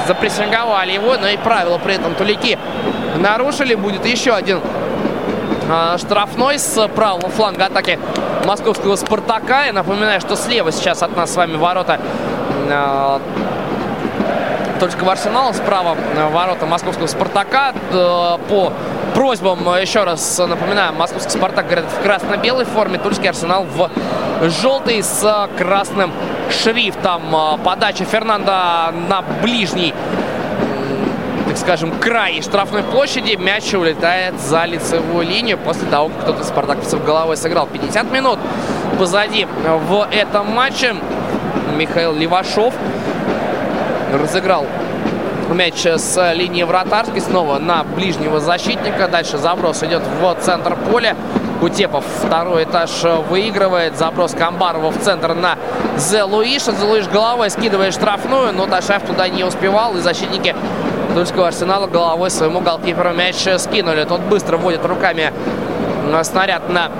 [0.06, 2.58] Запрессинговали его, но и правила при этом тулики
[3.18, 3.74] нарушили.
[3.74, 4.60] Будет еще один
[5.68, 7.98] а, штрафной с правого фланга атаки
[8.44, 9.64] московского «Спартака».
[9.64, 11.98] Я напоминаю, что слева сейчас от нас с вами ворота
[14.80, 15.96] в Арсенал, справа
[16.32, 17.72] ворота московского «Спартака».
[18.48, 18.72] По
[19.14, 23.90] просьбам, еще раз напоминаю, московский «Спартак» говорят в красно-белой форме, тульский «Арсенал» в
[24.42, 26.12] желтый с красным
[26.50, 27.22] шрифтом.
[27.64, 29.94] Подача Фернанда на ближний
[31.48, 33.36] так скажем, край штрафной площади.
[33.36, 37.66] Мяч улетает за лицевую линию после того, как кто-то из спартаковцев головой сыграл.
[37.66, 38.38] 50 минут
[38.98, 39.46] позади
[39.88, 40.96] в этом матче.
[41.76, 42.74] Михаил Левашов
[44.12, 44.66] разыграл
[45.50, 47.20] мяч с линии вратарской.
[47.20, 49.08] Снова на ближнего защитника.
[49.08, 51.16] Дальше заброс идет в центр поля.
[51.60, 52.90] Кутепов второй этаж
[53.30, 53.96] выигрывает.
[53.96, 55.56] Заброс Камбарова в центр на
[55.96, 56.72] Зе Луиша.
[56.72, 59.96] Зе Луиш головой скидывает штрафную, но Ташаев туда не успевал.
[59.96, 60.54] И защитники
[61.14, 64.04] Тульского арсенала головой своему голкиперу мяч скинули.
[64.04, 65.32] Тот быстро вводит руками
[66.22, 66.90] снаряд на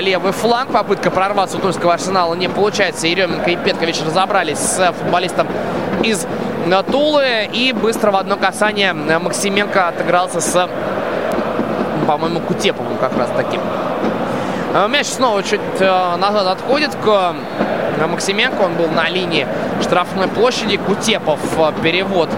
[0.00, 0.72] левый фланг.
[0.72, 3.06] Попытка прорваться у Тульского арсенала не получается.
[3.06, 5.46] Еременко и Петкович разобрались с футболистом
[6.02, 6.26] из
[6.90, 7.48] Тулы.
[7.52, 10.68] И быстро в одно касание Максименко отыгрался с,
[12.06, 13.60] по-моему, Кутеповым как раз таким.
[14.88, 17.34] Мяч снова чуть э, назад отходит к
[18.06, 18.60] Максименко.
[18.60, 19.46] Он был на линии
[19.80, 20.76] штрафной площади.
[20.76, 22.28] Кутепов э, перевод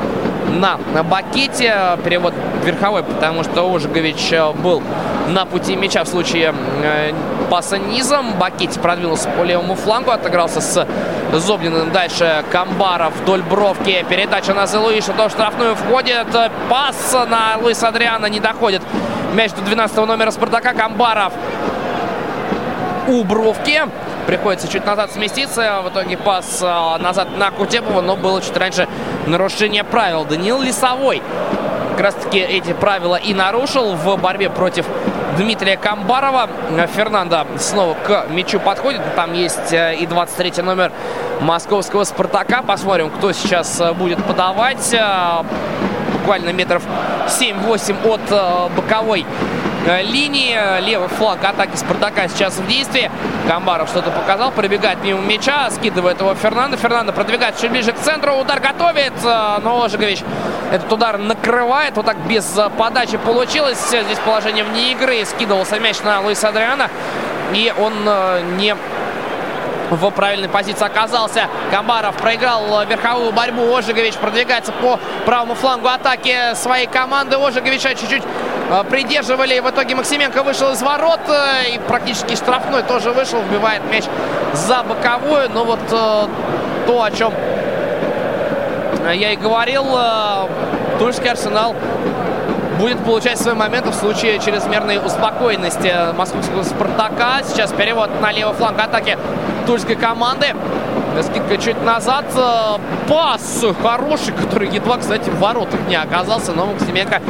[0.48, 1.98] на, бакете.
[2.04, 2.34] Перевод
[2.64, 4.82] верховой, потому что Ожегович э, был
[5.28, 7.12] на пути мяча в случае э,
[7.50, 8.34] паса низом.
[8.38, 10.86] Бакетти продвинулся по левому флангу, отыгрался с
[11.32, 11.92] Зоблиным.
[11.92, 14.04] Дальше Камбаров вдоль бровки.
[14.08, 15.12] Передача на Зелуиша.
[15.12, 16.26] До штрафную входит.
[16.68, 18.82] Пас на Луиса Адриана не доходит.
[19.34, 20.72] Мяч до 12 номера Спартака.
[20.72, 21.32] Камбаров
[23.08, 23.82] у бровки.
[24.28, 25.80] Приходится чуть назад сместиться.
[25.80, 28.86] В итоге пас а, назад на Кутепова, но было чуть раньше
[29.26, 30.26] нарушение правил.
[30.26, 31.22] Даниил Лисовой
[31.92, 34.84] как раз таки эти правила и нарушил в борьбе против
[35.38, 36.50] Дмитрия Камбарова.
[36.94, 39.00] Фернандо снова к мячу подходит.
[39.16, 40.92] Там есть э, и 23 номер
[41.40, 42.60] московского «Спартака».
[42.60, 44.92] Посмотрим, кто сейчас э, будет подавать.
[44.92, 45.42] Э,
[46.12, 46.82] буквально метров
[47.28, 49.24] 7-8 от боковой
[50.02, 50.80] линии.
[50.80, 53.10] Левый фланг атаки Спартака сейчас в действии.
[53.46, 56.76] Камбаров что-то показал, пробегает мимо мяча, скидывает его Фернандо.
[56.76, 60.20] Фернандо продвигается чуть ближе к центру, удар готовит, э, но Ожегович
[60.72, 61.96] этот удар накрывает.
[61.96, 63.78] Вот так без э, подачи получилось.
[63.88, 65.24] Здесь положение вне игры.
[65.24, 66.90] Скидывался мяч на Луиса Адриана.
[67.54, 67.94] И он
[68.58, 68.76] не
[69.90, 71.46] в правильной позиции оказался.
[71.70, 73.74] Камбаров проиграл верховую борьбу.
[73.74, 77.36] Ожегович продвигается по правому флангу атаки своей команды.
[77.36, 78.22] Ожеговича чуть-чуть
[78.90, 79.60] придерживали.
[79.60, 81.20] В итоге Максименко вышел из ворот
[81.72, 84.04] и практически штрафной тоже вышел, вбивает мяч
[84.54, 85.50] за боковую.
[85.50, 87.32] Но вот то, о чем
[89.12, 89.84] я и говорил,
[90.98, 91.74] Тульский Арсенал
[92.78, 97.42] будет получать свои моменты в случае чрезмерной успокоенности московского «Спартака».
[97.44, 99.18] Сейчас перевод на левый фланг атаки
[99.66, 100.54] тульской команды.
[101.22, 102.26] Скидка чуть назад.
[103.08, 106.52] Пас хороший, который едва, кстати, в воротах не оказался.
[106.52, 107.20] Но Максименко э,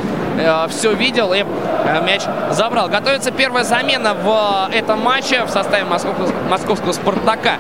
[0.69, 2.89] все видел и э, мяч забрал.
[2.89, 7.57] Готовится первая замена в этом матче в составе московского, московского «Спартака»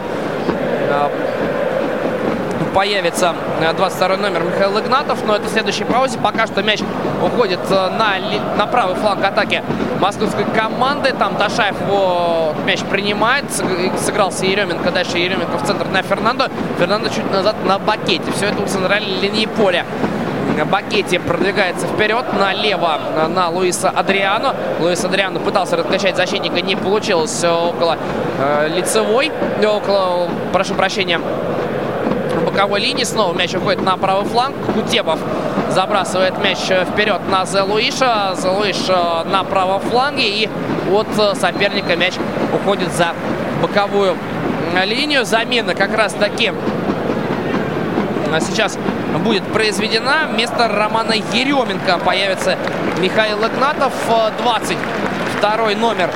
[2.78, 3.34] появится
[3.76, 6.16] 22 номер Михаил Игнатов, но это в следующей паузе.
[6.18, 6.80] Пока что мяч
[7.24, 8.16] уходит э, на,
[8.56, 9.64] на правый фланг атаки
[10.00, 11.12] московской команды.
[11.12, 13.46] Там Ташаев его мяч принимает.
[13.98, 14.92] Сыгрался Еременко.
[14.92, 16.46] Дальше Еременко в центр на Фернандо.
[16.78, 18.30] Фернандо чуть назад на Бакете.
[18.32, 19.84] Все это у центральной линии поля.
[20.70, 22.98] Бакетти продвигается вперед налево
[23.28, 24.54] на Луиса Адриано.
[24.80, 27.96] Луис Адриано пытался раскачать защитника, не получилось около
[28.38, 29.30] э, лицевой,
[29.62, 31.20] около, прошу прощения,
[32.44, 33.04] боковой линии.
[33.04, 34.56] Снова мяч уходит на правый фланг.
[34.74, 35.20] Кутебов
[35.70, 38.34] забрасывает мяч вперед на Зелуиша.
[38.36, 40.28] Зелуиш э, на правом фланге.
[40.28, 40.48] И
[40.92, 42.14] от э, соперника мяч
[42.52, 43.12] уходит за
[43.62, 44.16] боковую
[44.84, 45.24] линию.
[45.24, 46.52] Замена как раз таки э,
[48.40, 48.78] сейчас
[49.24, 50.28] будет произведена.
[50.30, 52.56] Вместо Романа Еременко появится
[52.98, 53.92] Михаил Игнатов.
[54.42, 56.10] 22 номер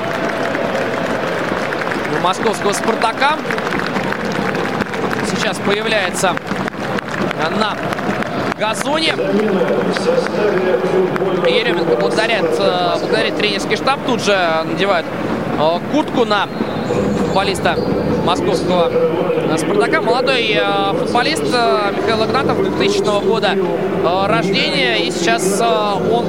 [2.23, 3.37] московского «Спартака»
[5.35, 6.35] сейчас появляется
[7.59, 7.77] на
[8.59, 9.15] газоне.
[11.47, 13.99] Еременко благодарит, э, благодарит тренерский штаб.
[14.07, 15.05] Тут же надевает
[15.59, 16.47] э, куртку на
[17.19, 17.77] футболиста
[18.25, 18.91] московского
[19.57, 20.01] «Спартака».
[20.01, 23.57] Молодой э, футболист Михаил Игнатов 2000 года
[24.27, 25.07] рождения.
[25.07, 26.27] И сейчас он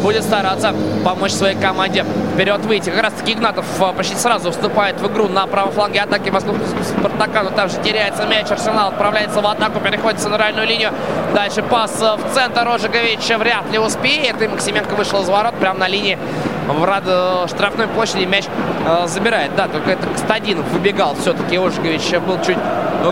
[0.00, 2.04] будет стараться помочь своей команде
[2.34, 2.90] вперед выйти.
[2.90, 3.64] Как раз таки Игнатов
[3.96, 8.24] почти сразу вступает в игру на правом фланге атаки московского Спартака, но там же теряется
[8.26, 8.50] мяч.
[8.50, 10.90] Арсенал отправляется в атаку, переходит в центральную линию.
[11.34, 14.40] Дальше пас в центр Рожигович вряд ли успеет.
[14.40, 16.18] И Максименко вышел из ворот прямо на линии
[16.66, 17.02] в.
[17.06, 18.44] Э, штрафной площади мяч
[18.86, 19.54] э, забирает.
[19.56, 21.56] Да, только это Кстадинов выбегал все-таки.
[21.58, 22.58] Ожигович был чуть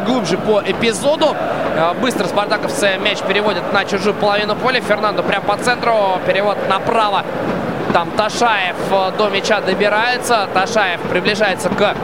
[0.06, 1.36] глубже по эпизоду.
[1.76, 4.80] Э, быстро спартаковцы мяч переводят на чужую половину поля.
[4.80, 6.20] Фернандо прямо по центру.
[6.26, 7.24] Перевод направо.
[7.92, 10.48] Там Ташаев э, до мяча добирается.
[10.52, 11.94] Ташаев приближается к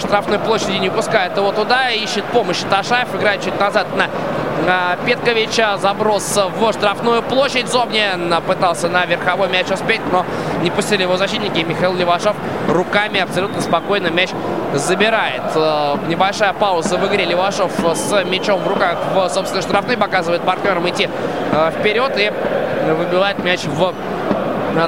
[0.00, 1.90] штрафной площади, не пускает его туда.
[1.90, 3.14] Ищет помощи Ташаев.
[3.14, 4.08] Играет чуть назад на
[5.06, 5.76] Петковича.
[5.78, 7.68] Заброс в штрафную площадь.
[7.68, 10.24] Зобнин пытался на верховой мяч успеть, но
[10.62, 11.60] не пустили его защитники.
[11.60, 12.36] Михаил Левашов
[12.68, 14.30] руками абсолютно спокойно мяч
[14.74, 15.42] забирает.
[15.54, 17.24] Э, небольшая пауза в игре.
[17.24, 21.08] Левашов с мячом в руках в собственной штрафной показывает партнерам идти
[21.52, 22.32] э, вперед и
[22.92, 23.94] выбивает мяч в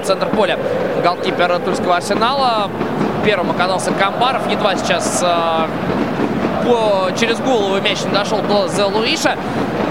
[0.05, 0.59] центр поля.
[1.03, 2.71] Голкипер Тульского Арсенала.
[3.25, 4.51] Первым оказался Камбаров.
[4.51, 5.67] Едва сейчас э,
[6.65, 9.37] по, через голову мяч не дошел до Зелуиша.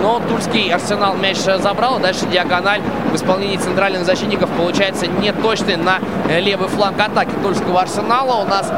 [0.02, 2.00] Но Тульский Арсенал мяч забрал.
[2.00, 2.82] Дальше диагональ
[3.12, 6.00] в исполнении центральных защитников получается неточный на
[6.40, 8.42] левый фланг атаки Тульского Арсенала.
[8.42, 8.72] У нас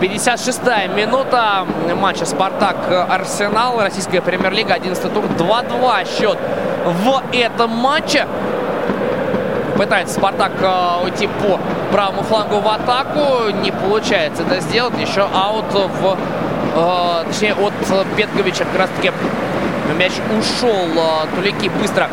[0.00, 3.80] 56-я минута матча «Спартак-Арсенал».
[3.80, 5.24] Российская премьер-лига, 11 тур.
[5.24, 6.38] 2-2 счет
[6.84, 8.26] в этом матче.
[9.76, 11.60] Пытается Спартак э, уйти по
[11.92, 13.50] правому флангу в атаку.
[13.62, 14.94] Не получается это сделать.
[14.98, 16.16] Еще аут в...
[16.76, 17.72] Э, точнее, от
[18.16, 19.10] Петковича как раз-таки
[19.98, 20.86] мяч ушел.
[20.94, 22.08] Э, Тулики быстро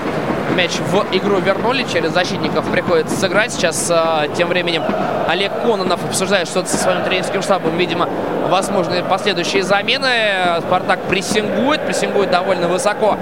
[0.55, 1.85] мяч в игру вернули.
[1.91, 3.51] Через защитников приходится сыграть.
[3.51, 4.83] Сейчас э, тем временем
[5.27, 7.75] Олег Кононов обсуждает что-то со своим тренерским штабом.
[7.77, 8.07] Видимо,
[8.47, 10.61] возможны последующие замены.
[10.61, 11.81] Спартак прессингует.
[11.85, 13.17] Прессингует довольно высоко.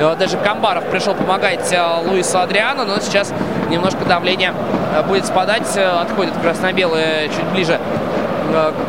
[0.00, 2.84] Э, даже Камбаров пришел помогать э, Луису Адриану.
[2.84, 3.32] Но сейчас
[3.68, 4.54] немножко давление
[4.94, 5.76] э, будет спадать.
[5.76, 7.78] Отходит красно-белые чуть ближе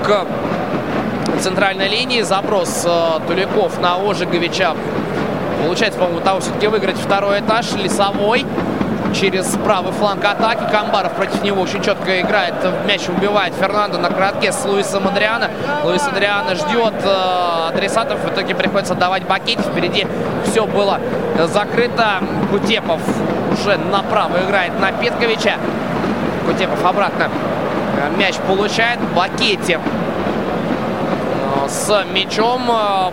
[0.03, 0.25] к
[1.41, 2.21] центральной линии.
[2.21, 2.87] Заброс
[3.27, 4.75] Туликов на Ожеговича
[5.63, 7.71] Получается, по-моему, того все-таки выиграть второй этаж.
[7.73, 8.45] Лесовой
[9.13, 10.63] через правый фланг атаки.
[10.71, 12.55] Камбаров против него очень четко играет.
[12.87, 15.51] Мяч убивает Фернандо на коротке с Луисом Адриана.
[15.83, 18.19] Луис Адриана ждет э, адресатов.
[18.23, 19.59] В итоге приходится давать бакет.
[19.59, 20.07] Впереди
[20.45, 20.99] все было
[21.45, 22.23] закрыто.
[22.49, 23.01] Кутепов
[23.51, 25.57] уже направо играет на Петковича.
[26.47, 27.29] Кутепов обратно
[28.17, 28.99] мяч получает.
[29.15, 30.00] Бакете э,
[31.71, 33.11] с мячом э,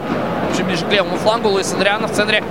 [0.57, 1.49] чуть ближе к левому флангу.
[1.49, 2.43] Луис Адриано в центре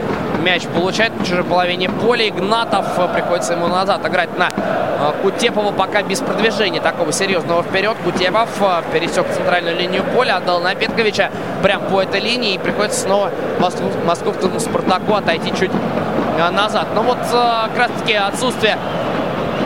[0.41, 2.29] мяч получает на чужой половине поля.
[2.29, 7.97] Игнатов э, приходится ему назад играть на э, Кутепова пока без продвижения такого серьезного вперед.
[8.03, 11.29] Кутепов э, пересек центральную линию поля, отдал на Петковича
[11.61, 12.55] прям по этой линии.
[12.55, 13.31] И приходится снова
[14.05, 15.71] московскому Спартаку отойти чуть
[16.51, 16.87] назад.
[16.95, 18.77] Но вот как раз таки отсутствие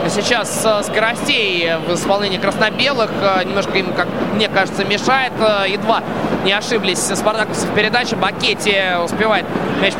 [0.08, 3.10] сейчас э, скоростей в исполнении красно-белых.
[3.20, 5.32] Э, немножко им, как мне кажется, мешает.
[5.40, 6.02] Э, едва
[6.44, 8.16] не ошиблись спартаковцы в передаче.
[8.16, 9.46] Бакетти успевает
[9.80, 9.94] мяч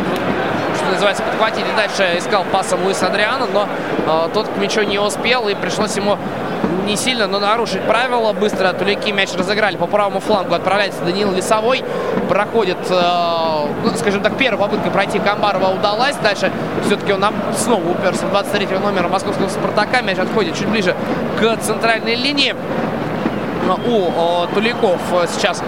[0.83, 3.69] что называется, подхватить и дальше искал пасом Луис Адриана, но
[4.07, 6.19] э, тот к мячу не успел и пришлось ему
[6.87, 8.33] не сильно, но нарушить правила.
[8.33, 10.55] Быстро Тулики мяч разыграли по правому флангу.
[10.55, 11.85] Отправляется Даниил Лесовой.
[12.29, 16.17] Проходит, э, ну, скажем так, первая попытка пройти Камбарова удалась.
[16.17, 16.51] Дальше
[16.87, 17.25] все-таки он
[17.57, 20.03] снова уперся в 23 номера московского Спартака.
[20.03, 20.95] Мяч отходит чуть ближе
[21.41, 22.55] к центральной линии.
[23.87, 25.01] У о, Туликов
[25.33, 25.63] сейчас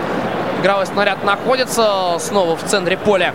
[0.64, 3.34] игровой снаряд находится снова в центре поля.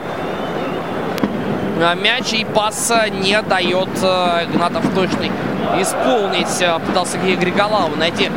[2.01, 5.31] Мяч и пас не дает э, Игнатов точный
[5.79, 6.59] исполнить.
[6.59, 8.31] Э, пытался Григолау найти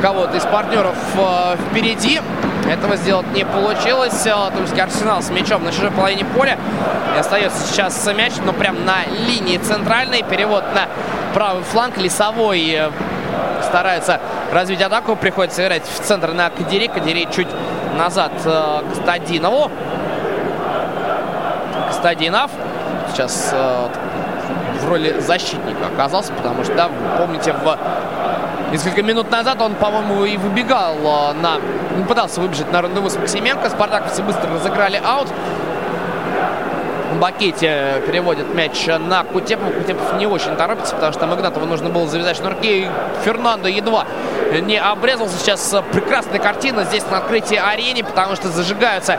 [0.00, 2.20] кого-то из партнеров э, впереди.
[2.70, 4.24] Этого сделать не получилось.
[4.56, 6.56] Тульский Арсенал с мячом на чужой половине поля.
[7.16, 10.22] И остается сейчас мяч, но прям на линии центральной.
[10.22, 10.86] Перевод на
[11.34, 11.98] правый фланг.
[11.98, 12.80] Лесовой
[13.62, 14.20] старается
[14.52, 15.16] развить атаку.
[15.16, 16.86] Приходится играть в центр на Кадири.
[16.86, 17.48] Кадири чуть
[17.94, 19.70] назад к Стадинову.
[21.90, 22.50] Кстадинов
[23.10, 23.54] сейчас
[24.84, 26.88] в роли защитника оказался, потому что, да,
[27.18, 27.78] помните, в
[28.74, 31.58] несколько минут назад он, по-моему, и выбегал э, на...
[31.96, 33.70] Ну, пытался выбежать на рандеву с Максименко.
[33.70, 35.28] Спартаковцы быстро разыграли аут.
[37.20, 39.70] Бакете переводит мяч на Кутепова.
[39.70, 42.88] Кутепов не очень торопится, потому что там Игнатову нужно было завязать шнурки.
[43.24, 44.04] Фернандо едва
[44.60, 45.38] не обрезался.
[45.38, 49.18] Сейчас прекрасная картина здесь на открытии арене, потому что зажигаются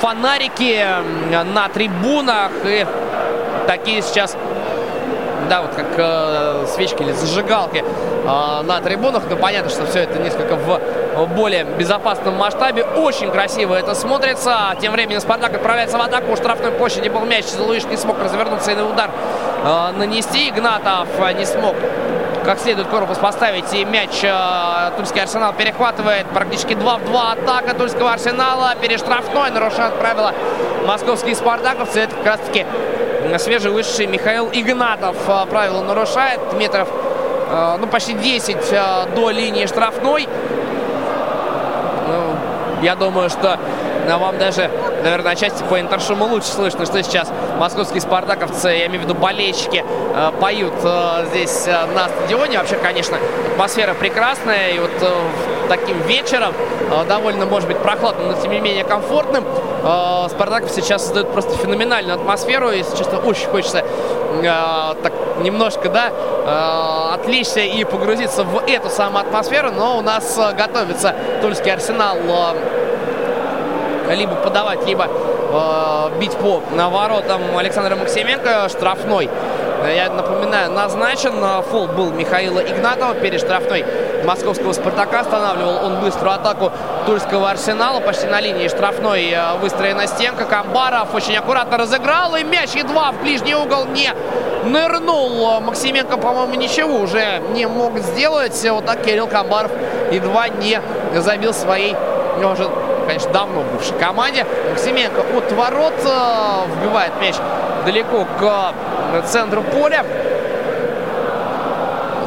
[0.00, 0.84] фонарики
[1.30, 2.50] на трибунах.
[2.64, 2.86] И
[3.66, 4.36] такие сейчас
[5.48, 9.24] да, вот как э, свечки или зажигалки э, на трибунах.
[9.28, 10.80] Но понятно, что все это несколько в
[11.34, 12.84] более безопасном масштабе.
[12.84, 14.76] Очень красиво это смотрится.
[14.80, 16.32] Тем временем Спартак отправляется в атаку.
[16.32, 17.46] У штрафной площади был мяч.
[17.58, 19.10] Луиш не смог развернуться и на удар
[19.64, 20.48] э, нанести.
[20.48, 21.74] Игнатов не смог
[22.48, 23.70] как следует корпус поставить.
[23.74, 26.26] И мяч э, Тульский Арсенал перехватывает.
[26.28, 28.74] Практически 2 в 2 атака Тульского Арсенала.
[28.80, 30.32] Перештрафной нарушает правила
[30.86, 32.00] московские спартаковцы.
[32.00, 32.64] Это как раз таки
[33.36, 36.40] свежевышедший Михаил Игнатов э, правила нарушает.
[36.54, 36.88] Метров
[37.50, 40.26] э, ну, почти 10 э, до линии штрафной.
[42.06, 42.34] Ну,
[42.80, 43.58] я думаю, что
[44.06, 44.70] вам даже,
[45.02, 49.84] наверное, отчасти по интершуму лучше слышно, что сейчас московские спартаковцы, я имею в виду болельщики,
[50.40, 50.74] поют
[51.30, 52.58] здесь на стадионе.
[52.58, 53.18] Вообще, конечно,
[53.52, 54.70] атмосфера прекрасная.
[54.70, 54.90] И вот
[55.68, 56.54] таким вечером,
[57.08, 59.44] довольно, может быть, прохладным, но тем не менее комфортным,
[60.28, 62.70] Спартаков сейчас создает просто феноменальную атмосферу.
[62.70, 63.84] Если честно, очень хочется
[65.02, 69.70] так немножко, да, отвлечься и погрузиться в эту самую атмосферу.
[69.70, 72.16] Но у нас готовится Тульский Арсенал
[74.10, 75.08] либо подавать, либо
[76.18, 79.30] бить по воротам Александра Максименко штрафной
[79.86, 81.34] я напоминаю, назначен.
[81.70, 83.84] Фол был Михаила Игнатова перед штрафной
[84.24, 85.20] московского «Спартака».
[85.20, 86.72] Останавливал он быструю атаку
[87.06, 88.00] Тульского «Арсенала».
[88.00, 90.44] Почти на линии штрафной э, выстроена стенка.
[90.44, 92.34] Камбаров очень аккуратно разыграл.
[92.36, 94.12] И мяч едва в ближний угол не
[94.64, 95.60] нырнул.
[95.60, 98.60] Максименко, по-моему, ничего уже не мог сделать.
[98.70, 99.70] Вот так Кирилл Камбаров
[100.10, 100.80] едва не
[101.14, 101.94] забил своей,
[102.38, 102.68] уже,
[103.08, 104.46] конечно, давно бывшей команде.
[104.70, 107.34] Максименко от ворот э, вбивает мяч
[107.84, 108.74] далеко к
[109.26, 110.04] центру поля.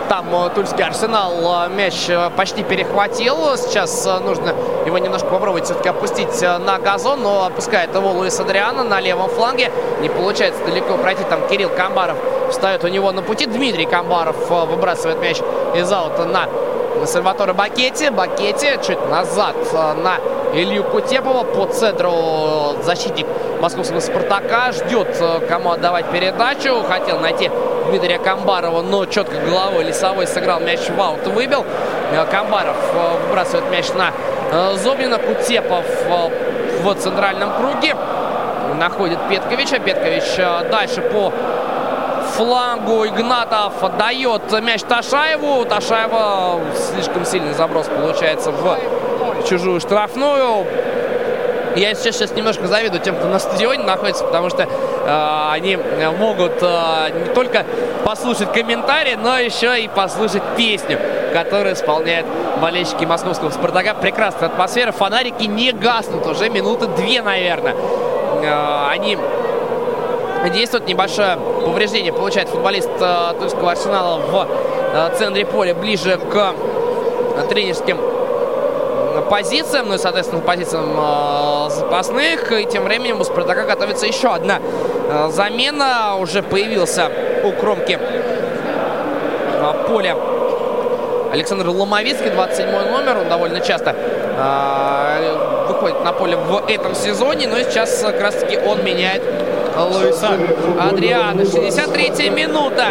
[0.10, 1.34] Там э, Тульский Арсенал
[1.66, 3.56] э, мяч э, почти перехватил.
[3.56, 4.54] Сейчас нужно
[4.86, 9.72] его немножко попробовать все-таки опустить на газон, но опускает его Луис Адриана на левом фланге.
[10.02, 11.24] Не получается далеко пройти.
[11.30, 12.18] Там Кирилл Камбаров
[12.50, 13.46] встает у него на пути.
[13.46, 15.38] Дмитрий Камбаров выбрасывает мяч
[15.76, 16.48] из аута на
[17.06, 18.10] Сальватора Бакетти.
[18.10, 20.18] Бакетти чуть назад на
[20.54, 21.44] Илью Кутепова.
[21.44, 22.12] По центру
[22.84, 23.26] защитник
[23.62, 24.72] московского «Спартака».
[24.72, 26.84] Ждет, э, кому отдавать передачу.
[26.88, 27.50] Хотел найти
[27.88, 31.66] Дмитрия Камбарова, но четко головой Лесовой сыграл мяч в аут, выбил.
[32.12, 34.12] Э, Камбаров э, выбрасывает мяч на
[34.78, 35.18] Зобнина.
[35.18, 35.86] Кутепов
[36.84, 37.96] в центральном круге.
[38.78, 39.80] Находит Петковича.
[39.80, 40.24] Петкович
[40.70, 41.32] дальше по
[42.36, 45.64] флангу Игнатов отдает мяч Ташаеву.
[45.66, 48.78] Ташаева слишком сильный заброс получается в
[49.42, 50.66] чужую штрафную.
[51.76, 55.78] Я сейчас, сейчас немножко завидую тем, кто на стадионе находится, потому что э, они
[56.20, 57.66] могут э, не только
[58.04, 61.00] послушать комментарии, но еще и послушать песню,
[61.32, 62.28] которую исполняют
[62.62, 63.94] болельщики московского «Спартака».
[63.94, 67.74] Прекрасная атмосфера, фонарики не гаснут уже минуты две, наверное.
[68.44, 69.18] Э, они
[70.54, 74.48] действуют, небольшое повреждение получает футболист э, Тульского Арсенала в
[74.94, 76.54] э, центре поля, ближе к
[77.50, 77.98] тренерским
[79.32, 82.52] позициям, ну и, соответственно, позициям э, запасных.
[82.52, 86.18] И тем временем у Спартака готовится еще одна э, замена.
[86.20, 87.10] Уже появился
[87.46, 87.98] у кромки
[89.88, 90.16] поле
[91.32, 93.20] Александр Ломовицкий, 27 номер.
[93.20, 97.48] Он довольно часто э, выходит на поле в этом сезоне.
[97.48, 99.24] Но сейчас как раз таки он меняет
[99.78, 100.32] Луиса
[100.78, 101.46] Адриана.
[101.46, 102.88] 63 минута.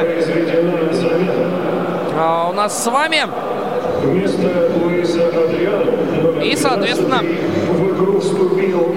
[2.19, 3.27] А у нас с вами.
[6.43, 7.23] И, соответственно,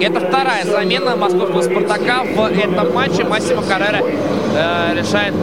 [0.00, 3.24] это вторая замена московского «Спартака» в этом матче.
[3.24, 5.34] Массимо Каррера э, решает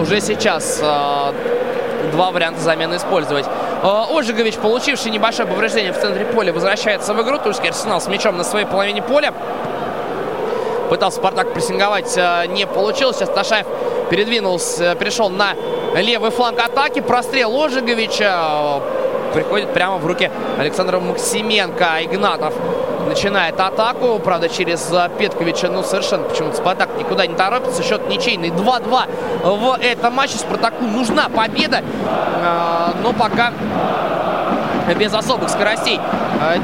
[0.00, 1.32] уже сейчас э,
[2.12, 3.46] два варианта замены использовать.
[3.82, 7.38] Э, Ожигович, получивший небольшое повреждение в центре поля, возвращается в игру.
[7.38, 9.32] Тульский арсенал с мячом на своей половине поля.
[10.88, 13.16] Пытался Спартак прессинговать, э, не получилось.
[13.16, 13.66] Сейчас Ташаев
[14.10, 15.54] передвинулся, перешел на
[15.96, 17.00] левый фланг атаки.
[17.00, 18.80] Прострел Ожиговича
[19.34, 22.02] приходит прямо в руки Александра Максименко.
[22.02, 22.54] Игнатов
[23.06, 24.18] начинает атаку.
[24.20, 27.82] Правда, через Петковича, ну, совершенно почему-то Спартак никуда не торопится.
[27.82, 29.08] Счет ничейный 2-2
[29.42, 30.38] в этом матче.
[30.38, 31.82] Спартаку нужна победа.
[33.02, 33.52] Но пока
[34.96, 36.00] без особых скоростей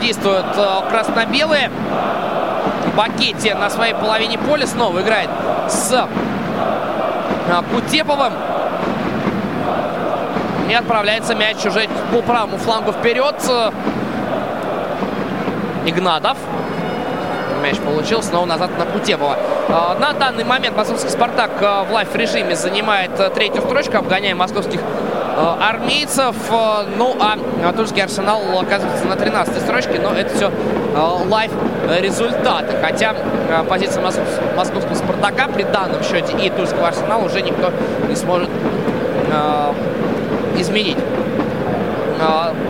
[0.01, 0.47] действуют
[0.89, 1.71] красно-белые.
[2.97, 5.29] Бакетти на своей половине поля снова играет
[5.69, 6.07] с
[7.73, 8.33] Кутеповым.
[10.71, 13.35] И отправляется мяч уже по правому флангу вперед.
[15.85, 16.39] Игнатов.
[17.61, 19.37] Мяч получил снова назад на Кутепова.
[19.99, 24.81] На данный момент московский «Спартак» в лайф-режиме занимает третью строчку, обгоняя московских
[25.61, 26.37] армейцев.
[26.97, 30.53] Ну, а Тульский Арсенал оказывается на 13 строчке, но это все
[31.29, 31.51] лайф
[31.99, 32.77] результаты.
[32.81, 33.15] Хотя
[33.69, 34.03] позиция
[34.57, 37.73] московского «Спартака» при данном счете и Тульского Арсенала уже никто
[38.09, 38.49] не сможет
[40.61, 40.99] изменить.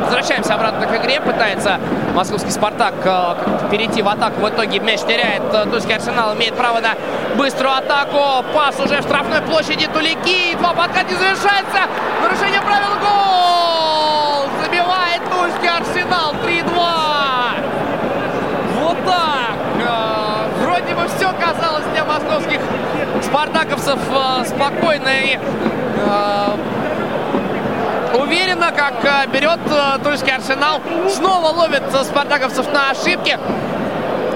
[0.04, 1.20] Возвращаемся обратно к игре.
[1.20, 1.80] Пытается
[2.14, 2.94] московский «Спартак»
[3.70, 4.40] перейти в атаку.
[4.40, 5.42] В итоге мяч теряет.
[5.70, 6.94] Тульский «Арсенал» имеет право на
[7.36, 8.44] быструю атаку.
[8.54, 10.54] Пас уже в штрафной площади Тулики.
[10.56, 11.88] Два подкат не завершается.
[12.22, 12.94] Нарушение правил.
[13.00, 14.46] Гол!
[14.62, 16.34] Забивает Тульский «Арсенал».
[16.44, 16.70] 3-2.
[18.80, 19.56] Вот так.
[20.62, 22.60] Вроде бы все казалось для московских
[23.22, 23.98] спартаковцев
[24.46, 25.38] спокойно и
[28.14, 29.60] уверенно, как берет
[30.02, 30.80] Тульский Арсенал.
[31.08, 33.38] Снова ловит спартаковцев на ошибки.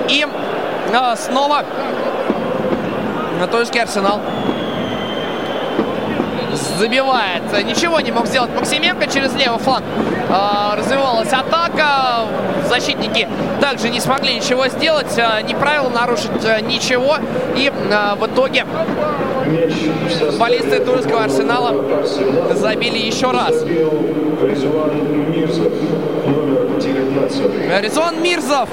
[0.08, 0.26] И
[1.16, 1.64] снова
[3.50, 4.20] Тульский Арсенал
[6.78, 7.42] забивает.
[7.64, 9.84] Ничего не мог сделать Максименко через левый фланг.
[10.76, 12.26] Развивалась атака.
[12.68, 13.28] Защитники
[13.60, 15.16] также не смогли ничего сделать.
[15.46, 16.32] Ни правила нарушить
[16.62, 17.16] ничего.
[17.56, 18.66] И в итоге
[20.18, 21.74] футболисты Тульского Арсенала
[22.54, 23.62] забили еще раз.
[27.80, 28.68] Резон Мирзов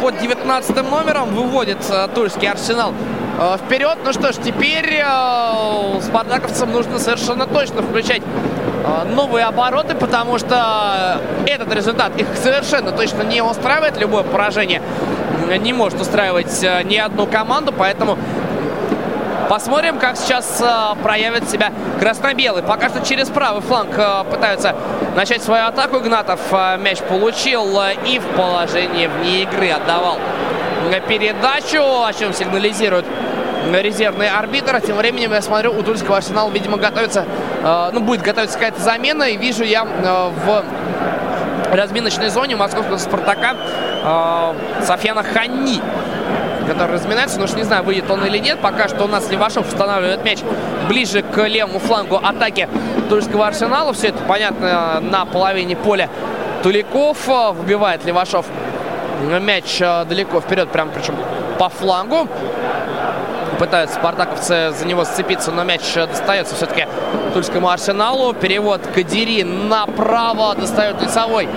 [0.00, 1.78] под 19 номером выводит
[2.14, 2.92] Тульский Арсенал
[3.64, 3.98] вперед.
[4.04, 5.02] Ну что ж, теперь
[6.02, 8.22] спартаковцам нужно совершенно точно включать
[9.14, 13.96] новые обороты, потому что этот результат их совершенно точно не устраивает.
[13.98, 14.82] Любое поражение
[15.60, 18.18] не может устраивать ни одну команду, поэтому
[19.48, 21.70] Посмотрим, как сейчас э, проявит себя
[22.00, 22.62] красно-белый.
[22.62, 24.74] Пока что через правый фланг э, пытаются
[25.14, 25.98] начать свою атаку.
[25.98, 30.18] Игнатов э, мяч получил э, и в положении вне игры отдавал
[31.08, 33.04] передачу, о чем сигнализирует
[33.72, 34.80] резервный арбитр.
[34.80, 37.24] Тем временем я смотрю, у Тульского арсенала, видимо, готовится,
[37.62, 39.24] э, ну, будет готовиться какая-то замена.
[39.24, 40.64] И вижу я э, в
[41.72, 43.56] разминочной зоне московского «Спартака»
[44.04, 45.80] э, Софьяна Ханни
[46.66, 47.38] который разминается.
[47.38, 48.58] Но уж не знаю, выйдет он или нет.
[48.60, 50.38] Пока что у нас Левашов устанавливает мяч
[50.88, 52.70] ближе к левому флангу атаки
[53.10, 53.92] Тульского Арсенала.
[53.92, 56.08] Все это понятно на половине поля
[56.62, 57.18] Туликов.
[57.26, 58.46] Выбивает Левашов
[59.40, 61.16] мяч далеко вперед, прям причем
[61.58, 62.28] по флангу.
[63.58, 66.86] Пытаются спартаковцы за него сцепиться, но мяч достается все-таки
[67.32, 68.32] Тульскому Арсеналу.
[68.34, 71.48] Перевод Кадири направо достает лицевой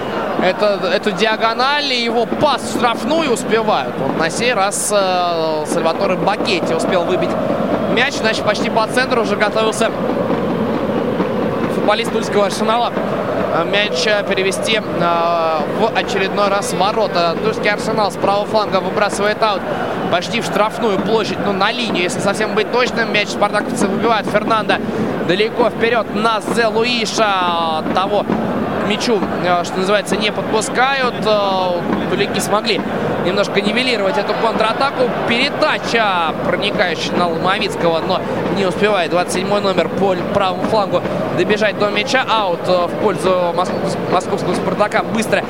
[0.44, 3.94] это, эту диагональ и его пас в штрафную успевают.
[3.98, 7.30] Вот на сей раз э, Сальваторе Бакетти успел выбить
[7.94, 9.92] мяч, значит почти по центру уже готовился
[11.74, 12.92] футболист Тульского Арсенала
[13.72, 14.82] мяч перевести э,
[15.80, 17.36] в очередной раз в ворота.
[17.44, 19.62] Тульский Арсенал с правого фланга выбрасывает аут
[20.12, 23.12] почти в штрафную площадь, ну на линию, если совсем быть точным.
[23.14, 24.76] Мяч спартаковцы выбивают Фернандо
[25.28, 28.26] далеко вперед на Зе Луиша того
[28.88, 29.20] мячу,
[29.64, 31.16] что называется, не подпускают.
[32.10, 32.82] Тулики смогли
[33.26, 35.10] немножко нивелировать эту контратаку.
[35.28, 38.22] Передача, проникающая на Ломовицкого, но
[38.56, 41.02] не успевает 27 номер по правому флангу
[41.38, 42.26] добежать до мяча.
[42.30, 43.54] Аут в пользу
[44.12, 45.04] московского Спартака.
[45.04, 45.44] Быстро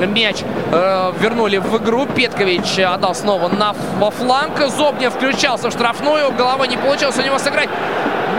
[0.00, 0.38] мяч
[0.72, 2.06] э, вернули в игру.
[2.06, 4.58] Петкович отдал снова на во фланг.
[4.68, 6.32] Зобнев включался в штрафную.
[6.32, 7.68] Головой не получилось у него сыграть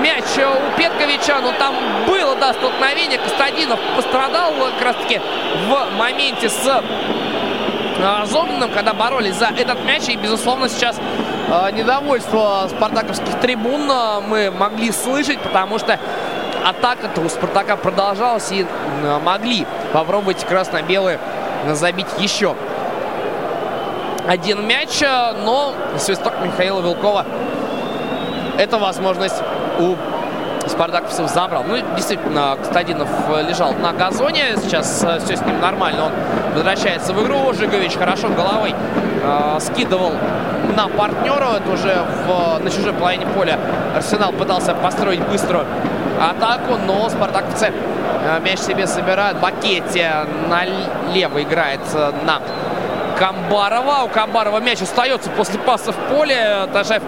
[0.02, 1.76] мяч у Петковича, но там
[2.08, 3.20] было, да, столкновение.
[3.20, 5.22] Костадинов пострадал как раз-таки
[5.68, 10.10] в моменте с э, Зогиным, когда боролись за этот мяч.
[10.10, 16.00] И, безусловно, сейчас э, недовольство спартаковских трибун э, мы могли слышать, потому что
[16.66, 18.66] атака-то у Спартака продолжалась и
[19.24, 21.20] могли попробовать красно-белые
[21.72, 22.56] забить еще
[24.28, 27.26] один мяч, но свисток Михаила Вилкова
[28.58, 29.42] эта возможность
[29.80, 29.96] у
[30.68, 31.64] спартаковцев забрал.
[31.68, 33.10] Ну, действительно, Костадинов
[33.48, 34.56] лежал на газоне.
[34.62, 36.06] Сейчас э, все с ним нормально.
[36.06, 36.12] Он
[36.54, 37.54] возвращается в игру.
[37.54, 38.74] Жигович хорошо головой
[39.24, 40.12] э, скидывал
[40.76, 41.58] на партнера.
[41.58, 43.60] Это уже в, на чужой половине поля
[43.96, 45.66] Арсенал пытался построить быструю
[46.20, 49.40] атаку, но спартаковцы э, мяч себе собирают.
[49.40, 50.12] Бакете
[50.50, 52.40] налево играет э, на
[53.18, 54.04] Камбарова.
[54.06, 56.68] У Камбарова мяч остается после паса в поле.
[56.74, 57.04] Тажаев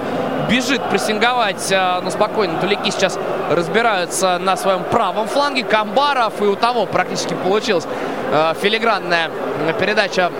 [0.54, 2.60] бежит прессинговать, э, но спокойно.
[2.60, 3.18] Тулики сейчас
[3.50, 5.64] разбираются на своем правом фланге.
[5.64, 7.88] Камбаров и у того практически получилась
[8.32, 9.32] э, филигранная
[9.80, 10.32] передача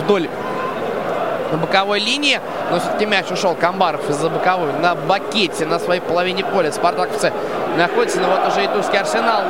[0.00, 0.28] вдоль
[1.50, 2.40] на боковой линии.
[2.70, 6.70] Но все-таки мяч ушел Камбаров из-за боковой на бакете на своей половине поля.
[6.70, 7.32] Спартаковцы
[7.76, 8.20] находятся.
[8.20, 9.42] Но вот уже и Тульский Арсенал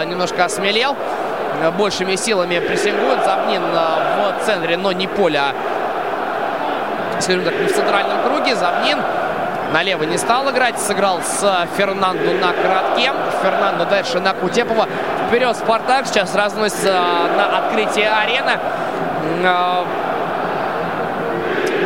[0.00, 0.96] э, немножко осмелел.
[1.76, 3.22] Большими силами прессингует.
[3.24, 5.54] Забнин в центре, но не поля,
[7.16, 8.56] а, скажем так, не в центральном круге.
[8.56, 8.98] Забнин
[9.74, 13.10] Налево не стал играть, сыграл с Фернандо на коротке.
[13.42, 14.86] Фернандо дальше на Кутепова.
[15.26, 16.92] Вперед Спартак, сейчас разносится
[17.36, 18.52] на открытие арены.
[19.44, 19.84] А,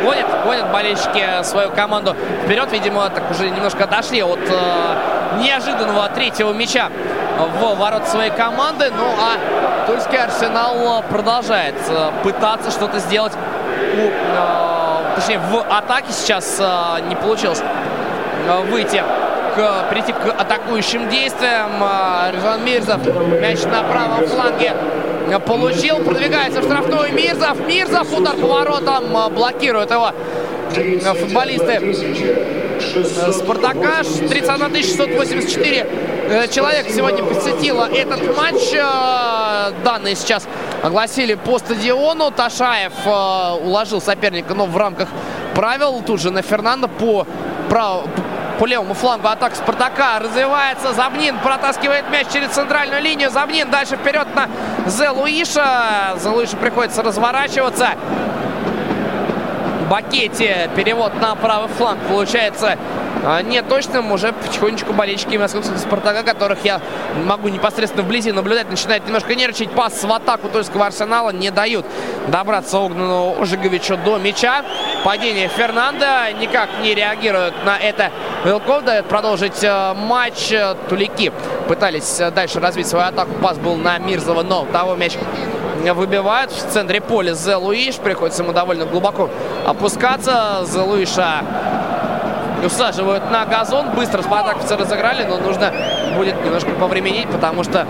[0.03, 2.71] гонят, гонят болельщики свою команду вперед.
[2.71, 6.89] Видимо, так уже немножко отошли от э, неожиданного третьего мяча
[7.39, 8.91] в ворот своей команды.
[8.95, 14.68] Ну, а Тульский Арсенал продолжает э, пытаться что-то сделать у э,
[15.19, 19.03] точнее в атаке сейчас э, не получилось э, выйти
[19.55, 21.71] к, прийти к атакующим действиям.
[21.81, 23.05] Э, Рязан Мирзов
[23.41, 24.73] мяч на правом фланге
[25.45, 30.11] получил, продвигается в штрафную Мирзов, Мирзов удар по воротам, блокирует его
[31.19, 31.93] футболисты
[33.33, 34.03] Спартака.
[34.03, 35.87] 31 684
[36.51, 38.71] человек сегодня посетила этот матч.
[39.83, 40.47] Данные сейчас
[40.83, 42.31] огласили по стадиону.
[42.31, 45.09] Ташаев э, уложил соперника, но в рамках
[45.55, 46.01] правил.
[46.05, 47.25] Тут же на Фернандо по,
[47.69, 48.03] прав...
[48.59, 50.93] по левому флангу атака Спартака развивается.
[50.93, 53.31] Забнин протаскивает мяч через центральную линию.
[53.31, 54.47] Забнин дальше вперед на
[54.87, 56.15] Зе Луиша.
[56.17, 57.89] Зе Луиша приходится разворачиваться.
[59.89, 62.77] Бакете перевод на правый фланг получается
[63.23, 64.11] а, не точным.
[64.11, 66.81] Уже потихонечку болельщики московского «Спартака», которых я
[67.25, 69.71] могу непосредственно вблизи наблюдать, начинают немножко нервничать.
[69.71, 71.85] Пас в атаку Тульского Арсенала не дают
[72.27, 74.63] добраться Огнену Ожиговичу до мяча.
[75.03, 78.11] Падение Фернанда никак не реагирует на это.
[78.45, 80.53] Вилков дает продолжить э, матч.
[80.87, 81.31] Тулики
[81.67, 83.31] пытались э, дальше развить свою атаку.
[83.41, 85.13] Пас был на Мирзова, но того мяч
[85.93, 86.51] выбивают.
[86.51, 87.95] В центре поля Зе Луиш.
[87.95, 89.29] Приходится ему довольно глубоко
[89.65, 90.63] опускаться.
[90.65, 91.43] Зе Луиша
[92.65, 93.91] усаживают на газон.
[93.91, 95.71] Быстро спартаковцы разыграли, но нужно
[96.15, 97.87] будет немножко повременить, потому что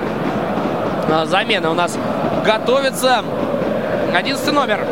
[1.11, 1.97] а, замена у нас
[2.45, 3.23] готовится.
[4.13, 4.87] 11 номер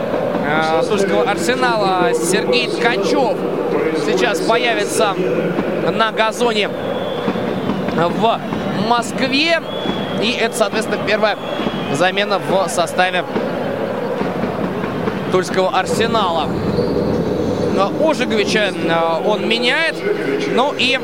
[0.46, 3.36] э, Тульского арсенала Сергей Ткачев
[4.06, 5.16] сейчас появится
[5.92, 6.70] на газоне
[7.96, 8.40] в
[8.88, 9.62] Москве.
[10.22, 11.38] И это, соответственно, первая
[11.94, 13.24] замена в составе
[15.32, 16.48] Тульского арсенала.
[17.78, 19.96] Ожиговича э, он меняет.
[20.54, 21.00] Ну и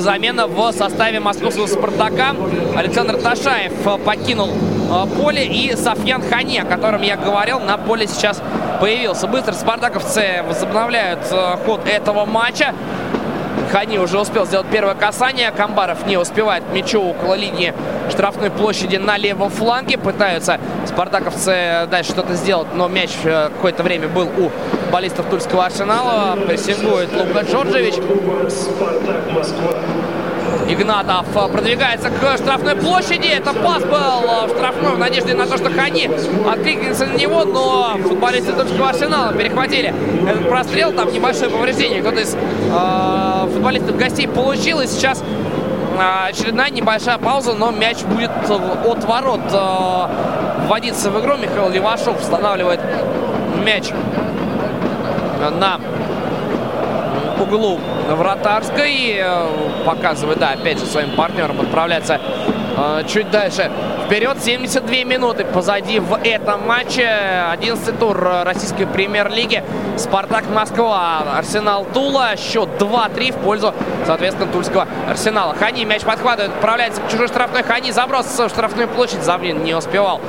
[0.00, 2.34] замена в составе московского «Спартака».
[2.76, 3.72] Александр Ташаев
[4.04, 8.42] покинул э, поле и Софьян Хане, о котором я говорил, на поле сейчас
[8.80, 9.26] появился.
[9.26, 12.74] Быстро спартаковцы возобновляют э, ход этого матча.
[13.70, 15.50] Хани уже успел сделать первое касание.
[15.50, 17.74] Камбаров не успевает мячу около линии
[18.10, 19.98] штрафной площади на левом фланге.
[19.98, 24.50] Пытаются спартаковцы дальше что-то сделать, но мяч э, какое-то время был у
[24.92, 26.36] баллистов Тульского арсенала.
[26.46, 27.94] Прессингует Лука Джорджевич.
[30.68, 33.28] Игнатов продвигается к штрафной площади.
[33.28, 36.10] Это пас был в штрафной в надежде на то, что Хани
[36.50, 39.94] откликнется на него, но футболисты Тульского арсенала перехватили
[40.28, 40.92] этот прострел.
[40.92, 42.00] Там небольшое повреждение.
[42.00, 44.80] Кто-то из э, футболистов гостей получил.
[44.80, 51.36] И сейчас э, очередная небольшая пауза, но мяч будет от ворот э, вводиться в игру.
[51.36, 52.80] Михаил Левашов устанавливает
[53.64, 53.90] мяч
[55.60, 55.78] на
[57.40, 59.22] углу вратарской.
[59.84, 62.20] Показывает, да, опять же, своим партнерам отправляется
[62.76, 63.70] э, чуть дальше
[64.06, 64.38] вперед.
[64.40, 67.08] 72 минуты позади в этом матче.
[67.50, 69.62] 11 тур российской премьер-лиги.
[69.96, 72.36] Спартак Москва, Арсенал Тула.
[72.36, 73.74] Счет 2-3 в пользу,
[74.06, 75.54] соответственно, тульского Арсенала.
[75.54, 77.62] Хани мяч подхватывает, отправляется к чужой штрафной.
[77.62, 79.22] Хани заброс в штрафную площадь.
[79.22, 80.20] Завлин не успевал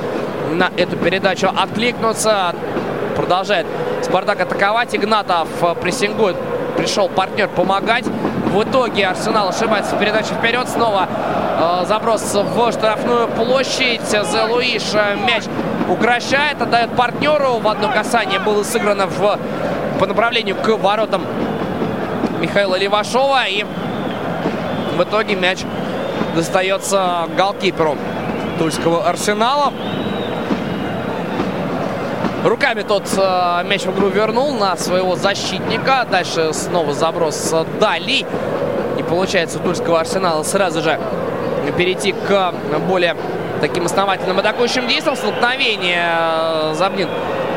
[0.52, 2.54] на эту передачу откликнуться.
[3.16, 3.66] Продолжает
[4.02, 4.94] Спартак атаковать.
[4.94, 5.48] Игнатов
[5.80, 6.36] прессингует.
[6.78, 8.04] Пришел партнер помогать.
[8.06, 10.68] В итоге Арсенал ошибается в передаче вперед.
[10.68, 11.08] Снова
[11.58, 14.00] э, заброс в штрафную площадь.
[14.02, 15.42] Зе Луиш э, мяч
[15.88, 17.58] укращает, отдает партнеру.
[17.58, 19.38] В одно касание было сыграно в,
[19.98, 21.26] по направлению к воротам
[22.40, 23.48] Михаила Левашова.
[23.48, 23.64] И
[24.96, 25.58] в итоге мяч
[26.36, 27.96] достается голкиперу
[28.60, 29.72] Тульского Арсенала.
[32.44, 36.06] Руками тот э, мяч в игру вернул на своего защитника.
[36.08, 38.24] Дальше снова заброс далей.
[38.96, 41.00] И получается у Тульского Арсенала сразу же
[41.76, 42.54] перейти к
[42.88, 43.16] более
[43.60, 45.16] таким основательным атакующим действиям.
[45.16, 47.08] Столкновение э, Забнин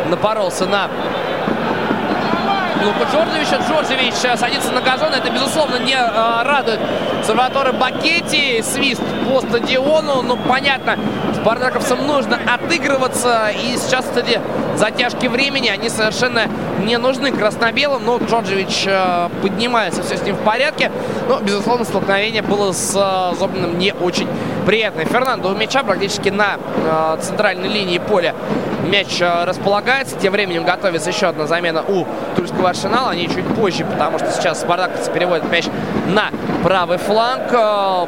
[0.10, 0.90] напоролся на
[2.84, 3.60] Луку Джорджевича.
[3.70, 5.14] Джорджевич садится на газон.
[5.14, 6.80] Это, безусловно, не э, радует
[7.24, 8.62] Сальваторе Бакетти.
[8.64, 10.24] Свист по стадиону.
[10.24, 10.98] Ну, понятно,
[11.36, 13.50] спартаковцам нужно отыгрываться.
[13.50, 14.42] И сейчас, кстати,
[14.76, 16.48] затяжки времени, они совершенно
[16.84, 18.04] не нужны красно-белым.
[18.04, 20.92] Но Джорджевич э, поднимается, все с ним в порядке.
[21.28, 24.28] Но, безусловно, столкновение было с э, Зобниным не очень
[24.66, 25.06] приятное.
[25.06, 28.34] Фернандо у мяча практически на э, центральной линии поля
[28.84, 30.18] мяч э, располагается.
[30.18, 32.06] Тем временем готовится еще одна замена у
[32.36, 33.12] Тульского Арсенала.
[33.12, 35.66] Они чуть позже, потому что сейчас спартаковцы переводят мяч
[36.08, 36.30] на
[36.64, 37.44] правый фланг.
[37.52, 38.06] Э,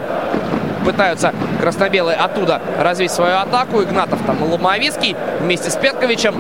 [0.86, 3.82] пытаются красно-белые оттуда развить свою атаку.
[3.82, 6.36] Игнатов там и Ломовицкий вместе с Петковичем.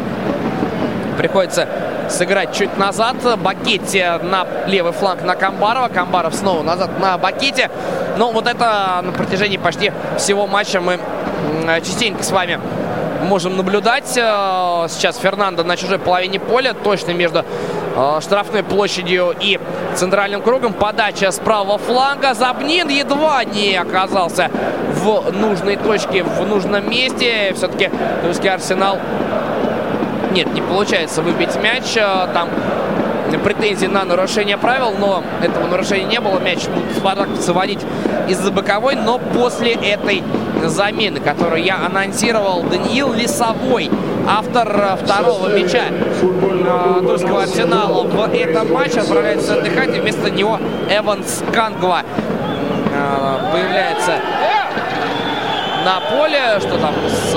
[1.17, 1.67] Приходится
[2.09, 3.17] сыграть чуть назад.
[3.39, 5.87] Бакетти на левый фланг на Камбарова.
[5.87, 7.69] Камбаров снова назад на Бакете.
[8.17, 10.99] Но вот это на протяжении почти всего матча мы
[11.83, 12.59] частенько с вами
[13.23, 14.17] можем наблюдать.
[14.17, 17.45] Э, сейчас Фернандо на чужой половине поля, точно между
[17.95, 19.59] э, штрафной площадью и
[19.95, 20.73] центральным кругом.
[20.73, 22.33] Подача с правого фланга.
[22.33, 24.51] Забнин едва не оказался
[24.93, 27.53] в нужной точке, в нужном месте.
[27.55, 27.89] Все-таки
[28.23, 28.97] Тульский Арсенал
[30.31, 31.95] нет, не получается выбить мяч.
[31.95, 32.49] Э, там
[33.43, 36.39] претензии на нарушение правил, но этого нарушения не было.
[36.39, 37.53] Мяч будут спартаковцы
[38.27, 40.23] из-за боковой, но после этой
[40.69, 43.89] замены, которую я анонсировал, Даниил Лисовой,
[44.27, 50.59] автор второго мяча э, Тульского Арсенала в этом матче, отправляется отдыхать, и вместо него
[50.89, 52.01] Эванс Кангва
[52.93, 54.19] э, появляется
[55.83, 57.35] на поле, что там с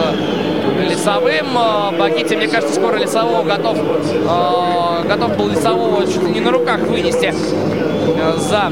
[0.89, 1.99] Лесовым.
[1.99, 7.33] Бакити, мне кажется, скоро Лесового готов, э, готов был Лесового чуть не на руках вынести
[7.33, 8.71] э, за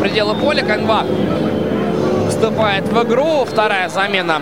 [0.00, 0.62] пределы поля.
[0.62, 1.04] Канва
[2.40, 3.44] вступает в игру.
[3.44, 4.40] Вторая замена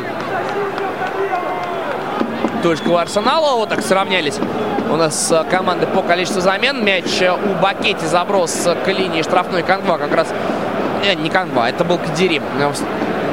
[2.63, 3.57] Тульского Арсенала.
[3.57, 4.39] Вот так сравнялись
[4.89, 6.85] у нас команды по количеству замен.
[6.85, 10.29] Мяч у Бакети заброс к линии штрафной Канва как раз...
[11.03, 12.41] Не, не Канва, это был Кадири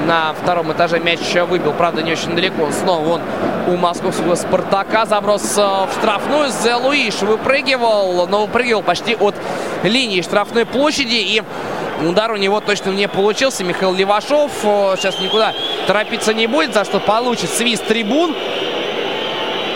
[0.05, 1.19] на втором этаже мяч
[1.49, 2.69] выбил, правда, не очень далеко.
[2.71, 3.21] Снова он
[3.67, 5.05] у московского «Спартака».
[5.05, 6.49] Заброс э, в штрафную.
[6.49, 9.35] Зе Луиш выпрыгивал, но выпрыгивал почти от
[9.83, 11.15] линии штрафной площади.
[11.15, 11.43] И
[12.01, 13.63] удар у него точно не получился.
[13.63, 15.53] Михаил Левашов э, сейчас никуда
[15.87, 18.35] торопиться не будет, за что получит свист трибун.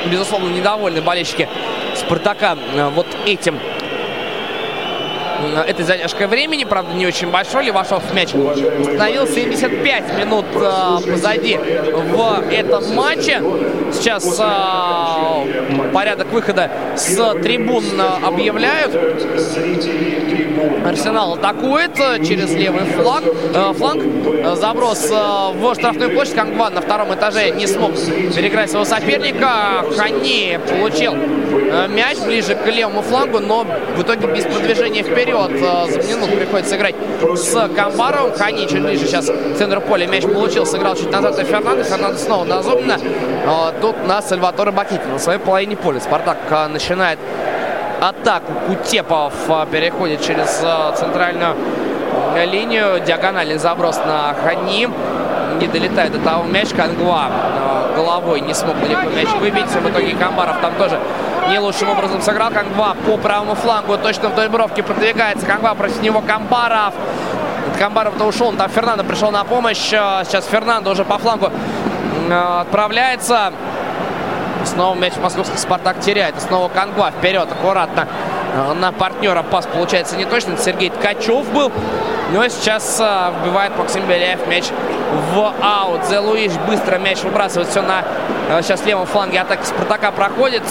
[0.05, 1.47] Безусловно, недовольны болельщики
[1.95, 3.59] «Спартака» э, вот этим
[5.67, 7.65] этой задержкой времени, правда, не очень большой.
[7.65, 13.41] Левашов мяч установил 75 минут э, позади в этом матче.
[13.93, 17.83] Сейчас э, порядок выхода с трибун
[18.23, 18.91] объявляют.
[20.86, 23.26] Арсенал атакует через левый фланг.
[23.53, 24.03] Э, фланг.
[24.56, 25.14] Заброс э,
[25.53, 26.36] в штрафную площадь.
[26.36, 29.86] Кангван на втором этаже не смог переиграть своего соперника.
[29.98, 33.65] Хани получил э, мяч ближе к левому флангу, но
[33.95, 35.60] в итоге без продвижения вперед.
[35.60, 36.95] За минуту приходится играть
[37.36, 38.34] с Камбаровым.
[38.34, 39.26] Хани чуть ближе сейчас
[39.57, 40.07] центр поля.
[40.07, 41.84] Мяч получил, сыграл чуть назад и Фернандо.
[41.84, 42.98] Фернандо снова на Зубина.
[43.81, 45.99] Тут на Сальватора Бакити на своей половине поля.
[45.99, 46.38] Спартак
[46.72, 47.19] начинает
[48.01, 48.53] атаку.
[48.67, 49.34] Кутепов
[49.71, 50.49] переходит через
[50.97, 51.55] центральную
[52.45, 52.99] линию.
[53.05, 54.89] Диагональный заброс на Хани.
[55.59, 56.69] Не долетает до того мяч.
[56.69, 57.27] Кангва
[57.95, 59.67] головой не смог далеко мяч выбить.
[59.67, 60.99] В итоге Камбаров там тоже
[61.49, 62.51] не лучшим образом сыграл.
[62.51, 65.45] Кангва по правому флангу точно в дойбровке продвигается.
[65.45, 66.93] Кангва против него Камбаров.
[67.77, 69.93] Камбаров-то ушел, там Фернандо пришел на помощь.
[69.93, 71.49] Э, сейчас Фернандо уже по флангу
[72.30, 73.53] э, отправляется.
[74.65, 76.40] Снова мяч московский Спартак теряет.
[76.41, 78.07] Снова Кангва вперед, аккуратно.
[78.53, 80.57] Э, на партнера пас получается не точно.
[80.57, 81.72] Сергей Ткачев был
[82.31, 84.65] Но сейчас а, вбивает Максим Беляев мяч
[85.34, 86.06] в аут.
[86.06, 88.03] Зе Луиш быстро мяч выбрасывает все на
[88.49, 90.64] а, сейчас левом фланге атаки Спартака проходит.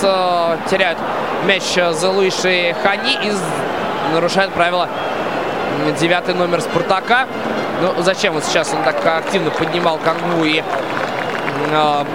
[0.71, 0.99] Теряют
[1.47, 3.33] мяч Зе Луиш и Хани и
[4.15, 4.89] нарушают правила
[5.99, 7.27] девятый номер Спартака.
[7.81, 10.63] Ну, зачем вот сейчас он так активно поднимал Кангу и э,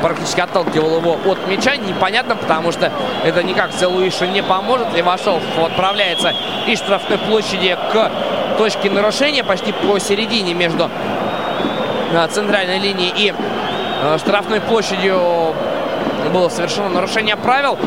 [0.02, 2.92] практически отталкивал его от мяча, непонятно, потому что
[3.24, 4.94] это никак Целуишу не поможет.
[4.94, 6.34] Левашов отправляется
[6.68, 8.12] из штрафной площади к
[8.58, 10.90] точке нарушения, почти посередине между
[12.12, 15.54] э, центральной линией и э, штрафной площадью
[16.32, 17.78] было совершено нарушение правил.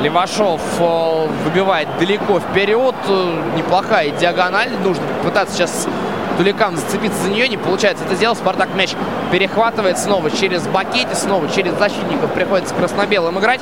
[0.00, 2.94] Левашов выбивает далеко вперед.
[3.08, 4.70] Э, неплохая диагональ.
[4.82, 5.86] Нужно пытаться сейчас
[6.36, 7.48] Туликам зацепиться за нее.
[7.48, 8.38] Не получается это сделать.
[8.38, 8.94] Спартак мяч
[9.30, 11.14] перехватывает снова через Бакети.
[11.14, 13.60] Снова через защитников приходится красно-белым играть.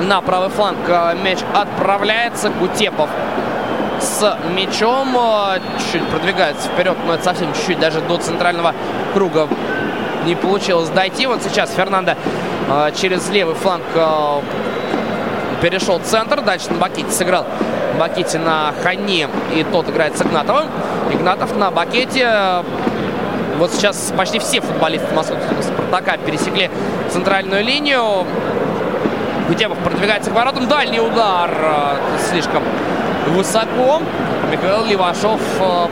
[0.00, 2.50] На правый фланг э, мяч отправляется.
[2.50, 3.08] Кутепов
[4.00, 5.16] с мячом.
[5.78, 8.74] Чуть-чуть продвигается вперед, но это совсем чуть-чуть даже до центрального
[9.14, 9.48] круга
[10.24, 11.26] не получилось дойти.
[11.26, 12.14] Вот сейчас Фернандо
[12.96, 13.82] через левый фланг
[15.60, 16.40] перешел центр.
[16.40, 17.46] Дальше на Бакете сыграл
[18.02, 19.28] Бакете на Хане.
[19.54, 20.66] И тот играет с Игнатовым.
[21.12, 22.64] Игнатов на Бакете.
[23.58, 26.68] Вот сейчас почти все футболисты московского Спартака пересекли
[27.10, 28.26] центральную линию.
[29.46, 30.66] Гутебов продвигается к воротам.
[30.66, 31.48] Дальний удар
[32.28, 32.64] слишком
[33.28, 34.02] высоко.
[34.50, 35.40] Михаил Левашов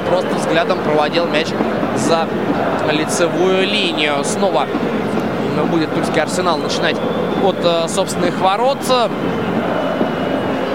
[0.09, 1.47] просто взглядом проводил мяч
[1.95, 2.27] за
[2.91, 4.25] лицевую линию.
[4.25, 4.67] Снова
[5.71, 6.97] будет тульский арсенал начинать
[7.45, 8.79] от собственных ворот.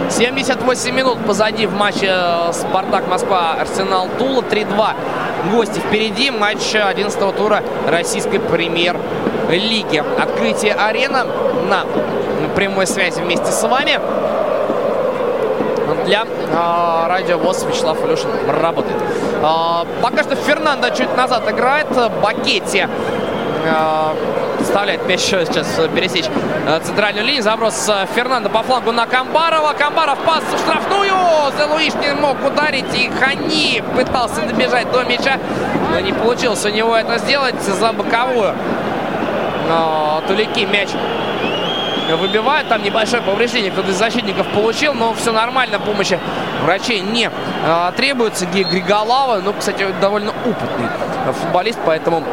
[0.10, 4.94] 78 минут позади в матче э, Спартак Москва Арсенал Тула 3-2.
[5.52, 6.32] Гости впереди.
[6.32, 10.04] Матч 11 тура российской премьер-лиги.
[10.20, 11.26] Открытие арена
[11.70, 11.86] на
[12.56, 14.00] прямой связи вместе с вами.
[16.06, 18.98] Для э, радио ВОЗ Вячеслав Алешин работает.
[19.42, 21.88] Э, пока что Фернандо чуть назад играет.
[22.22, 22.86] Бакетти
[23.66, 24.16] э,
[24.66, 26.26] заставляет мяч сейчас пересечь
[26.68, 27.44] э, центральную линию.
[27.44, 29.74] Заброс э, Фернандо по флангу на Камбарова.
[29.74, 31.14] Камбаров пас в штрафную.
[31.58, 32.94] Зелуиш не мог ударить.
[32.94, 35.40] И Хани пытался добежать до мяча.
[35.92, 38.54] Но не получилось у него это сделать за боковую.
[39.70, 40.90] Но Тулики мяч
[42.20, 42.68] выбивают.
[42.68, 45.80] Там небольшое повреждение кто-то из защитников получил, но все нормально.
[45.80, 46.20] Помощи
[46.64, 47.30] врачей не
[47.96, 48.46] требуется.
[48.48, 50.90] Григолава, ну, кстати, довольно опытный
[51.34, 52.24] футболист, поэтому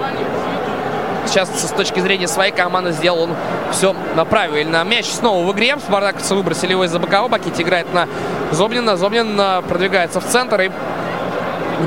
[1.27, 3.37] сейчас с точки зрения своей команды сделал он
[3.71, 3.95] все
[4.31, 4.85] правильно.
[4.85, 5.77] Мяч снова в игре.
[5.79, 7.29] Спартаковцы выбросили его из-за бокового.
[7.29, 8.09] Бакет играет на
[8.51, 8.97] Зобнина.
[8.97, 10.71] Зобнин продвигается в центр и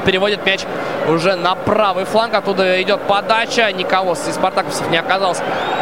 [0.05, 0.61] переводит мяч
[1.07, 2.33] уже на правый фланг.
[2.33, 3.71] Оттуда идет подача.
[3.71, 5.39] Никого из спартаковцев не оказалось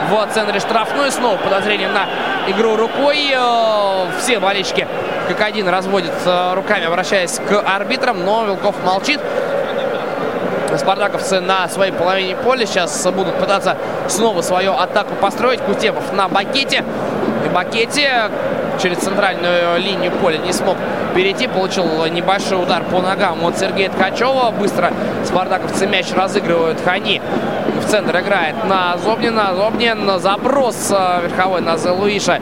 [0.10, 1.12] в центре штрафной.
[1.12, 2.08] Снова подозрение на
[2.50, 3.34] игру рукой.
[3.34, 4.88] Э, все болельщики
[5.28, 8.24] как один разводят э, руками, обращаясь к арбитрам.
[8.24, 9.20] Но Вилков молчит.
[10.78, 13.78] Спартаковцы на своей половине поля сейчас будут пытаться
[14.08, 15.62] снова свою атаку построить.
[15.62, 16.84] Кутепов на бакете.
[17.46, 18.30] И бакете
[18.82, 20.78] через центральную линию поля не смог
[21.16, 21.48] перейти.
[21.48, 24.52] Получил небольшой удар по ногам от Сергея Ткачева.
[24.52, 24.92] Быстро
[25.26, 26.80] спартаковцы мяч разыгрывают.
[26.84, 27.22] Хани
[27.86, 29.54] в центр играет на Зобнина.
[29.56, 32.40] Зобнин заброс э, верховой на Зелуиша.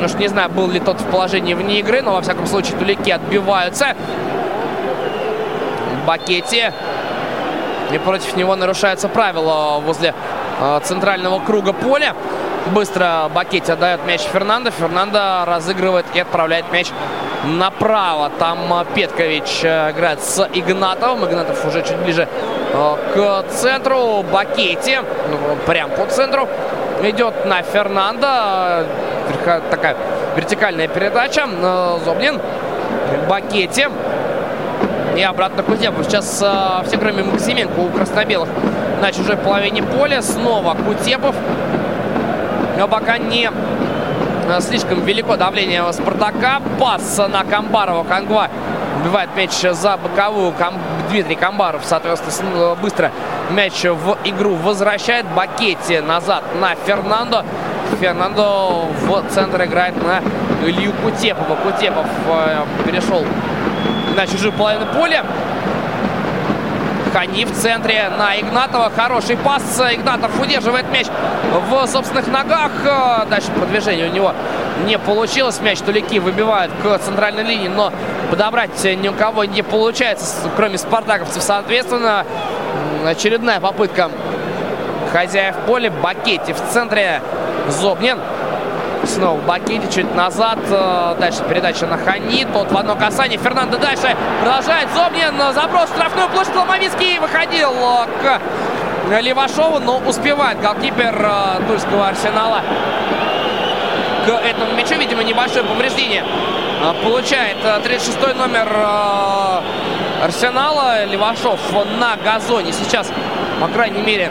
[0.00, 3.10] Ну, не знаю, был ли тот в положении вне игры, но во всяком случае тулики
[3.10, 3.94] отбиваются.
[6.06, 6.72] Бакете
[7.92, 10.14] и против него нарушается правило возле
[10.60, 12.14] э, центрального круга поля.
[12.72, 14.70] Быстро Бакетти отдает мяч Фернандо.
[14.70, 16.88] Фернандо разыгрывает и отправляет мяч
[17.44, 18.30] направо.
[18.38, 21.26] Там э, Петкович э, играет с Игнатовым.
[21.26, 22.28] Игнатов уже чуть ближе
[23.14, 24.22] к центру.
[24.22, 24.98] Бакетти
[25.30, 26.48] ну, прям по центру
[27.02, 28.86] идет на Фернандо.
[29.70, 29.96] Такая
[30.34, 31.46] вертикальная передача.
[32.04, 32.40] Зобнин.
[33.28, 33.88] Бакетти.
[35.16, 36.06] И обратно Кутепов.
[36.06, 38.48] Сейчас э, все, кроме Максименко, у краснобелых
[39.00, 40.22] на чужой половине поля.
[40.22, 41.34] Снова Кутепов.
[42.78, 43.50] Но пока не
[44.48, 46.62] э, слишком велико давление Спартака.
[46.80, 48.04] Пас на Камбарова.
[48.04, 48.48] Кангва
[49.02, 50.52] убивает мяч за боковую.
[50.52, 50.74] Кам...
[51.10, 53.12] Дмитрий Камбаров, соответственно, быстро
[53.50, 55.26] мяч в игру возвращает.
[55.26, 57.44] Бакетти назад на Фернандо.
[58.00, 60.22] Фернандо в центр играет на
[60.66, 61.56] Илью Кутепова.
[61.56, 63.26] Кутепов э, перешел
[64.16, 65.24] на чужую половину поля.
[67.12, 68.90] Хани в центре на Игнатова.
[68.94, 69.62] Хороший пас.
[69.92, 71.06] Игнатов удерживает мяч
[71.68, 72.70] в собственных ногах.
[73.28, 74.32] Дальше продвижение у него
[74.86, 75.60] не получилось.
[75.60, 77.92] Мяч Тулики выбивают к центральной линии, но
[78.30, 81.42] подобрать ни у кого не получается, кроме спартаковцев.
[81.42, 82.24] Соответственно,
[83.06, 84.10] очередная попытка
[85.12, 85.90] хозяев поля.
[85.90, 87.20] Бакетти в центре.
[87.68, 88.18] Зобнин.
[89.04, 90.58] Снова Бакити чуть назад.
[90.70, 92.46] Э, дальше передача на Хани.
[92.52, 93.38] Тот в одно касание.
[93.38, 94.88] Фернандо дальше продолжает.
[94.94, 95.34] Зобнин.
[95.52, 96.54] Заброс в штрафную площадь.
[96.54, 97.72] Ломовицкий выходил
[98.22, 98.40] к
[99.20, 102.60] Левашову, но успевает голкипер э, Тульского Арсенала
[104.24, 104.94] к этому мячу.
[104.94, 108.68] Видимо, небольшое повреждение э, получает 36 номер
[110.22, 111.04] Арсенала.
[111.06, 111.58] Левашов
[111.98, 113.10] на газоне сейчас,
[113.60, 114.30] по крайней мере,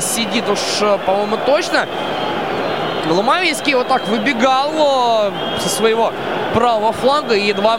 [0.00, 0.58] сидит уж,
[1.04, 1.86] по-моему, точно.
[3.08, 6.12] Ломовицкий вот так выбегал со своего
[6.54, 7.78] правого фланга и едва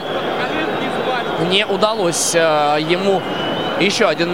[1.49, 3.21] не удалось э, ему
[3.79, 4.31] еще один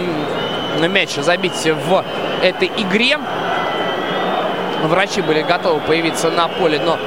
[0.80, 2.04] мяч забить в
[2.42, 3.18] этой игре.
[4.84, 6.98] Врачи были готовы появиться на поле, но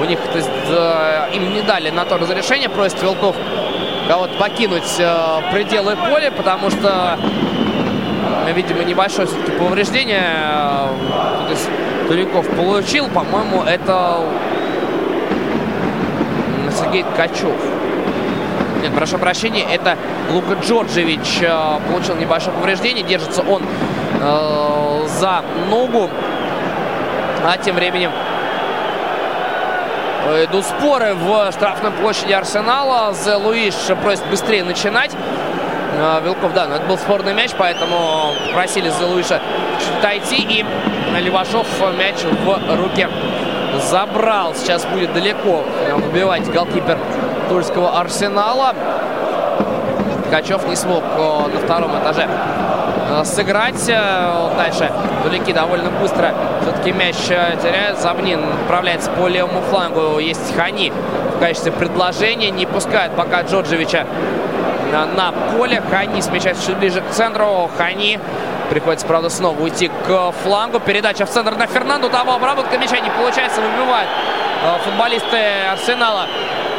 [0.00, 2.68] у них э, им не дали на то разрешение.
[2.68, 3.36] Просит Вилков
[4.08, 7.18] кого-то покинуть э, пределы поля, потому что,
[8.54, 10.22] видимо, небольшое все-таки повреждение.
[11.46, 11.68] То есть
[12.08, 13.08] Туликов получил.
[13.08, 14.20] По-моему, это
[16.78, 17.56] Сергей Ткачев.
[18.82, 19.96] Нет, прошу прощения, это
[20.32, 23.04] Лука Джорджевич э, получил небольшое повреждение.
[23.04, 23.62] Держится он
[24.20, 26.10] э, за ногу.
[27.44, 28.10] А тем временем
[30.44, 33.12] идут споры в штрафной площади Арсенала.
[33.12, 35.12] Зе Луиш просит быстрее начинать.
[35.94, 39.40] Э, Вилков, да, но это был спорный мяч, поэтому просили Зе Луиша
[39.98, 40.36] отойти.
[40.36, 40.64] И
[41.20, 41.66] Левашов
[41.98, 43.08] мяч в руке
[43.78, 44.54] забрал.
[44.54, 45.64] Сейчас будет далеко
[45.96, 46.98] выбивать голкипер
[47.48, 48.74] Тульского Арсенала.
[50.26, 52.26] Ткачев не смог э, на втором этаже
[53.10, 53.86] э, сыграть.
[53.88, 54.90] Э, дальше
[55.22, 56.32] Тулики довольно быстро
[56.62, 57.98] все-таки мяч теряет.
[57.98, 60.18] Забнин отправляется по левому флангу.
[60.18, 60.92] Есть Хани
[61.36, 62.50] в качестве предложения.
[62.50, 64.06] Не пускает пока Джорджевича
[65.16, 65.82] на поле.
[65.90, 67.68] Хани смещается чуть ближе к центру.
[67.76, 68.18] Хани
[68.72, 70.80] Приходится, правда, снова уйти к флангу.
[70.80, 72.08] Передача в центр на Фернанду.
[72.08, 73.60] Того обработка мяча не получается.
[73.60, 74.08] Выбивают
[74.82, 75.36] футболисты
[75.70, 76.26] Арсенала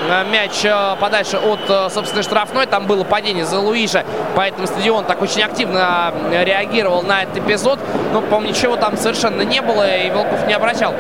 [0.10, 2.66] Э, мяч э, подальше от э, собственной штрафной.
[2.66, 4.06] Там было падение за Луиша,
[4.36, 7.80] поэтому стадион так очень активно реагировал на этот эпизод.
[8.12, 10.94] Но, по-моему, ничего там совершенно не было, и Волков не обращал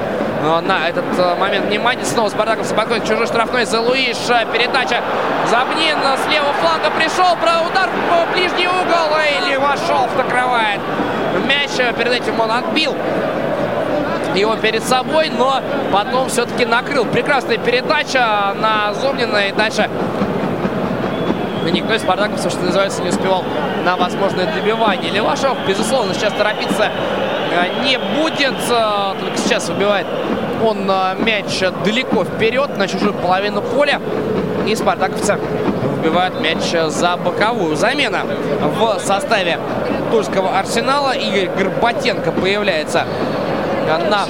[0.43, 1.05] на этот
[1.39, 2.03] момент внимания.
[2.05, 3.65] Снова Спартаковцы подходит чужой штрафной.
[3.65, 4.17] За Луиш
[4.51, 5.01] передача.
[5.49, 7.33] Забнин с левого фланга пришел.
[7.33, 9.17] Удар в ближний угол.
[9.29, 10.81] И Левашов накрывает
[11.47, 11.71] мяч.
[11.97, 12.95] Перед этим он отбил
[14.35, 15.61] его перед собой, но
[15.91, 17.05] потом все-таки накрыл.
[17.05, 19.89] Прекрасная передача на Зомнина и дальше
[21.71, 23.43] никто из спартаковцев, что называется, не успевал
[23.83, 25.11] на возможное добивание.
[25.11, 27.22] Левашов, безусловно, сейчас торопиться э,
[27.83, 28.55] не будет.
[28.69, 30.07] Э, только сейчас выбивает
[30.63, 34.01] он э, мяч далеко вперед на чужую половину поля.
[34.67, 35.37] И спартаковцы
[35.97, 37.75] выбивают мяч за боковую.
[37.75, 38.21] Замена
[38.61, 39.59] в составе
[40.11, 41.11] Тульского арсенала.
[41.11, 43.05] Игорь Горбатенко появляется
[43.85, 44.25] на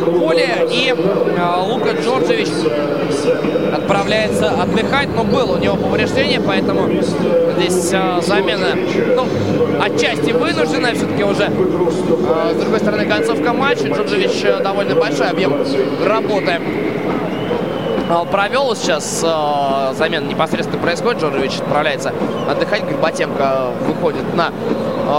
[0.00, 0.66] поле.
[0.70, 0.94] И
[1.38, 2.48] а, Лука Джорджевич
[3.72, 5.08] отправляется отдыхать.
[5.14, 6.88] Но было у него повреждение, поэтому
[7.58, 8.76] здесь а, замена,
[9.16, 9.26] ну,
[9.82, 10.94] отчасти вынужденная.
[10.94, 13.88] Все-таки уже, с другой стороны, концовка матча.
[13.88, 15.54] Джорджевич довольно большой объем
[16.04, 16.60] работы
[18.30, 21.20] провел сейчас э, замена непосредственно происходит.
[21.20, 22.12] Джорджевич отправляется
[22.48, 22.84] отдыхать.
[22.86, 24.52] Горбатенко выходит на э,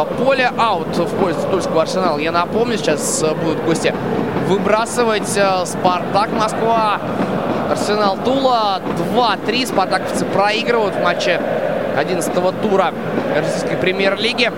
[0.05, 0.51] поле.
[0.57, 2.17] Аут в пользу Тульского арсенала.
[2.19, 3.93] Я напомню, сейчас э, будут гости
[4.47, 6.99] выбрасывать э, Спартак Москва.
[7.69, 8.81] Арсенал Тула
[9.15, 9.67] 2-3.
[9.67, 11.41] Спартаковцы проигрывают в матче
[11.97, 12.93] 11-го тура
[13.35, 14.51] российской премьер-лиги.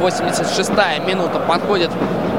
[0.00, 1.90] 86-я минута подходит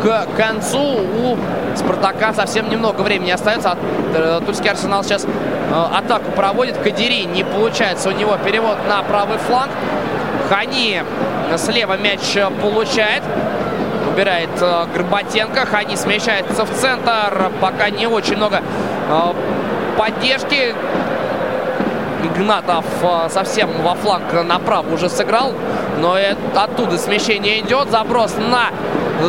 [0.01, 0.79] к концу.
[0.79, 1.37] У
[1.75, 3.77] Спартака совсем немного времени остается.
[4.15, 5.25] Э, тульский Арсенал сейчас
[5.71, 6.77] атаку проводит.
[6.77, 9.71] Кадири не получается у него перевод на правый фланг.
[10.49, 11.01] Хани
[11.57, 12.21] слева мяч
[12.61, 13.23] получает.
[14.11, 15.65] Убирает э, Горбатенко.
[15.65, 17.51] Хани смещается в центр.
[17.61, 18.61] Пока не очень много
[19.97, 20.75] поддержки.
[22.23, 22.85] Игнатов
[23.29, 25.53] совсем во фланг направо уже сыграл.
[25.99, 26.17] Но
[26.55, 27.89] оттуда смещение идет.
[27.89, 28.69] Заброс на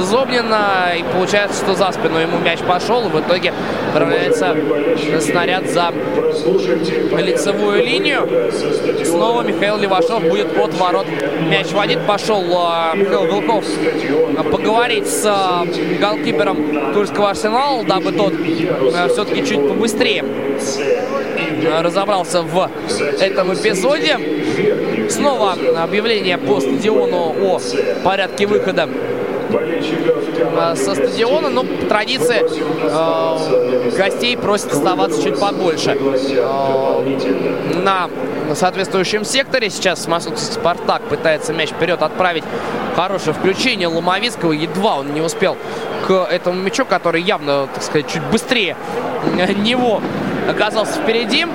[0.02, 0.92] Зобнина.
[0.96, 3.06] И получается, что за спину ему мяч пошел.
[3.06, 3.52] И в итоге
[3.94, 4.56] отправляется
[5.20, 5.92] снаряд за
[7.16, 8.28] лицевую линию.
[9.04, 11.06] Снова Михаил Левашов будет от ворот
[11.48, 12.00] мяч водить.
[12.06, 13.64] Пошел э, Михаил Вилков
[14.50, 18.34] поговорить с э, голкипером Тульского арсенала, дабы тот
[19.12, 20.24] все-таки чуть побыстрее
[21.80, 22.68] разобрался в
[23.20, 24.18] этом эпизоде.
[25.08, 27.60] Снова объявление по стадиону о
[28.02, 28.88] порядке выхода
[30.76, 31.48] со стадиона.
[31.48, 38.08] Но по традиции э, гостей просят оставаться чуть побольше э, на
[38.54, 39.70] соответствующем секторе.
[39.70, 42.44] Сейчас московский «Спартак» пытается мяч вперед отправить.
[42.96, 44.52] Хорошее включение Ломовицкого.
[44.52, 45.56] Едва он не успел
[46.06, 48.76] к этому мячу, который явно, так сказать, чуть быстрее
[49.64, 50.00] него
[50.48, 51.46] оказался впереди.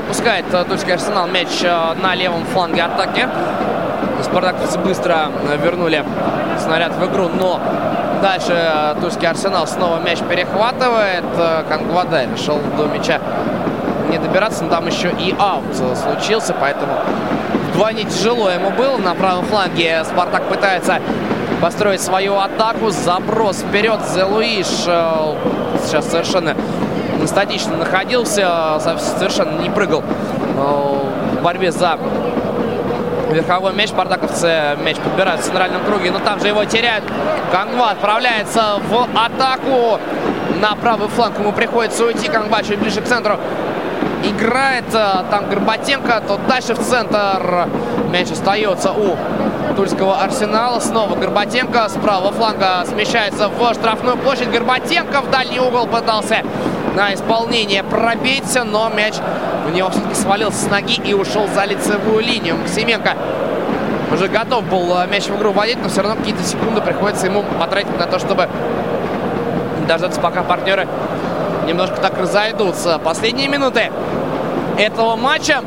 [0.00, 3.28] Упускает Тульский Арсенал мяч на левом фланге атаки.
[4.22, 5.30] Спартаковцы быстро
[5.62, 6.04] вернули
[6.58, 7.60] снаряд в игру, но
[8.22, 11.24] дальше Тульский Арсенал снова мяч перехватывает.
[11.68, 13.18] Кангвадай решил до мяча
[14.10, 15.64] не добираться, но там еще и аут
[15.96, 16.92] случился, поэтому
[17.70, 18.98] вдвойне тяжело ему было.
[18.98, 21.00] На правом фланге Спартак пытается
[21.62, 22.90] построить свою атаку.
[22.90, 24.00] Заброс вперед.
[24.14, 26.54] Зелуиш сейчас совершенно
[27.26, 28.78] статично находился,
[29.18, 30.02] совершенно не прыгал
[30.56, 31.98] в борьбе за
[33.32, 33.90] верховой мяч.
[33.90, 37.04] Спартаковцы мяч подбирают в центральном круге, но там же его теряют.
[37.52, 39.98] Кангва отправляется в атаку.
[40.60, 42.28] На правый фланг ему приходится уйти.
[42.28, 43.38] Кангва чуть ближе к центру
[44.24, 44.84] играет.
[44.90, 47.68] Там Горбатенко, то дальше в центр.
[48.10, 49.16] Мяч остается у
[49.76, 50.80] Тульского Арсенала.
[50.80, 54.50] Снова Горбатенко с правого фланга смещается в штрафную площадь.
[54.50, 56.42] Горбатенко в дальний угол пытался
[56.94, 59.14] на исполнение пробить, но мяч
[59.66, 62.56] у него все-таки свалился с ноги и ушел за лицевую линию.
[62.56, 63.14] Максименко
[64.12, 67.44] уже готов был э, мяч в игру вводить, но все равно какие-то секунды приходится ему
[67.58, 68.48] потратить на то, чтобы
[69.86, 70.88] дождаться, пока партнеры
[71.66, 72.98] немножко так разойдутся.
[72.98, 73.90] Последние минуты
[74.78, 75.62] этого матча.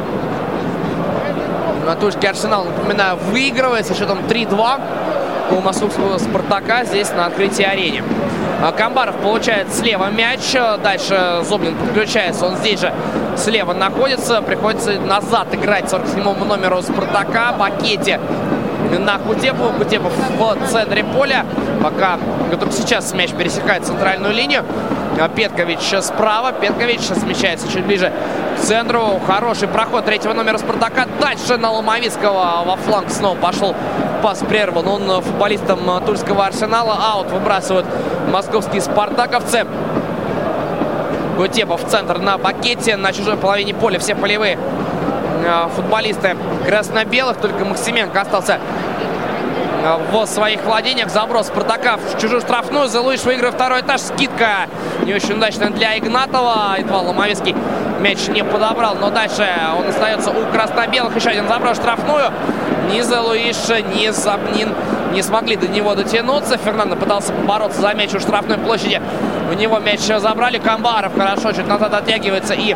[1.99, 4.79] Тульский Арсенал, напоминаю, выигрывает со счетом 3-2
[5.51, 8.03] у московского «Спартака» здесь на открытии арене.
[8.61, 10.53] А Камбаров получает слева мяч.
[10.81, 12.45] Дальше Зоблин подключается.
[12.45, 12.93] Он здесь же
[13.37, 14.41] слева находится.
[14.41, 17.53] Приходится назад играть 47-му номеру Спартака.
[17.53, 18.19] Пакете
[18.99, 19.71] на Кутепу.
[19.77, 21.45] Кутепов в центре поля.
[21.81, 22.17] Пока
[22.49, 24.63] только сейчас мяч пересекает центральную линию.
[25.35, 26.51] Петкович справа.
[26.51, 28.11] Петкович смещается чуть ближе
[28.57, 29.19] к центру.
[29.27, 31.07] Хороший проход третьего номера Спартака.
[31.21, 33.75] Дальше на Ломовицкого во фланг снова пошел
[34.21, 34.87] пас прерван.
[34.87, 36.97] Он футболистом Тульского Арсенала.
[37.11, 37.85] Аут выбрасывают
[38.31, 39.65] московские спартаковцы.
[41.43, 42.95] Гутепов в центр на бакете.
[42.95, 44.57] На чужой половине поля все полевые
[45.43, 47.35] э, футболисты красно-белых.
[47.35, 48.59] Только Максименко остался
[49.83, 51.09] э, в своих владениях.
[51.09, 52.87] Заброс Спартака в чужую штрафную.
[52.87, 53.99] Залуиш выигрывает второй этаж.
[53.99, 54.69] Скидка
[55.05, 56.77] не очень удачная для Игнатова.
[56.79, 57.53] Едва Ломовицкий
[57.99, 58.95] мяч не подобрал.
[58.95, 59.45] Но дальше
[59.77, 61.13] он остается у красно-белых.
[61.13, 62.31] Еще один заброс штрафную.
[62.89, 63.57] Ни Залуиш,
[63.93, 64.73] ни Забнин
[65.11, 66.57] не смогли до него дотянуться.
[66.57, 69.01] Фернандо пытался побороться за мяч у штрафной площади.
[69.49, 70.57] У него мяч забрали.
[70.57, 72.75] Камбаров хорошо чуть назад оттягивается и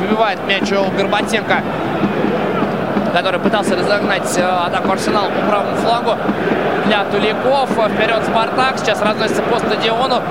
[0.00, 1.62] выбивает мяч у Горбатенко,
[3.12, 6.16] который пытался разогнать атаку Арсенала по правому флангу
[6.86, 7.70] для Туликов.
[7.70, 8.78] Вперед Спартак.
[8.78, 10.22] Сейчас разносится по стадиону.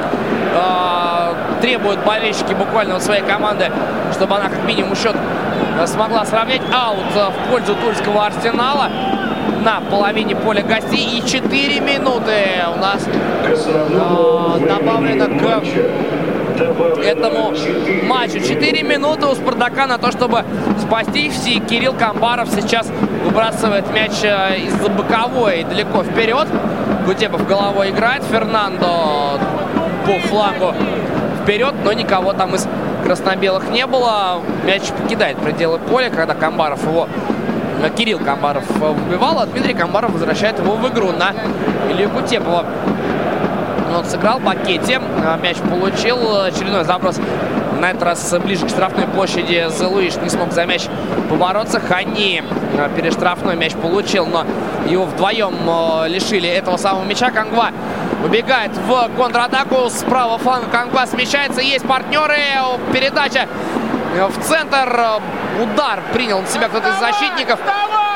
[1.61, 3.71] Требуют болельщики буквально у своей команды,
[4.13, 5.15] чтобы она как минимум счет
[5.85, 6.61] смогла сравнять.
[6.73, 8.89] Аут в пользу Тульского Арсенала
[9.63, 11.19] на половине поля гостей.
[11.19, 12.33] И 4 минуты
[12.75, 17.53] у нас э, добавлено к этому
[18.07, 18.39] матчу.
[18.39, 20.43] 4 минуты у Спартака на то, чтобы
[20.79, 21.47] спастись.
[21.47, 22.91] И Кирилл Камбаров сейчас
[23.23, 26.47] выбрасывает мяч из-за боковой далеко вперед.
[27.05, 28.23] Гутепов головой играет.
[28.23, 29.39] Фернандо
[30.05, 30.73] по флангу
[31.41, 32.67] вперед, но никого там из
[33.03, 34.41] красно-белых не было.
[34.65, 37.07] Мяч покидает пределы поля, когда Камбаров его
[37.95, 41.33] Кирилл Камбаров выбивал, а Дмитрий Камбаров возвращает его в игру на
[41.91, 42.65] Илью Кутепова.
[43.95, 44.99] Он сыграл в пакете,
[45.41, 47.19] мяч получил, очередной заброс
[47.83, 50.83] на этот раз ближе к штрафной площади Зелуиш не смог за мяч
[51.29, 51.81] побороться.
[51.81, 52.41] Хани
[52.95, 54.45] перед штрафной мяч получил, но
[54.87, 55.53] его вдвоем
[56.07, 57.29] лишили этого самого мяча.
[57.29, 57.71] Кангва
[58.23, 59.89] убегает в контратаку.
[59.89, 61.59] Справа фланга Кангва смещается.
[61.59, 62.37] Есть партнеры.
[62.93, 63.49] Передача
[64.13, 65.19] в центр.
[65.61, 67.59] Удар принял на себя кто-то из защитников.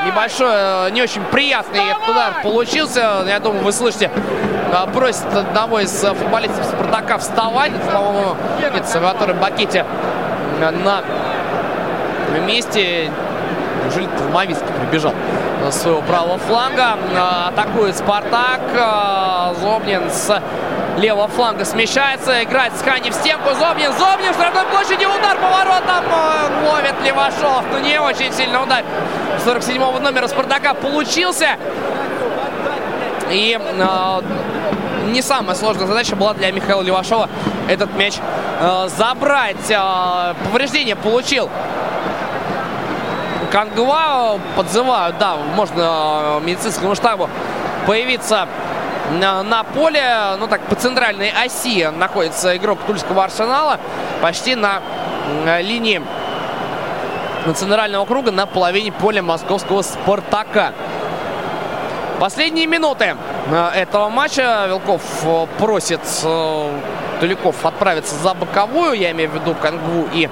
[0.06, 3.24] Небольшой, не очень приятный удар получился.
[3.28, 4.10] Я думаю, вы слышите,
[4.94, 7.72] просит одного из футболистов Спартака вставать.
[7.92, 8.36] По-моему,
[9.02, 9.86] который Бакете
[10.60, 11.04] на
[12.46, 13.12] месте.
[13.84, 15.14] Неужели Толмовицкий прибежал
[15.70, 16.98] с своего правого фланга.
[17.48, 18.62] Атакует Спартак.
[19.62, 20.42] Зобнин с
[20.98, 22.44] левого фланга смещается.
[22.44, 23.54] Играет Скани в стенку.
[23.54, 23.92] Зобнин.
[23.94, 25.06] Зобнин в штрафной площади.
[25.06, 26.04] Удар поворотом.
[26.66, 27.64] Ловит Левашов.
[27.72, 28.84] Но не очень сильно удар
[29.46, 31.58] 47-го номера Спартака получился.
[33.30, 34.22] И э,
[35.08, 37.30] не самая сложная задача была для Михаила Левашова
[37.68, 38.16] этот мяч
[38.60, 39.70] э, забрать.
[39.70, 41.50] Э, повреждение получил
[43.52, 44.40] Кангва.
[44.56, 47.30] Подзывают, да, можно медицинскому штабу
[47.86, 48.48] появиться
[49.12, 53.80] на, поле, ну так, по центральной оси находится игрок Тульского Арсенала,
[54.22, 54.82] почти на,
[55.46, 56.02] на линии
[57.56, 60.74] центрального круга на половине поля московского «Спартака».
[62.20, 63.16] Последние минуты
[63.52, 64.66] э, этого матча.
[64.68, 66.80] Вилков э, просит э,
[67.20, 70.30] Туликов отправиться за боковую, я имею в виду Кангву и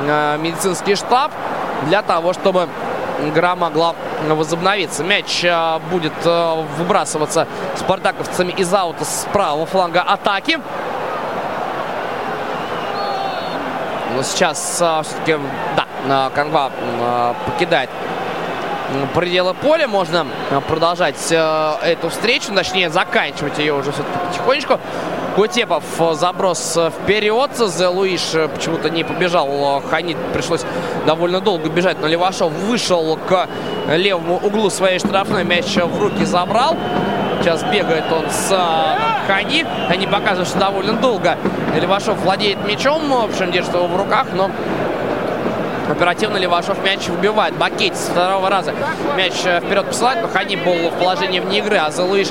[0.00, 1.32] медицинский штаб,
[1.86, 2.68] для того, чтобы
[3.26, 3.96] игра могла
[4.28, 5.04] возобновиться.
[5.04, 5.44] Мяч
[5.90, 6.12] будет
[6.76, 7.46] выбрасываться
[7.76, 10.58] спартаковцами из аута с правого фланга атаки.
[14.14, 15.38] Но сейчас все-таки,
[16.06, 16.72] да, Кангва
[17.46, 17.90] покидает
[19.14, 19.88] пределы поля.
[19.88, 24.80] Можно э, продолжать э, эту встречу, точнее заканчивать ее уже все-таки потихонечку.
[25.38, 27.50] Кутепов э, заброс вперед.
[27.56, 29.80] Зе Луиш почему-то не побежал.
[29.88, 30.62] Ханит пришлось
[31.06, 33.46] довольно долго бежать, но Левашов вышел к
[33.88, 35.44] левому углу своей штрафной.
[35.44, 36.76] Мяч в руки забрал.
[37.40, 38.52] Сейчас бегает он с
[39.28, 39.64] Хани.
[39.88, 41.38] Они показывают, что довольно долго
[41.80, 43.02] Левашов владеет мячом.
[43.30, 44.50] Причем держит его в руках, но
[45.88, 47.56] Оперативно Левашов мяч выбивает.
[47.56, 48.74] Бакетти с второго раза
[49.16, 52.28] мяч э, вперед посылает, но Хани был в положении вне игры, а Залыш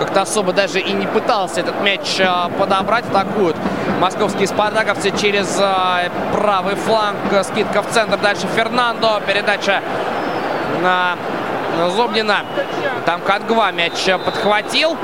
[0.00, 2.26] как-то особо даже и не пытался этот мяч э,
[2.58, 3.04] подобрать.
[3.10, 3.56] Атакуют
[4.00, 7.18] московские спартаковцы через э, правый фланг.
[7.44, 8.16] Скидка в центр.
[8.16, 9.20] Дальше Фернандо.
[9.26, 9.82] Передача
[10.82, 11.16] на
[11.90, 12.46] Зобнина.
[13.04, 14.96] Там Катгва мяч подхватил.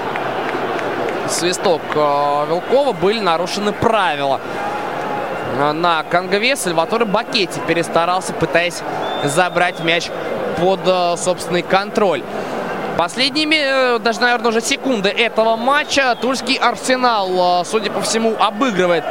[1.29, 2.93] Свисток Вилкова.
[2.93, 4.41] Были нарушены правила
[5.75, 6.57] на Конгове.
[6.57, 8.83] Сальваторе Бакетти перестарался, пытаясь
[9.25, 10.09] забрать мяч
[10.59, 12.23] под э, собственный контроль.
[12.97, 19.05] Последними, э, даже, наверное, уже секунды этого матча Тульский Арсенал, э, судя по всему, обыгрывает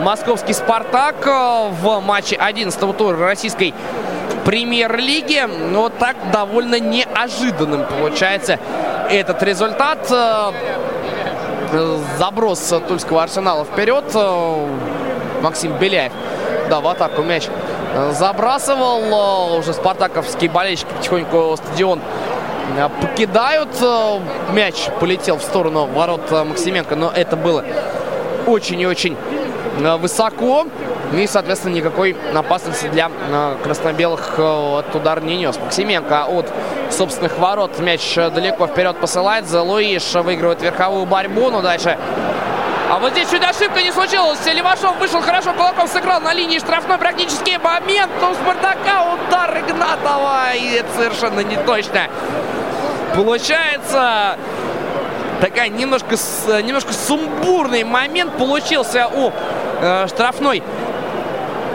[0.00, 3.74] московский «Спартак» в матче 11-го тура российской
[4.44, 5.44] премьер-лиги.
[5.70, 8.58] Но так довольно неожиданным получается
[9.10, 10.10] этот результат.
[12.18, 14.04] Заброс Тульского Арсенала вперед.
[15.42, 16.12] Максим Беляев.
[16.70, 17.48] Да, в атаку мяч
[17.94, 19.02] э, забрасывал.
[19.02, 22.02] Э, уже спартаковские болельщики потихоньку стадион э,
[23.00, 23.70] покидают.
[24.52, 27.64] Мяч полетел в сторону ворот Максименко, но это было
[28.46, 29.16] очень и очень
[29.98, 30.66] высоко.
[31.14, 33.10] И, соответственно, никакой опасности для
[33.62, 35.58] красно-белых от удара не нес.
[35.58, 36.50] Максименко от
[36.90, 39.44] собственных ворот мяч далеко вперед посылает.
[39.52, 41.98] Луиш выигрывает верховую борьбу, но дальше
[42.92, 44.44] а вот здесь чуть ошибка не случилась.
[44.44, 48.12] Левашов вышел хорошо, Кулаков сыграл на линии штрафной практически момент.
[48.20, 50.52] У Спартака удар Игнатова.
[50.54, 52.08] И это совершенно не точно.
[53.14, 54.36] Получается
[55.40, 56.16] такая немножко,
[56.62, 59.32] немножко сумбурный момент получился у
[59.80, 60.62] э, штрафной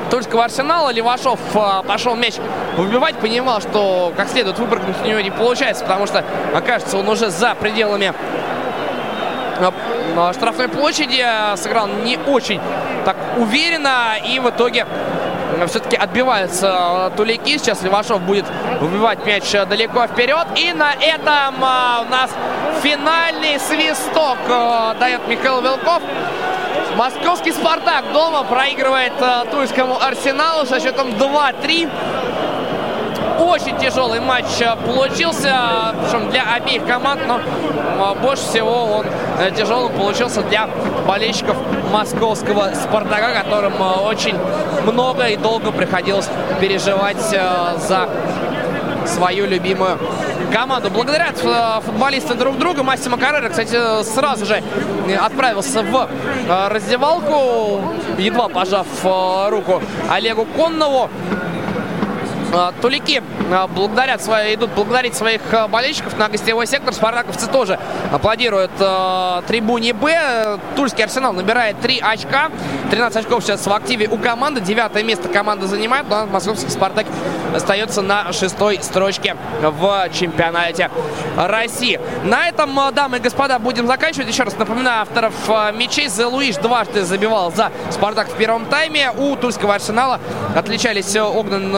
[0.09, 0.89] Тульского арсенала.
[0.91, 2.35] Левашов э, пошел мяч
[2.76, 6.23] выбивать, понимал, что как следует выпрыгнуть у него не получается, потому что
[6.55, 8.14] окажется он уже за пределами
[10.15, 11.26] на штрафной площади.
[11.57, 12.59] Сыграл не очень
[13.05, 14.15] так уверенно.
[14.26, 14.85] И в итоге
[15.68, 17.57] все-таки отбивается Тулейки.
[17.57, 18.45] Сейчас Левашов будет
[18.80, 20.45] выбивать мяч далеко вперед.
[20.56, 22.32] И на этом у нас
[22.82, 24.38] финальный свисток
[24.99, 26.02] дает Михаил Вилков.
[26.95, 29.14] Московский «Спартак» дома проигрывает
[29.52, 31.90] Тульскому «Арсеналу» со счетом 2-3.
[33.39, 39.05] Очень тяжелый матч э, получился, причем для обеих команд, но э, больше всего он
[39.39, 40.68] э, тяжелым получился для
[41.07, 41.55] болельщиков
[41.91, 43.73] московского «Спартака», которым
[44.05, 44.35] очень
[44.85, 48.09] много и долго приходилось переживать за
[49.05, 49.99] свою любимую
[50.51, 50.89] команду.
[50.89, 51.38] Благодарят
[51.84, 52.84] футболисты друг друга.
[52.84, 54.61] Массимо Каррера, кстати, сразу же
[55.22, 56.09] отправился в
[56.69, 57.81] раздевалку,
[58.18, 58.88] едва пожав
[59.49, 61.09] руку Олегу Коннову.
[62.53, 63.22] А, Тулики
[63.52, 66.94] а, благодарят свои, идут благодарить своих а, болельщиков на гостевой сектор.
[66.94, 67.80] Спартаковцы тоже
[68.11, 68.72] аплодируют
[69.48, 70.60] трибуне Б.
[70.76, 72.49] Тульский Арсенал набирает 3 очка.
[72.90, 74.61] 13 очков сейчас в активе у команды.
[74.61, 76.07] Девятое место команда занимает.
[76.10, 77.06] Но московский Спартак
[77.53, 80.90] остается на шестой строчке в чемпионате
[81.36, 81.99] России.
[82.24, 84.28] На этом, дамы и господа, будем заканчивать.
[84.28, 85.34] Еще раз напоминаю авторов
[85.74, 86.07] мячей.
[86.07, 89.11] Зе Луиш дважды забивал за Спартак в первом тайме.
[89.11, 90.19] У Тульского Арсенала
[90.56, 91.76] отличались Огнен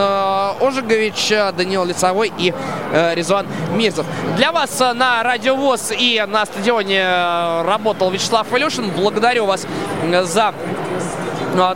[0.61, 2.53] Ожегович, Даниил Лицевой и
[2.91, 4.06] э, Резуан Мирзов.
[4.38, 8.91] Для вас э, на Радиовоз и на стадионе э, работал Вячеслав Илюшин.
[8.91, 9.65] Благодарю вас
[10.23, 10.53] за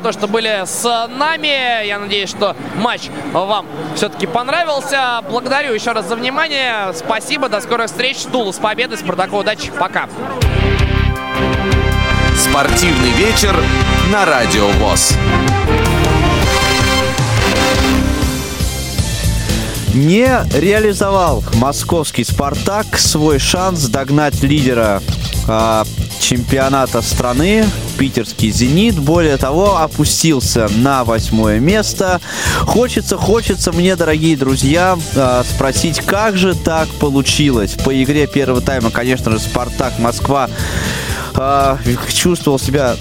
[0.02, 1.86] то, что были с нами.
[1.86, 3.66] Я надеюсь, что матч вам
[3.96, 5.22] все-таки понравился.
[5.30, 6.94] Благодарю еще раз за внимание.
[6.94, 8.18] Спасибо, до скорых встреч.
[8.32, 10.08] Тулу с победой, Спартаку удачи, пока.
[12.38, 13.56] Спортивный вечер
[14.12, 15.18] на Радио ВОЗ.
[19.94, 25.04] Не реализовал московский «Спартак» свой шанс догнать лидера
[25.48, 25.84] э,
[26.20, 27.64] чемпионата страны
[28.00, 28.98] питерский «Зенит».
[28.98, 32.22] Более того, опустился на восьмое место.
[32.62, 37.74] Хочется, хочется мне, дорогие друзья, э, спросить, как же так получилось?
[37.86, 40.50] По игре первого тайма, конечно же, «Спартак Москва»
[41.36, 41.78] э,
[42.10, 42.96] чувствовал себя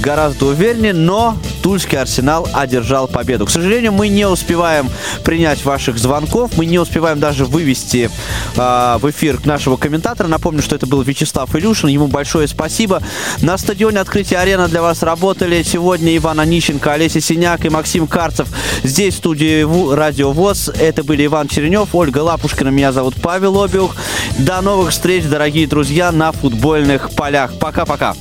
[0.00, 3.46] гораздо увереннее, но Тульский Арсенал одержал победу.
[3.46, 4.88] К сожалению, мы не успеваем
[5.24, 8.10] принять ваших звонков, мы не успеваем даже вывести
[8.56, 10.28] э, в эфир нашего комментатора.
[10.28, 13.02] Напомню, что это был Вячеслав Илюшин, ему большое спасибо.
[13.42, 18.48] На стадионе открытия арена для вас работали сегодня Иван Онищенко, Олеся Синяк и Максим Карцев.
[18.82, 20.70] Здесь в студии Радио ВОЗ.
[20.78, 23.96] Это были Иван Черенев, Ольга Лапушкина, меня зовут Павел Обиух.
[24.38, 27.52] До новых встреч, дорогие друзья, на футбольных полях.
[27.76, 28.14] Пока-пока.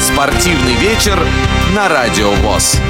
[0.00, 1.24] Спортивный вечер
[1.72, 2.80] на Радио ВОЗ.